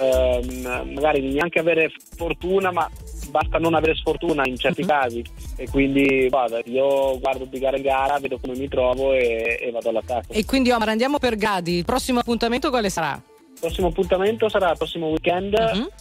[0.00, 2.88] ehm, magari neanche avere fortuna, ma
[3.30, 5.22] basta non avere sfortuna in certi casi
[5.56, 9.70] e quindi guarda, io guardo di gara in gara, vedo come mi trovo e, e
[9.72, 10.32] vado all'attacco.
[10.32, 11.78] E quindi Omar andiamo per gradi.
[11.78, 13.20] Il prossimo appuntamento quale sarà?
[13.56, 15.54] Il prossimo appuntamento sarà il prossimo weekend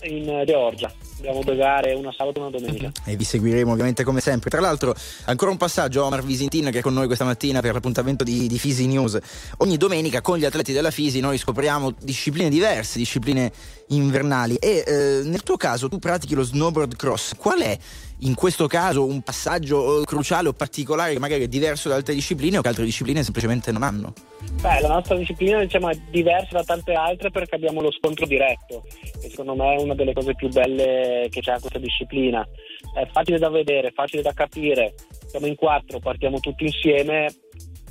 [0.03, 0.91] in eh, Georgia.
[1.19, 2.91] Abbiamo due gare, una sabato e una domenica.
[3.05, 4.49] E vi seguiremo ovviamente come sempre.
[4.49, 7.71] Tra l'altro, ancora un passaggio a Omar Visintin che è con noi questa mattina per
[7.71, 9.17] l'appuntamento di, di Fisi News.
[9.59, 13.49] Ogni domenica con gli atleti della Fisi noi scopriamo discipline diverse, discipline
[13.87, 14.57] invernali.
[14.57, 17.35] E eh, nel tuo caso tu pratichi lo snowboard cross.
[17.37, 17.77] Qual è
[18.19, 22.13] in questo caso un passaggio eh, cruciale o particolare che magari è diverso da altre
[22.13, 24.13] discipline o che altre discipline semplicemente non hanno?
[24.61, 28.83] Beh, la nostra disciplina diciamo, è diversa da tante altre perché abbiamo lo scontro diretto,
[29.19, 32.47] che secondo me è una delle cose più belle che c'è questa disciplina.
[32.93, 34.93] È facile da vedere, facile da capire,
[35.27, 37.27] siamo in quattro, partiamo tutti insieme,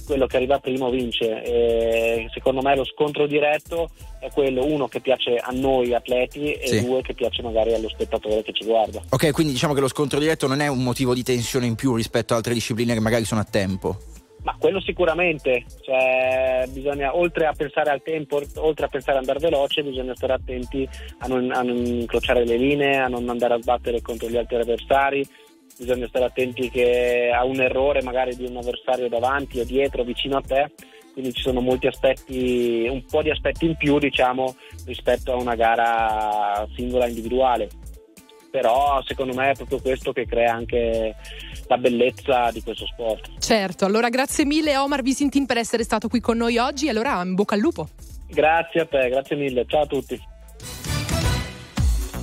[0.04, 1.42] quello che arriva primo vince.
[1.42, 3.90] E secondo me lo scontro diretto
[4.20, 6.84] è quello, uno, che piace a noi atleti e Sì.
[6.84, 9.02] due, che piace magari allo spettatore che ci guarda.
[9.10, 11.94] Ok, quindi diciamo che lo scontro diretto non è un motivo di tensione in più
[11.94, 13.96] rispetto a altre discipline che magari sono a tempo.
[14.44, 19.38] Ma quello sicuramente, cioè, bisogna, oltre a pensare al tempo, oltre a pensare ad andare
[19.38, 20.86] veloce, bisogna stare attenti
[21.20, 24.56] a non, a non incrociare le linee, a non andare a sbattere contro gli altri
[24.56, 25.26] avversari,
[25.78, 30.36] bisogna stare attenti che a un errore magari di un avversario davanti o dietro, vicino
[30.36, 30.72] a te,
[31.12, 34.56] quindi ci sono molti aspetti, un po' di aspetti in più diciamo
[34.86, 37.68] rispetto a una gara singola individuale.
[38.50, 41.16] Però secondo me è proprio questo che crea anche
[41.66, 43.38] la bellezza di questo sport.
[43.38, 46.88] Certo, allora grazie mille Omar Visintin per essere stato qui con noi oggi.
[46.88, 47.88] Allora, in bocca al lupo.
[48.28, 50.20] Grazie a te, grazie mille, ciao a tutti.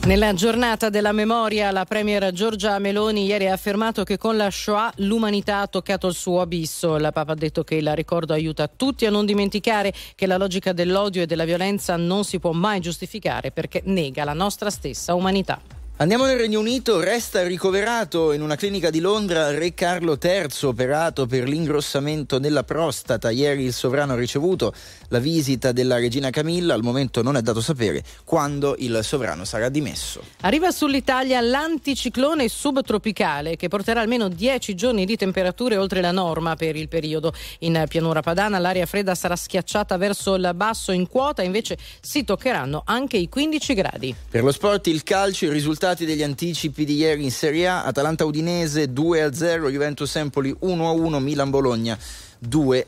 [0.04, 4.92] Nella giornata della memoria, la premier Giorgia Meloni ieri ha affermato che con la Shoah
[4.98, 6.96] l'umanità ha toccato il suo abisso.
[6.96, 10.74] Il Papa ha detto che il ricordo aiuta tutti a non dimenticare che la logica
[10.74, 15.81] dell'odio e della violenza non si può mai giustificare perché nega la nostra stessa umanità.
[16.02, 21.28] Andiamo nel Regno Unito, resta ricoverato in una clinica di Londra Re Carlo III, operato
[21.28, 23.30] per l'ingrossamento della prostata.
[23.30, 24.74] Ieri il sovrano ha ricevuto
[25.10, 29.70] la visita della regina Camilla, al momento non è dato sapere quando il sovrano sarà
[29.70, 30.24] dimesso.
[30.40, 36.76] Arriva sull'Italia l'anticiclone subtropicale che porterà almeno 10 giorni di temperature oltre la norma per
[36.76, 37.32] il periodo.
[37.60, 42.82] In pianura padana l'aria fredda sarà schiacciata verso il basso in quota, invece si toccheranno
[42.86, 44.16] anche i 15 gradi.
[44.32, 45.50] Per lo sport il calcio, i
[45.92, 51.50] risultati degli anticipi di ieri in Serie A, Atalanta Udinese 2-0, Juventus Empoli 1-1, Milan
[51.50, 51.98] Bologna
[52.48, 52.86] 2-2.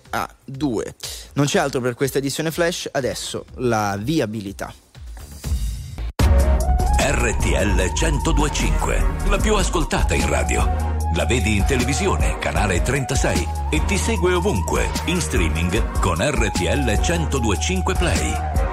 [1.33, 4.73] Non c'è altro per questa edizione flash, adesso la viabilità.
[6.97, 10.91] RTL 1025, la più ascoltata in radio.
[11.15, 17.93] La vedi in televisione, canale 36 e ti segue ovunque, in streaming con RTL 1025
[17.95, 18.72] Play.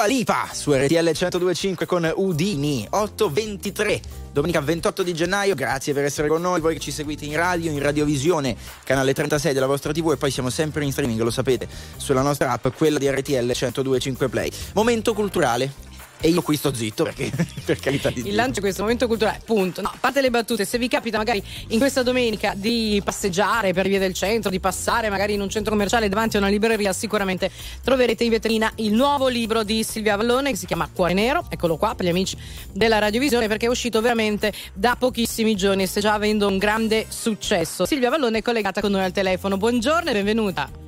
[0.00, 0.48] Dua Lipa.
[0.50, 4.00] Su RTL 1025 con Udini 823
[4.32, 7.70] domenica 28 di gennaio grazie per essere con noi voi che ci seguite in radio
[7.70, 11.68] in radiovisione canale 36 della vostra tv e poi siamo sempre in streaming lo sapete
[11.96, 14.50] sulla nostra app quella di RTL 1025 Play.
[14.72, 15.89] Momento culturale
[16.20, 17.30] e io qui sto zitto perché
[17.64, 19.80] per carità di Il lancio di questo momento culturale, punto.
[19.80, 23.88] No, a parte le battute, se vi capita magari in questa domenica di passeggiare per
[23.88, 27.50] via del centro, di passare magari in un centro commerciale davanti a una libreria, sicuramente
[27.82, 31.46] troverete in vetrina il nuovo libro di Silvia Vallone che si chiama Cuore Nero.
[31.48, 32.36] Eccolo qua per gli amici
[32.72, 37.06] della radiovisione perché è uscito veramente da pochissimi giorni e sta già avendo un grande
[37.08, 37.86] successo.
[37.86, 39.56] Silvia Vallone è collegata con noi al telefono.
[39.56, 40.79] Buongiorno e benvenuta.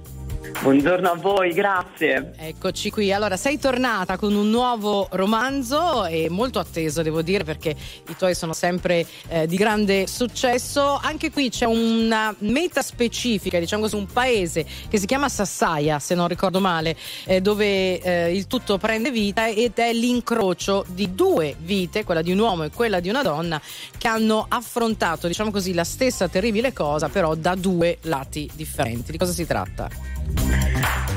[0.63, 2.33] Buongiorno a voi, grazie.
[2.37, 3.13] Eccoci qui.
[3.13, 7.71] Allora, sei tornata con un nuovo romanzo e molto atteso, devo dire, perché
[8.09, 10.99] i tuoi sono sempre eh, di grande successo.
[11.01, 16.15] Anche qui c'è una meta specifica, diciamo così, un paese che si chiama Sassaia, se
[16.15, 21.55] non ricordo male, eh, dove eh, il tutto prende vita ed è l'incrocio di due
[21.59, 23.61] vite, quella di un uomo e quella di una donna,
[23.97, 29.13] che hanno affrontato, diciamo così, la stessa terribile cosa, però da due lati differenti.
[29.13, 30.22] Di cosa si tratta?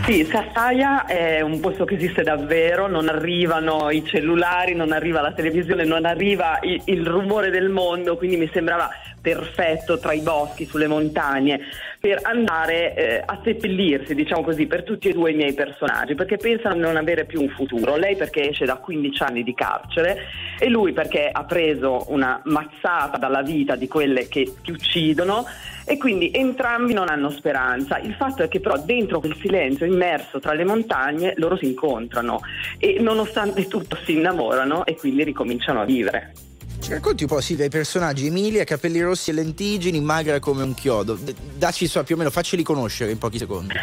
[0.06, 5.32] Sì, Sassaia è un posto che esiste davvero, non arrivano i cellulari, non arriva la
[5.32, 8.88] televisione, non arriva il, il rumore del mondo, quindi mi sembrava
[9.20, 11.60] perfetto tra i boschi, sulle montagne,
[12.00, 16.38] per andare eh, a seppellirsi, diciamo così, per tutti e due i miei personaggi, perché
[16.38, 17.96] pensano di non avere più un futuro.
[17.96, 20.28] Lei perché esce da 15 anni di carcere
[20.60, 25.46] e lui perché ha preso una mazzata dalla vita di quelle che ti uccidono
[25.86, 27.99] e quindi entrambi non hanno speranza.
[27.99, 32.41] Il fatto è che però dentro quel silenzio immerso tra le montagne loro si incontrano
[32.78, 36.34] e nonostante tutto si innamorano e quindi ricominciano a vivere.
[36.80, 40.74] Ci racconti un po' sì dei personaggi Emilia, capelli rossi e lentigini, magra come un
[40.74, 41.18] chiodo.
[41.56, 43.74] Dacci so più o meno, facceli conoscere in pochi secondi.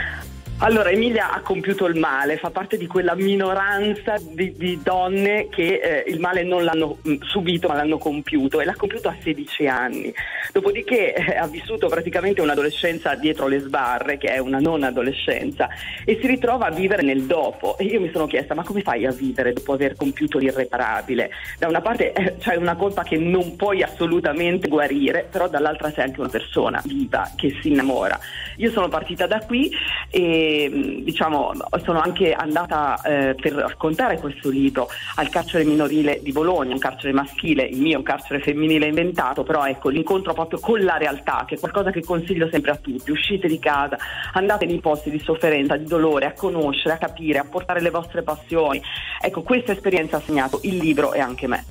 [0.62, 5.80] Allora, Emilia ha compiuto il male, fa parte di quella minoranza di, di donne che
[5.82, 9.66] eh, il male non l'hanno mh, subito ma l'hanno compiuto e l'ha compiuto a 16
[9.66, 10.14] anni.
[10.52, 15.68] Dopodiché eh, ha vissuto praticamente un'adolescenza dietro le sbarre, che è una non adolescenza,
[16.04, 17.76] e si ritrova a vivere nel dopo.
[17.76, 21.30] E io mi sono chiesta, ma come fai a vivere dopo aver compiuto l'irreparabile?
[21.58, 26.04] Da una parte eh, c'è una colpa che non puoi assolutamente guarire, però dall'altra sei
[26.04, 28.16] anche una persona viva che si innamora.
[28.58, 29.68] Io sono partita da qui
[30.08, 30.50] e
[31.04, 31.52] diciamo,
[31.84, 37.12] sono anche andata eh, per raccontare questo libro al carcere minorile di Bologna, un carcere
[37.12, 41.56] maschile, il mio un carcere femminile inventato, però ecco l'incontro proprio con la realtà, che
[41.56, 43.96] è qualcosa che consiglio sempre a tutti, uscite di casa,
[44.32, 48.22] andate nei posti di sofferenza, di dolore, a conoscere, a capire, a portare le vostre
[48.22, 48.82] passioni.
[49.20, 51.64] Ecco, questa esperienza ha segnato il libro e anche me.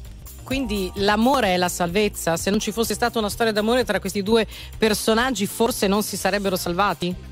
[0.43, 2.35] Quindi l'amore è la salvezza.
[2.35, 4.45] Se non ci fosse stata una storia d'amore tra questi due
[4.77, 7.30] personaggi, forse non si sarebbero salvati?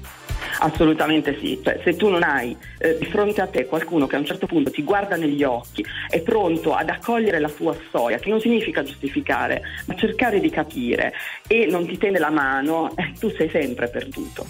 [0.60, 4.20] Assolutamente sì, cioè, se tu non hai eh, di fronte a te qualcuno che a
[4.20, 8.30] un certo punto ti guarda negli occhi, è pronto ad accogliere la tua storia, che
[8.30, 11.14] non significa giustificare, ma cercare di capire
[11.48, 14.46] e non ti tende la mano, eh, tu sei sempre perduto.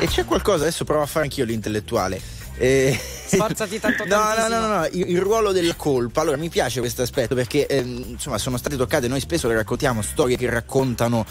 [0.00, 2.20] E c'è qualcosa, adesso provo a fare anch'io l'intellettuale.
[2.56, 4.60] Eh, Sforzati tanto No, no, tantissimo.
[4.60, 6.20] no, no, no, il, il ruolo della colpa.
[6.20, 10.02] Allora, mi piace questo aspetto perché ehm, insomma sono state toccate, noi spesso le raccontiamo
[10.02, 11.24] storie che raccontano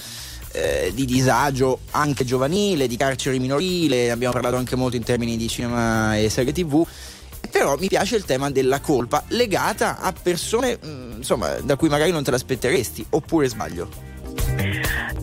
[0.54, 5.48] eh, di disagio anche giovanile, di carcere minorile, abbiamo parlato anche molto in termini di
[5.48, 6.86] cinema e serie tv.
[7.50, 12.12] Però mi piace il tema della colpa legata a persone mm, insomma, da cui magari
[12.12, 14.11] non te l'aspetteresti, oppure sbaglio.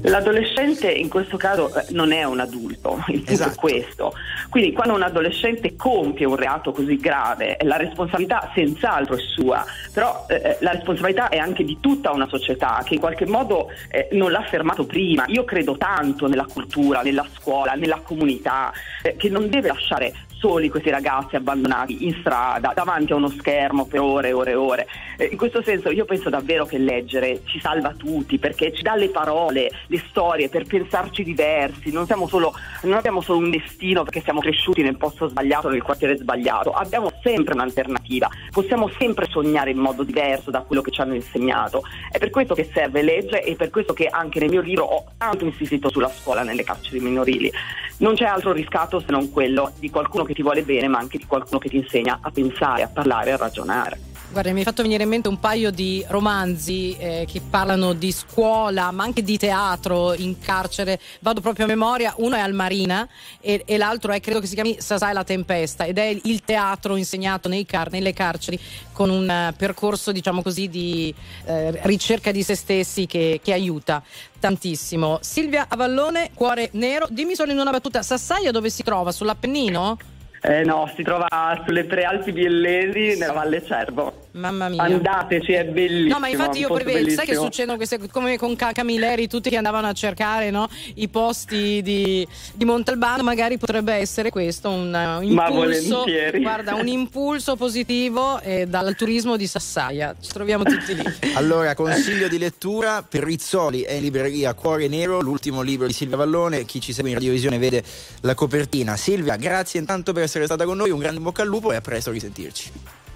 [0.03, 3.51] L'adolescente in questo caso eh, non è un adulto, il punto Esatto.
[3.51, 4.13] è questo.
[4.49, 10.25] Quindi quando un adolescente compie un reato così grave, la responsabilità senz'altro è sua, però
[10.29, 14.31] eh, la responsabilità è anche di tutta una società che in qualche modo eh, non
[14.31, 15.25] l'ha fermato prima.
[15.29, 18.73] Io credo tanto nella cultura, nella scuola, nella comunità,
[19.03, 23.87] eh, che non deve lasciare soli questi ragazzi abbandonati in strada, davanti a uno schermo
[23.87, 24.87] per ore e ore e ore.
[25.17, 28.95] Eh, in questo senso io penso davvero che leggere ci salva tutti perché ci dà
[28.95, 34.21] le parole, le storie per pensarci diversi, non, solo, non abbiamo solo un destino perché
[34.21, 39.79] siamo cresciuti nel posto sbagliato, nel quartiere sbagliato, abbiamo sempre un'alternativa, possiamo sempre sognare in
[39.79, 41.83] modo diverso da quello che ci hanno insegnato.
[42.11, 45.05] È per questo che serve leggere e per questo che anche nel mio libro ho
[45.17, 47.51] tanto insistito sulla scuola nelle carceri minorili.
[47.99, 51.19] Non c'è altro riscatto se non quello di qualcuno che ti vuole bene, ma anche
[51.19, 53.99] di qualcuno che ti insegna a pensare, a parlare, a ragionare.
[54.31, 58.13] Guarda, mi hai fatto venire in mente un paio di romanzi eh, che parlano di
[58.13, 61.01] scuola, ma anche di teatro in carcere.
[61.21, 62.13] Vado proprio a memoria.
[62.19, 63.09] Uno è Almarina
[63.41, 66.97] e, e l'altro è, credo che si chiami Sasai la tempesta, ed è il teatro
[66.97, 68.61] insegnato car- nelle carceri
[68.93, 71.13] con un eh, percorso, diciamo così, di
[71.47, 74.03] eh, ricerca di se stessi che, che aiuta
[74.39, 75.21] tantissimo.
[75.23, 79.11] Silvia Avallone, Cuore Nero, dimmi solo in una battuta, Sassaia dove si trova?
[79.11, 80.17] Sull'Appennino?
[80.41, 81.27] Eh no, si trova
[81.67, 84.27] sulle prealpi biellesi nella Valle Cervo.
[84.33, 84.83] Mamma mia.
[84.83, 86.15] Andateci, è bellissimo.
[86.15, 89.57] No, ma infatti io prevedo, sai che succedono queste come con Ca- Camilleri, tutti che
[89.57, 95.27] andavano a cercare no, i posti di, di Montalbano, magari potrebbe essere questo un, uh,
[95.33, 96.41] Ma impulso, volentieri.
[96.41, 100.15] guarda, un impulso positivo eh, dal turismo di Sassaia.
[100.21, 101.07] Ci troviamo tutti lì.
[101.39, 106.17] Allora, consiglio di lettura per Rizzoli è in libreria Cuore Nero, l'ultimo libro di Silvia
[106.17, 106.65] Vallone.
[106.65, 107.83] Chi ci segue in radiovisione vede
[108.23, 108.97] la copertina.
[108.97, 111.81] Silvia, grazie intanto per essere stata con noi, un grande bocca al lupo e a
[111.81, 112.71] presto risentirci.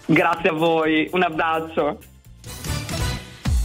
[0.07, 1.99] Grazie a voi, un abbraccio.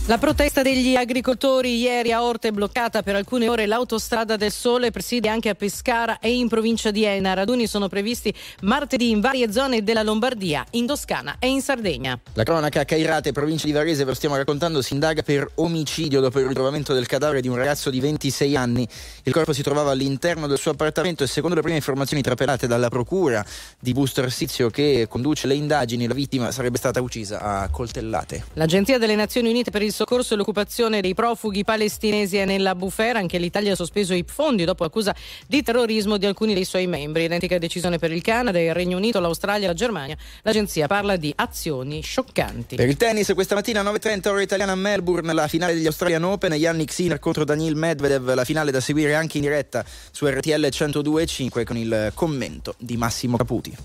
[0.08, 4.90] La protesta degli agricoltori ieri a Orte è bloccata per alcune ore l'autostrada del Sole,
[4.90, 7.34] preside anche a Pescara e in provincia di Enna.
[7.34, 12.18] Raduni sono previsti martedì in varie zone della Lombardia, in Toscana e in Sardegna.
[12.36, 16.22] La cronaca a Cairate, provincia di Varese, ve lo stiamo raccontando, si indaga per omicidio
[16.22, 18.88] dopo il ritrovamento del cadavere di un ragazzo di 26 anni.
[19.24, 22.88] Il corpo si trovava all'interno del suo appartamento e secondo le prime informazioni trapelate dalla
[22.88, 23.46] procura
[23.78, 28.46] di Busto Arsizio che conduce le indagini, la vittima sarebbe stata uccisa a coltellate.
[28.54, 33.18] L'Agenzia delle Nazioni Unite per il soccorso e l'occupazione dei profughi palestinesi è nella bufera.
[33.18, 35.16] Anche l'Italia ha sospeso i fondi dopo accusa
[35.48, 37.24] di terrorismo di alcuni dei suoi membri.
[37.24, 40.16] Identica decisione per il Canada, il Regno Unito, l'Australia e la Germania.
[40.44, 42.76] L'agenzia parla di azioni scioccanti.
[42.76, 46.54] Per il tennis, questa mattina 9.30 ora italiana a Melbourne, la finale degli Australian Open,
[46.54, 51.64] Yannick Sinner contro Daniil Medvedev, la finale da seguire anche in diretta su RTL 102.5
[51.64, 53.76] con il commento di Massimo Caputi.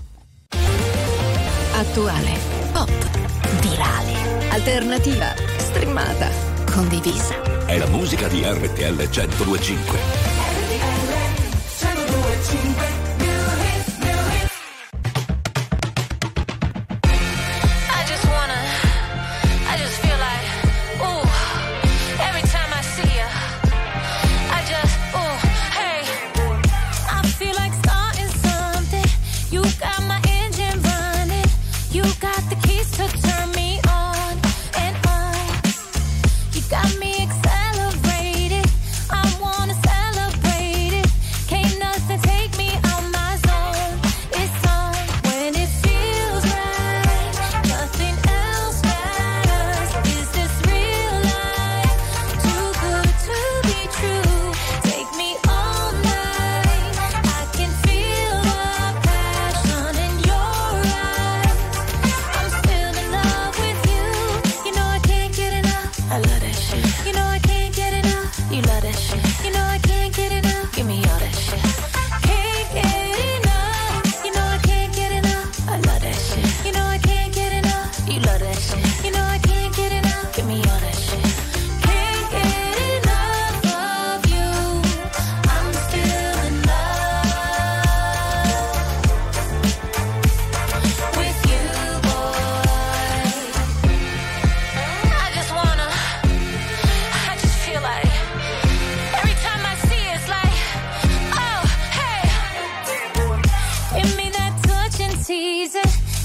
[1.74, 2.39] Attuale,
[2.72, 2.90] pop,
[3.60, 6.28] virale, alternativa, streamata,
[6.70, 7.65] condivisa.
[7.65, 9.99] È la musica di RTL 1025.
[10.69, 11.23] RTL
[11.78, 13.01] 1025.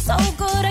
[0.08, 0.67] So good,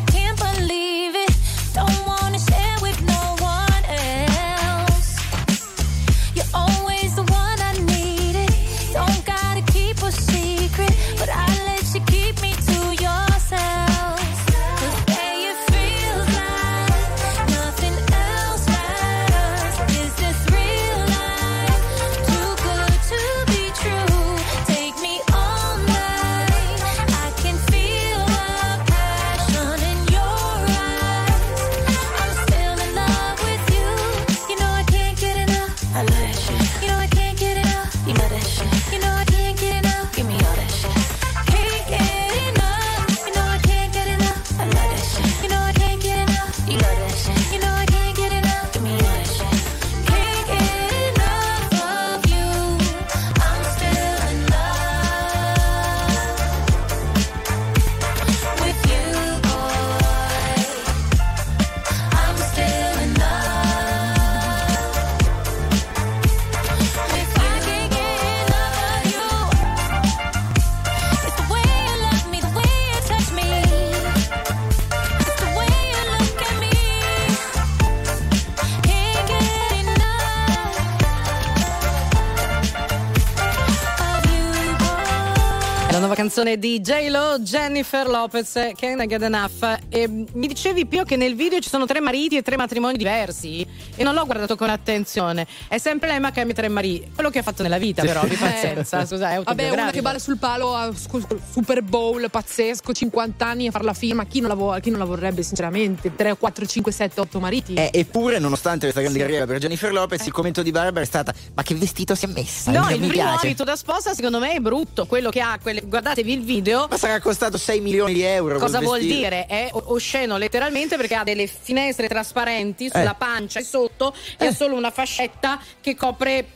[86.37, 89.76] canzone di J-Lo, Jennifer Lopez, Can I Get Enough.
[89.89, 93.67] E mi dicevi Pio che nel video ci sono tre mariti e tre matrimoni diversi
[93.95, 95.47] e non l'ho guardato con attenzione.
[95.69, 97.11] È sempre lei ma cambia tre mariti.
[97.15, 100.19] Quello che ha fatto nella vita però, di pazienza, scusa, è Vabbè, una che balla
[100.19, 104.25] sul palo a Super Bowl pazzesco, 50 anni a fare la firma.
[104.25, 106.15] Chi non la, vo- chi non la vorrebbe, sinceramente?
[106.15, 107.75] 3, 4, 5, 7, 8 mariti.
[107.75, 111.33] Eh, eppure, nonostante questa grande carriera per Jennifer Lopez, il commento di Barbara è stata:
[111.55, 112.71] Ma che vestito si è messa?
[112.73, 113.47] No, il primo piace.
[113.47, 116.87] abito da sposa secondo me è brutto, quello che ha, quelle- guardatevi il video.
[116.91, 118.59] Ma sarà costato 6 milioni di euro.
[118.59, 119.17] Cosa vuol vestito.
[119.19, 119.47] dire?
[119.47, 123.17] È osceno letteralmente perché ha delle finestre trasparenti sulla Eh.
[123.19, 126.49] pancia e sotto e ha solo una fascetta che copre.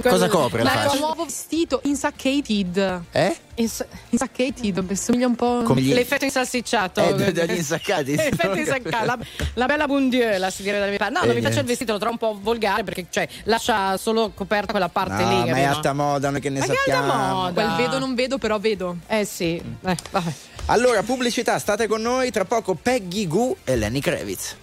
[0.00, 0.92] Cosa copre la è fascia?
[0.92, 3.00] un nuovo vestito insaccated.
[3.10, 3.36] Eh?
[3.56, 5.62] Ins- insaccated, somiglia un po'.
[5.64, 7.16] Come gli- L'effetto insalsicciato.
[7.16, 8.14] Eh, dagli insaccati.
[8.14, 9.04] L'effetto insaccato.
[9.04, 9.18] La,
[9.54, 11.14] la bella Bundieu, si direbbe dalle mie parti.
[11.14, 11.70] No, non Eh, mi piace il niente.
[11.72, 15.50] vestito, lo trovo un po' volgare perché cioè, lascia solo coperta quella parte No, lì.
[15.50, 17.34] ma è alta moda, noi che ne Ma che alta sappiamo.
[17.34, 17.52] moda?
[17.64, 18.96] Quel vedo non vedo, però vedo.
[19.08, 19.56] Eh sì.
[19.56, 20.32] Eh, vabbè.
[20.70, 22.30] Allora, pubblicità, state con noi.
[22.30, 24.56] Tra poco Peggy Goo e Lenny Kravitz.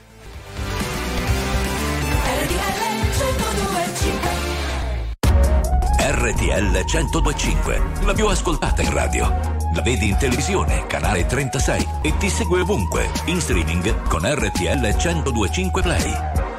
[5.98, 9.28] RTL 1025, la più ascoltata in radio.
[9.74, 15.82] La vedi in televisione, canale 36 e ti segue ovunque, in streaming con RTL 1025
[15.82, 16.55] Play.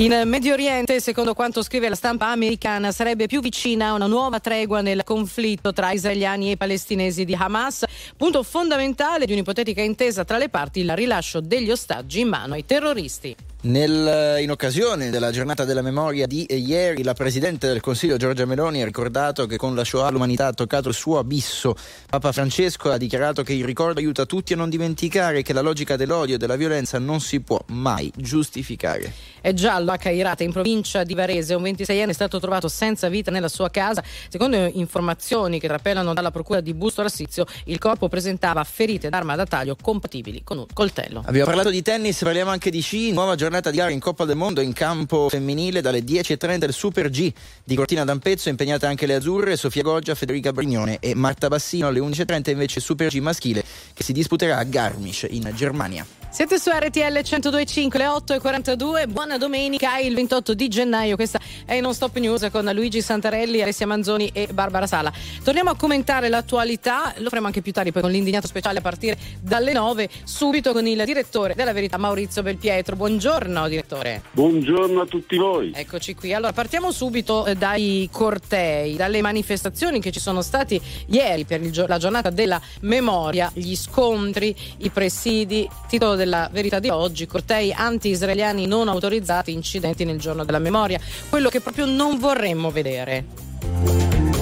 [0.00, 4.40] In Medio Oriente, secondo quanto scrive la stampa americana, sarebbe più vicina a una nuova
[4.40, 7.84] tregua nel conflitto tra israeliani e palestinesi di Hamas.
[8.16, 12.64] Punto fondamentale di un'ipotetica intesa tra le parti, il rilascio degli ostaggi in mano ai
[12.64, 13.36] terroristi.
[13.62, 18.80] Nel- in occasione della giornata della memoria di ieri, la Presidente del Consiglio Giorgia Meloni
[18.80, 21.76] ha ricordato che con la Shoah l'umanità ha toccato il suo abisso.
[22.08, 25.96] Papa Francesco ha dichiarato che il ricordo aiuta tutti a non dimenticare che la logica
[25.96, 29.12] dell'odio e della violenza non si può mai giustificare.
[29.42, 31.52] È giallo a Cairate, in provincia di Varese.
[31.52, 34.02] Un 26enne è stato trovato senza vita nella sua casa.
[34.30, 39.44] Secondo informazioni che rappellano dalla procura di Busto Rassizio, il corpo presentava ferite d'arma da
[39.44, 41.22] taglio compatibili con un coltello.
[41.26, 43.12] Abbiamo parlato di tennis, parliamo anche di sci.
[43.12, 47.10] Nuova giornata di gara in Coppa del Mondo in campo femminile dalle 10.30 del Super
[47.10, 47.32] G
[47.64, 48.48] di Cortina d'Ampezzo.
[48.48, 51.88] Impegnate anche le azzurre, Sofia Goggia, Federica Brignone e Marta Bassino.
[51.88, 56.19] Alle 11.30 invece Super G maschile che si disputerà a Garmisch in Germania.
[56.32, 61.92] Siete su RTL 102.5, le 8.42, buona domenica, il 28 di gennaio, questa è Non
[61.92, 65.12] Stop News con Luigi Santarelli, Alessia Manzoni e Barbara Sala.
[65.42, 69.18] Torniamo a commentare l'attualità, lo faremo anche più tardi poi con l'indignato speciale a partire
[69.40, 72.94] dalle 9, subito con il direttore della Verità Maurizio Belpietro.
[72.94, 74.22] Buongiorno direttore.
[74.30, 75.72] Buongiorno a tutti voi.
[75.74, 76.32] Eccoci qui.
[76.32, 81.88] Allora, partiamo subito eh, dai cortei, dalle manifestazioni che ci sono stati ieri per gio-
[81.88, 88.66] la giornata della memoria, gli scontri, i presidi, titolo della verità di oggi, cortei anti-israeliani
[88.66, 93.24] non autorizzati, incidenti nel giorno della memoria, quello che proprio non vorremmo vedere.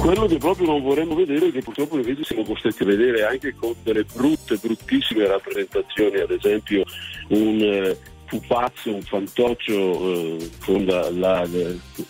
[0.00, 3.54] Quello che proprio non vorremmo vedere e che purtroppo invece siamo costretti a vedere anche
[3.58, 6.82] con delle brutte, bruttissime rappresentazioni, ad esempio
[7.28, 7.96] un eh,
[8.26, 11.48] pupazzo, un fantoccio eh, con la- la-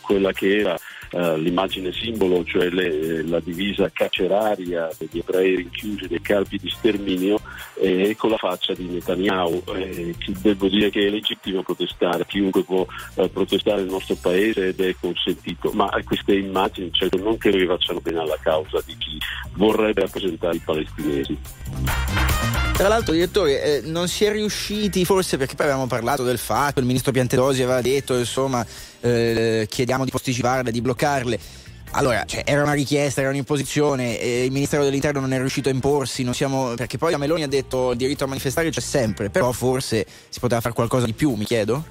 [0.01, 0.79] quella che era
[1.11, 7.41] eh, l'immagine simbolo, cioè le- la divisa carceraria degli ebrei rinchiusi nei campi di sterminio
[7.75, 9.63] e con la faccia di Netanyahu.
[9.75, 14.81] Eh, devo dire che è legittimo protestare, chiunque può eh, protestare nel nostro paese ed
[14.81, 19.19] è consentito, ma queste immagini certo, non credo che facciano bene alla causa di chi
[19.55, 21.39] vorrebbe rappresentare i palestinesi.
[22.79, 26.79] Tra l'altro, direttore, eh, non si è riusciti, forse perché poi avevamo parlato del fatto,
[26.79, 28.65] il ministro Piantedosi aveva detto, insomma,
[29.01, 31.41] eh, chiediamo di posticiparle, di bloccarle.
[31.91, 35.73] Allora, cioè, era una richiesta, era un'imposizione, e il Ministero dell'Interno non è riuscito a
[35.73, 39.51] imporsi, siamo, perché poi la Meloni ha detto il diritto a manifestare c'è sempre, però
[39.51, 41.85] forse si poteva fare qualcosa di più, mi chiedo?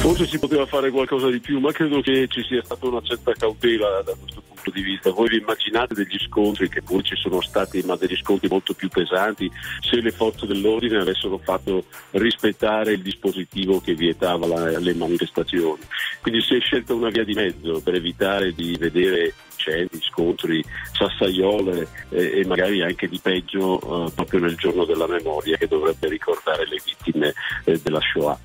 [0.00, 3.32] Forse si poteva fare qualcosa di più, ma credo che ci sia stata una certa
[3.32, 5.10] cautela da questo punto di vista.
[5.10, 8.88] Voi vi immaginate degli scontri, che pure ci sono stati, ma degli scontri molto più
[8.88, 15.82] pesanti, se le forze dell'ordine avessero fatto rispettare il dispositivo che vietava la- le manifestazioni.
[16.20, 19.34] Quindi si è scelta una via di mezzo per evitare di vedere
[19.66, 25.56] incendi, scontri, sassaiole eh, e magari anche di peggio eh, proprio nel giorno della memoria
[25.56, 27.34] che dovrebbe ricordare le vittime
[27.64, 28.38] eh, della Shoah.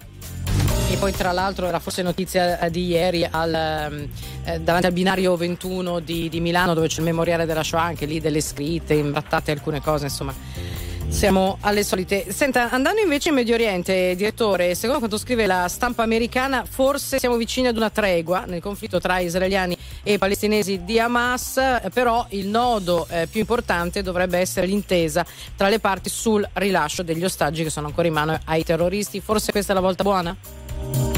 [0.92, 4.08] E poi tra l'altro era forse notizia eh, di ieri al, ehm,
[4.44, 8.06] eh, davanti al binario 21 di, di Milano dove c'è il memoriale della Shoah, anche
[8.06, 10.36] lì delle scritte, imbrattate alcune cose, insomma.
[11.08, 12.32] Siamo alle solite.
[12.34, 17.38] Senta, andando invece in Medio Oriente, direttore, secondo quanto scrive la stampa americana, forse siamo
[17.38, 21.60] vicini ad una tregua nel conflitto tra israeliani e palestinesi di Hamas,
[21.94, 27.24] però il nodo eh, più importante dovrebbe essere l'intesa tra le parti sul rilascio degli
[27.24, 29.22] ostaggi che sono ancora in mano ai terroristi.
[29.22, 30.36] Forse questa è la volta buona?
[30.82, 31.11] Yeah.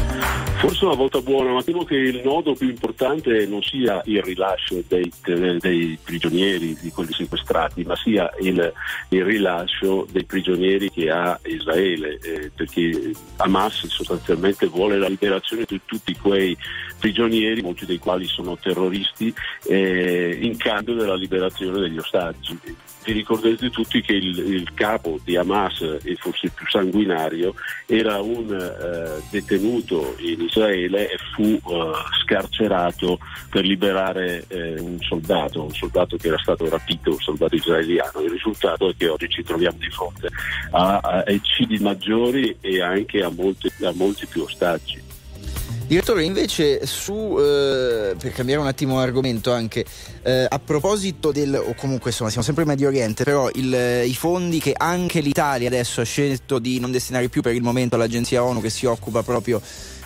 [0.60, 4.82] Forse una volta buona, ma temo che il nodo più importante non sia il rilascio
[4.88, 5.12] dei,
[5.60, 8.74] dei prigionieri, di quelli sequestrati, ma sia il,
[9.10, 15.82] il rilascio dei prigionieri che ha Israele, eh, perché Hamas sostanzialmente vuole la liberazione di
[15.84, 16.58] tutti quei
[16.98, 19.34] prigionieri, molti dei quali sono terroristi,
[19.66, 22.58] eh, in cambio della liberazione degli ostaggi.
[23.04, 27.54] Vi ricorderete tutti che il, il capo di Hamas, e forse il più sanguinario,
[27.86, 31.92] era un eh, detenuto in e fu eh,
[32.24, 33.20] scarcerato
[33.50, 38.22] per liberare eh, un soldato, un soldato che era stato rapito, un soldato israeliano.
[38.22, 40.30] Il risultato è che oggi ci troviamo di fronte
[40.72, 45.12] a, a eccidi maggiori e anche a, molte- a molti più ostaggi.
[45.86, 49.86] Direttore, invece su, eh, per cambiare un attimo argomento anche,
[50.24, 54.06] eh, a proposito del, o comunque insomma siamo sempre in Medio Oriente, però il, eh,
[54.06, 57.96] i fondi che anche l'Italia adesso ha scelto di non destinare più per il momento
[57.96, 59.62] all'agenzia ONU che si occupa proprio,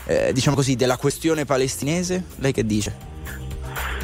[0.07, 3.15] eh, diciamo così, della questione palestinese, lei che dice?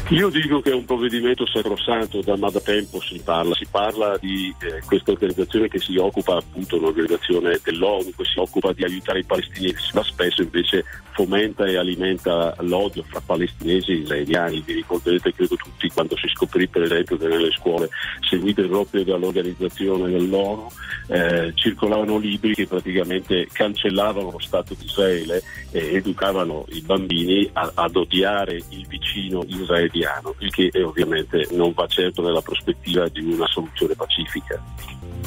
[0.09, 4.17] Io dico che è un provvedimento sacrosanto, da, ma da tempo si parla, si parla
[4.19, 9.19] di eh, questa organizzazione che si occupa appunto, un'organizzazione dell'ONU che si occupa di aiutare
[9.19, 10.83] i palestinesi, ma spesso invece
[11.13, 14.63] fomenta e alimenta l'odio fra palestinesi e israeliani.
[14.65, 17.89] Vi ricorderete credo tutti quando si scoprì per esempio che nelle scuole
[18.27, 20.67] seguite proprio dall'organizzazione dell'ONU
[21.07, 25.41] eh, circolavano libri che praticamente cancellavano lo Stato di Israele
[25.71, 31.71] e educavano i bambini a- ad odiare il vicino israeliano, il che eh, ovviamente non
[31.73, 34.61] va certo nella prospettiva di una soluzione pacifica.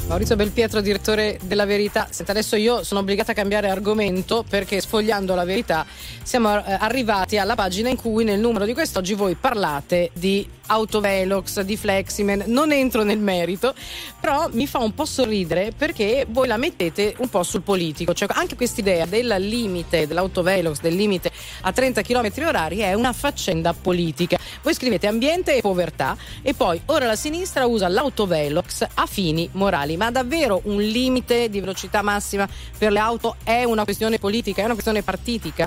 [0.07, 2.07] Maurizio Belpietro, direttore della Verità.
[2.25, 5.76] Adesso io sono obbligata a cambiare argomento perché sfogliando la Verità
[6.23, 11.61] siamo eh, arrivati alla pagina in cui nel numero di quest'oggi voi parlate di autovelox,
[11.61, 12.43] di Fleximen.
[12.47, 13.73] Non entro nel merito,
[14.19, 18.13] però mi fa un po' sorridere perché voi la mettete un po' sul politico.
[18.13, 21.31] Cioè anche quest'idea del limite dell'autovelox, del limite
[21.61, 24.37] a 30 km orari è una faccenda politica.
[24.61, 29.97] Voi scrivete ambiente e povertà e poi ora la sinistra usa l'autovelox a fini morali.
[29.97, 32.47] Ma davvero un limite di velocità massima
[32.77, 35.66] per le auto è una questione politica, è una questione partitica?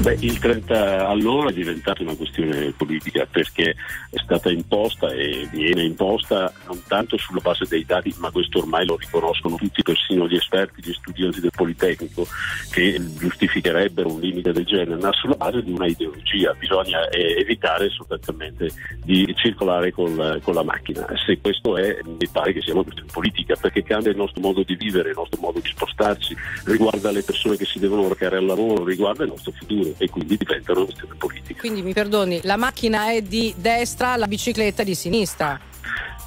[0.00, 3.74] Beh, il 30 all'ora è diventata una questione politica perché
[4.10, 8.86] è stata imposta e viene imposta non tanto sulla base dei dati, ma questo ormai
[8.86, 12.26] lo riconoscono tutti, persino gli esperti, gli studiosi del Politecnico,
[12.70, 16.54] che giustificherebbero un limite del genere, ma sulla base di una ideologia.
[16.54, 18.70] Bisogna eh, evitare sostanzialmente
[19.04, 21.06] di circolare col- con la macchina.
[21.26, 24.62] Se questo è, mi pare che sia una questione politica, perché cambia il nostro modo
[24.62, 28.46] di vivere, il nostro modo di spostarci, riguarda le persone che si devono recare al
[28.46, 31.60] lavoro, riguarda il nostro futuro e quindi diventa una questione politica.
[31.60, 35.58] Quindi mi perdoni, la macchina è di destra, la bicicletta è di sinistra.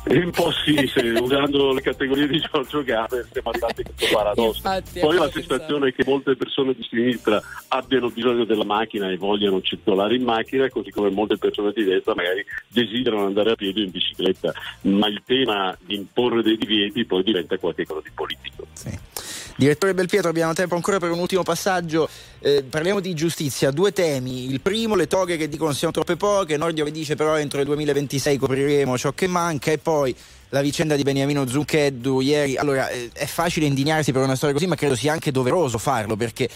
[0.04, 4.16] È un po' sì, se, usando le categorie di Giorgio Gaber siamo arrivati a questo
[4.16, 4.58] paradosso.
[4.58, 9.16] Infatti, Poi la sensazione è che molte persone di sinistra abbiano bisogno della macchina e
[9.16, 13.80] vogliano circolare in macchina, così come molte persone di destra magari desiderano andare a piedi
[13.80, 14.52] o in bicicletta,
[14.82, 18.68] ma il tema di imporre dei divieti poi diventa qualcosa di politico.
[19.56, 22.10] Direttore Belpietro, abbiamo tempo ancora per un ultimo passaggio.
[22.40, 24.50] Eh, parliamo di giustizia, due temi.
[24.52, 27.66] Il primo, le toghe che dicono siano troppe poche, Nordio che dice però entro il
[27.68, 29.93] 2026 copriremo ciò che manca e poi
[30.50, 32.58] la vicenda di Beniamino Zucchettu ieri.
[32.58, 36.16] Allora, eh, è facile indignarsi per una storia così, ma credo sia anche doveroso farlo
[36.16, 36.48] perché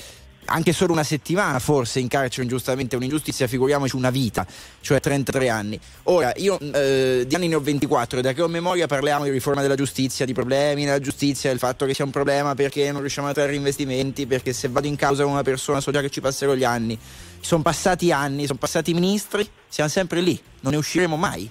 [0.50, 4.46] anche solo una settimana forse in carcere ingiustamente è un'ingiustizia, figuriamoci una vita,
[4.82, 5.80] cioè 33 anni.
[6.04, 9.30] Ora, io eh, di anni ne ho 24 e da che ho memoria parliamo di
[9.30, 13.02] riforma della giustizia, di problemi nella giustizia, del fatto che sia un problema perché non
[13.02, 16.22] riusciamo a trarre investimenti, perché se vado in causa una persona so già che ci
[16.22, 16.98] passerò gli anni.
[17.40, 21.50] Sono passati anni, sono passati ministri, siamo sempre lì, non ne usciremo mai.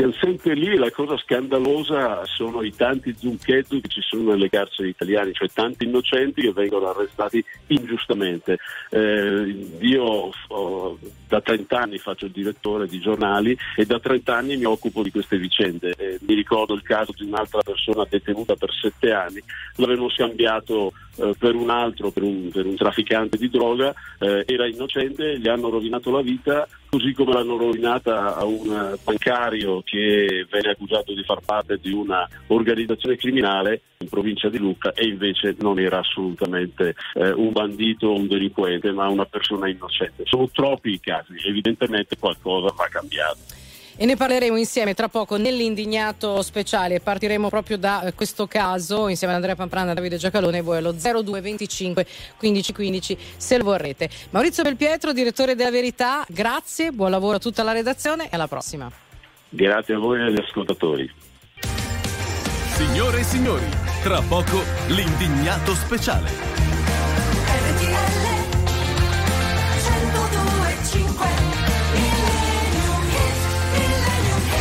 [0.00, 4.88] Siamo sempre lì, la cosa scandalosa sono i tanti zucchetto che ci sono nelle carceri
[4.88, 8.56] italiane, cioè tanti innocenti che vengono arrestati ingiustamente.
[8.88, 10.98] Eh, io oh,
[11.28, 15.10] da 30 anni faccio il direttore di giornali e da 30 anni mi occupo di
[15.10, 15.94] queste vicende.
[15.98, 19.42] Eh, mi ricordo il caso di un'altra persona detenuta per 7 anni,
[19.76, 24.66] l'avevano scambiato eh, per un altro, per un, per un trafficante di droga, eh, era
[24.66, 30.70] innocente, gli hanno rovinato la vita, così come l'hanno rovinata a un bancario che venne
[30.70, 35.80] accusato di far parte di una organizzazione criminale in provincia di Lucca e invece non
[35.80, 40.22] era assolutamente eh, un bandito o un delinquente, ma una persona innocente.
[40.26, 43.38] Sono troppi i casi, evidentemente qualcosa va cambiato.
[43.96, 47.00] E ne parleremo insieme tra poco nell'indignato speciale.
[47.00, 50.92] Partiremo proprio da eh, questo caso insieme ad Andrea Pamprana Davide Giacalone e voi allo
[50.92, 52.06] 0225
[52.40, 54.08] 1515 se lo vorrete.
[54.30, 59.09] Maurizio Belpietro, direttore della Verità, grazie, buon lavoro a tutta la redazione e alla prossima.
[59.52, 61.10] Grazie a voi e agli ascoltatori.
[62.76, 63.66] Signore e signori,
[64.00, 66.30] tra poco l'indignato speciale.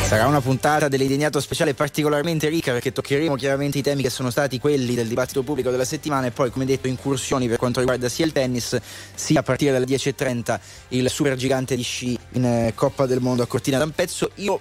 [0.10, 4.57] Sarà una puntata dell'indignato speciale particolarmente ricca perché toccheremo chiaramente i temi che sono stati
[4.60, 8.26] quelli del dibattito pubblico della settimana e poi, come detto, incursioni per quanto riguarda sia
[8.26, 8.76] il tennis
[9.14, 10.60] sia a partire dalle 10.30
[10.90, 14.32] il super gigante di sci in eh, Coppa del Mondo a Cortina d'Ampezzo.
[14.38, 14.60] Io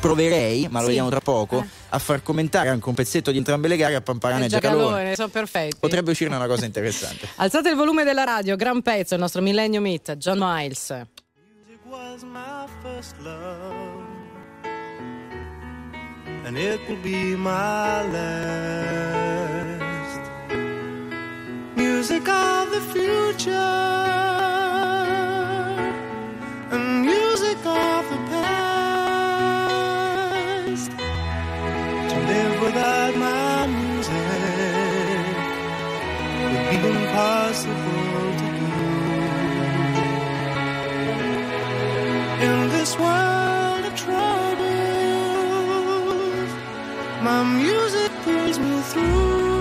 [0.00, 0.86] proverei, ma lo Sì.
[0.88, 4.44] vediamo tra poco, a far commentare anche un pezzetto di entrambe le gare a Pamparana
[4.44, 5.14] e Giacalone.
[5.14, 5.76] Sono perfetti.
[5.78, 7.28] Potrebbe uscirne una cosa interessante.
[7.36, 11.06] Alzate il volume della radio, gran pezzo, il nostro Millennium Hit, John Miles.
[11.90, 14.04] was my first love,
[16.44, 19.56] and it will be my last.
[21.76, 23.54] Music of the future,
[37.18, 38.70] impossible to do.
[42.46, 44.60] In this world of troubles,
[47.22, 49.57] my music pulls me through.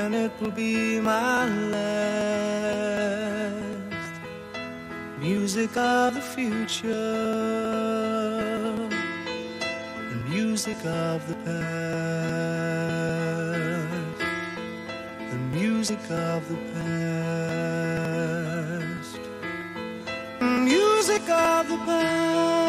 [0.00, 2.92] and it will be my last.
[5.18, 6.88] Music of the future,
[10.10, 11.72] the music of the past,
[15.32, 18.12] the music of the past,
[20.72, 22.61] music of the Music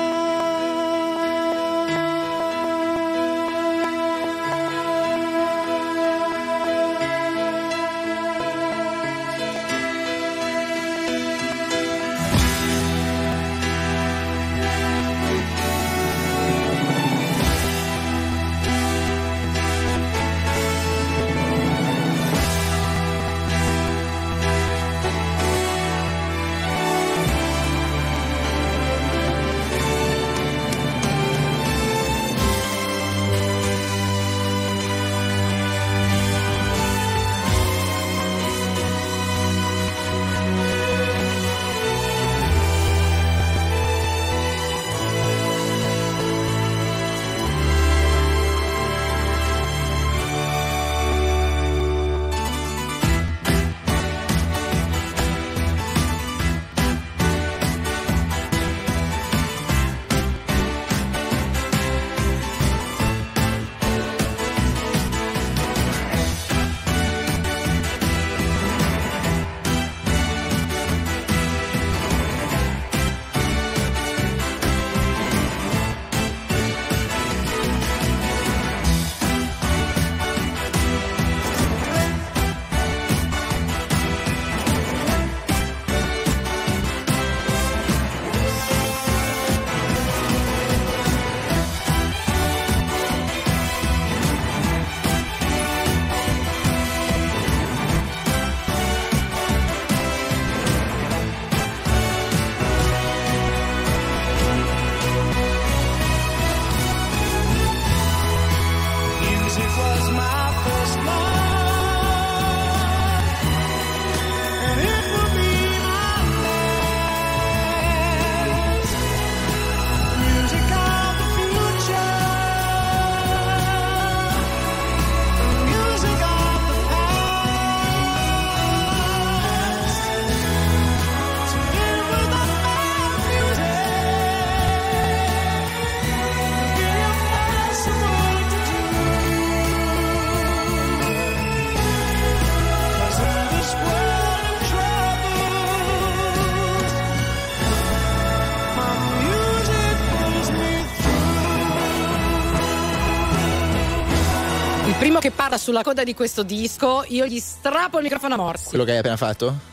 [155.53, 158.69] parla sulla coda di questo disco, io gli strappo il microfono a morsi.
[158.69, 159.71] Quello che hai appena fatto?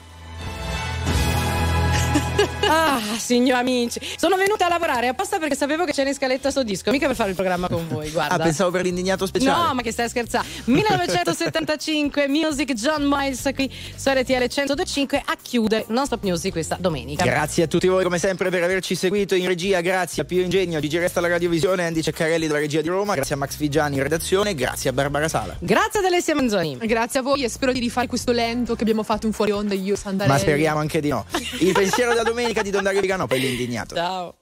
[2.73, 6.63] Ah, signori amici, sono venuta a lavorare apposta perché sapevo che c'era in scaletta sto
[6.63, 8.35] disco, mica per fare il programma con voi, guarda.
[8.35, 9.67] Ah, pensavo per l'indignato speciale.
[9.67, 10.47] No, ma che stai scherzando?
[10.65, 17.25] 1975, Music John Miles qui su RTL 1025 a chiudere Non Stop Music questa domenica.
[17.25, 20.81] Grazie a tutti voi come sempre per averci seguito in regia, grazie a Pio Ingegno,
[20.81, 24.03] Gigi Resta alla Radiovisione, Andy Ceccarelli della regia di Roma, grazie a Max Figiani in
[24.03, 25.57] redazione, grazie a Barbara Sala.
[25.59, 26.77] Grazie ad Alessia Manzoni.
[26.79, 29.75] Grazie a voi e spero di rifare questo lento che abbiamo fatto in fuori onda
[29.75, 30.33] io, Sandarelli.
[30.33, 31.25] Ma speriamo anche di no.
[31.61, 33.95] Il pensiero della domenica di Don Dario Vigano, poi l'indignato.
[33.95, 34.37] Ciao.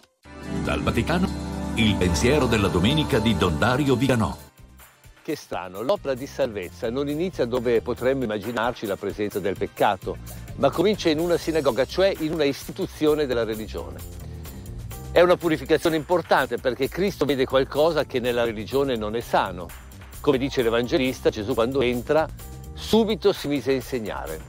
[0.62, 1.28] Dal Vaticano,
[1.74, 4.47] il pensiero della domenica di Don Dario Viganò.
[5.28, 10.16] Che strano, l'opera di salvezza non inizia dove potremmo immaginarci la presenza del peccato,
[10.54, 13.98] ma comincia in una sinagoga, cioè in una istituzione della religione.
[15.12, 19.66] È una purificazione importante perché Cristo vede qualcosa che nella religione non è sano.
[20.22, 22.26] Come dice l'Evangelista, Gesù quando entra
[22.72, 24.40] subito si mise a insegnare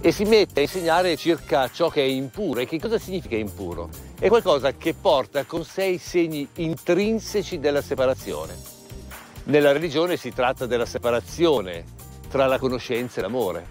[0.00, 2.60] e si mette a insegnare circa ciò che è impuro.
[2.60, 3.90] E che cosa significa impuro?
[4.18, 8.71] È qualcosa che porta con sé i segni intrinseci della separazione.
[9.44, 11.84] Nella religione si tratta della separazione
[12.28, 13.66] tra la conoscenza e l'amore.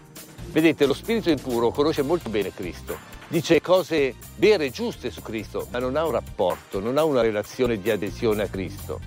[0.48, 2.98] Vedete, lo spirito impuro conosce molto bene Cristo,
[3.30, 7.22] dice cose vere e giuste su Cristo, ma non ha un rapporto, non ha una
[7.22, 9.00] relazione di adesione a Cristo.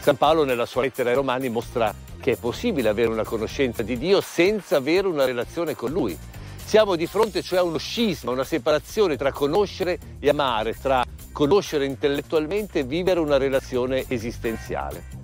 [0.00, 3.98] San Paolo nella sua lettera ai Romani mostra che è possibile avere una conoscenza di
[3.98, 6.18] Dio senza avere una relazione con Lui.
[6.64, 11.84] Siamo di fronte cioè a uno scisma, una separazione tra conoscere e amare, tra conoscere
[11.84, 15.20] intellettualmente e vivere una relazione esistenziale.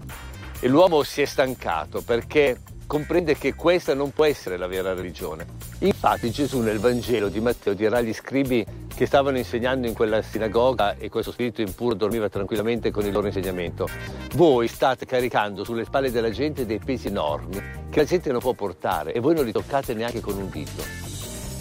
[0.58, 5.44] E l'uomo si è stancato perché comprende che questa non può essere la vera religione.
[5.80, 8.64] Infatti Gesù nel Vangelo di Matteo dirà agli scribi
[8.94, 13.26] che stavano insegnando in quella sinagoga e questo spirito impuro dormiva tranquillamente con il loro
[13.26, 13.86] insegnamento.
[14.34, 17.60] Voi state caricando sulle spalle della gente dei pesi enormi
[17.90, 20.82] che la gente non può portare e voi non li toccate neanche con un dito.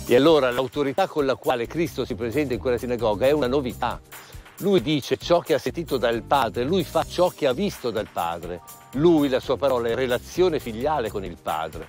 [0.07, 3.99] E allora l'autorità con la quale Cristo si presenta in quella sinagoga è una novità.
[4.59, 8.07] Lui dice ciò che ha sentito dal Padre, lui fa ciò che ha visto dal
[8.09, 8.61] Padre.
[8.93, 11.87] Lui, la sua parola, è relazione filiale con il Padre.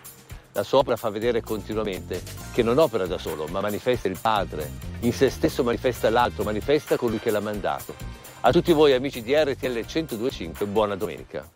[0.50, 2.20] La sua opera fa vedere continuamente
[2.52, 4.68] che non opera da solo, ma manifesta il Padre.
[5.00, 7.94] In se stesso manifesta l'altro, manifesta colui che l'ha mandato.
[8.40, 11.48] A tutti voi amici di RTL 1025, buona domenica.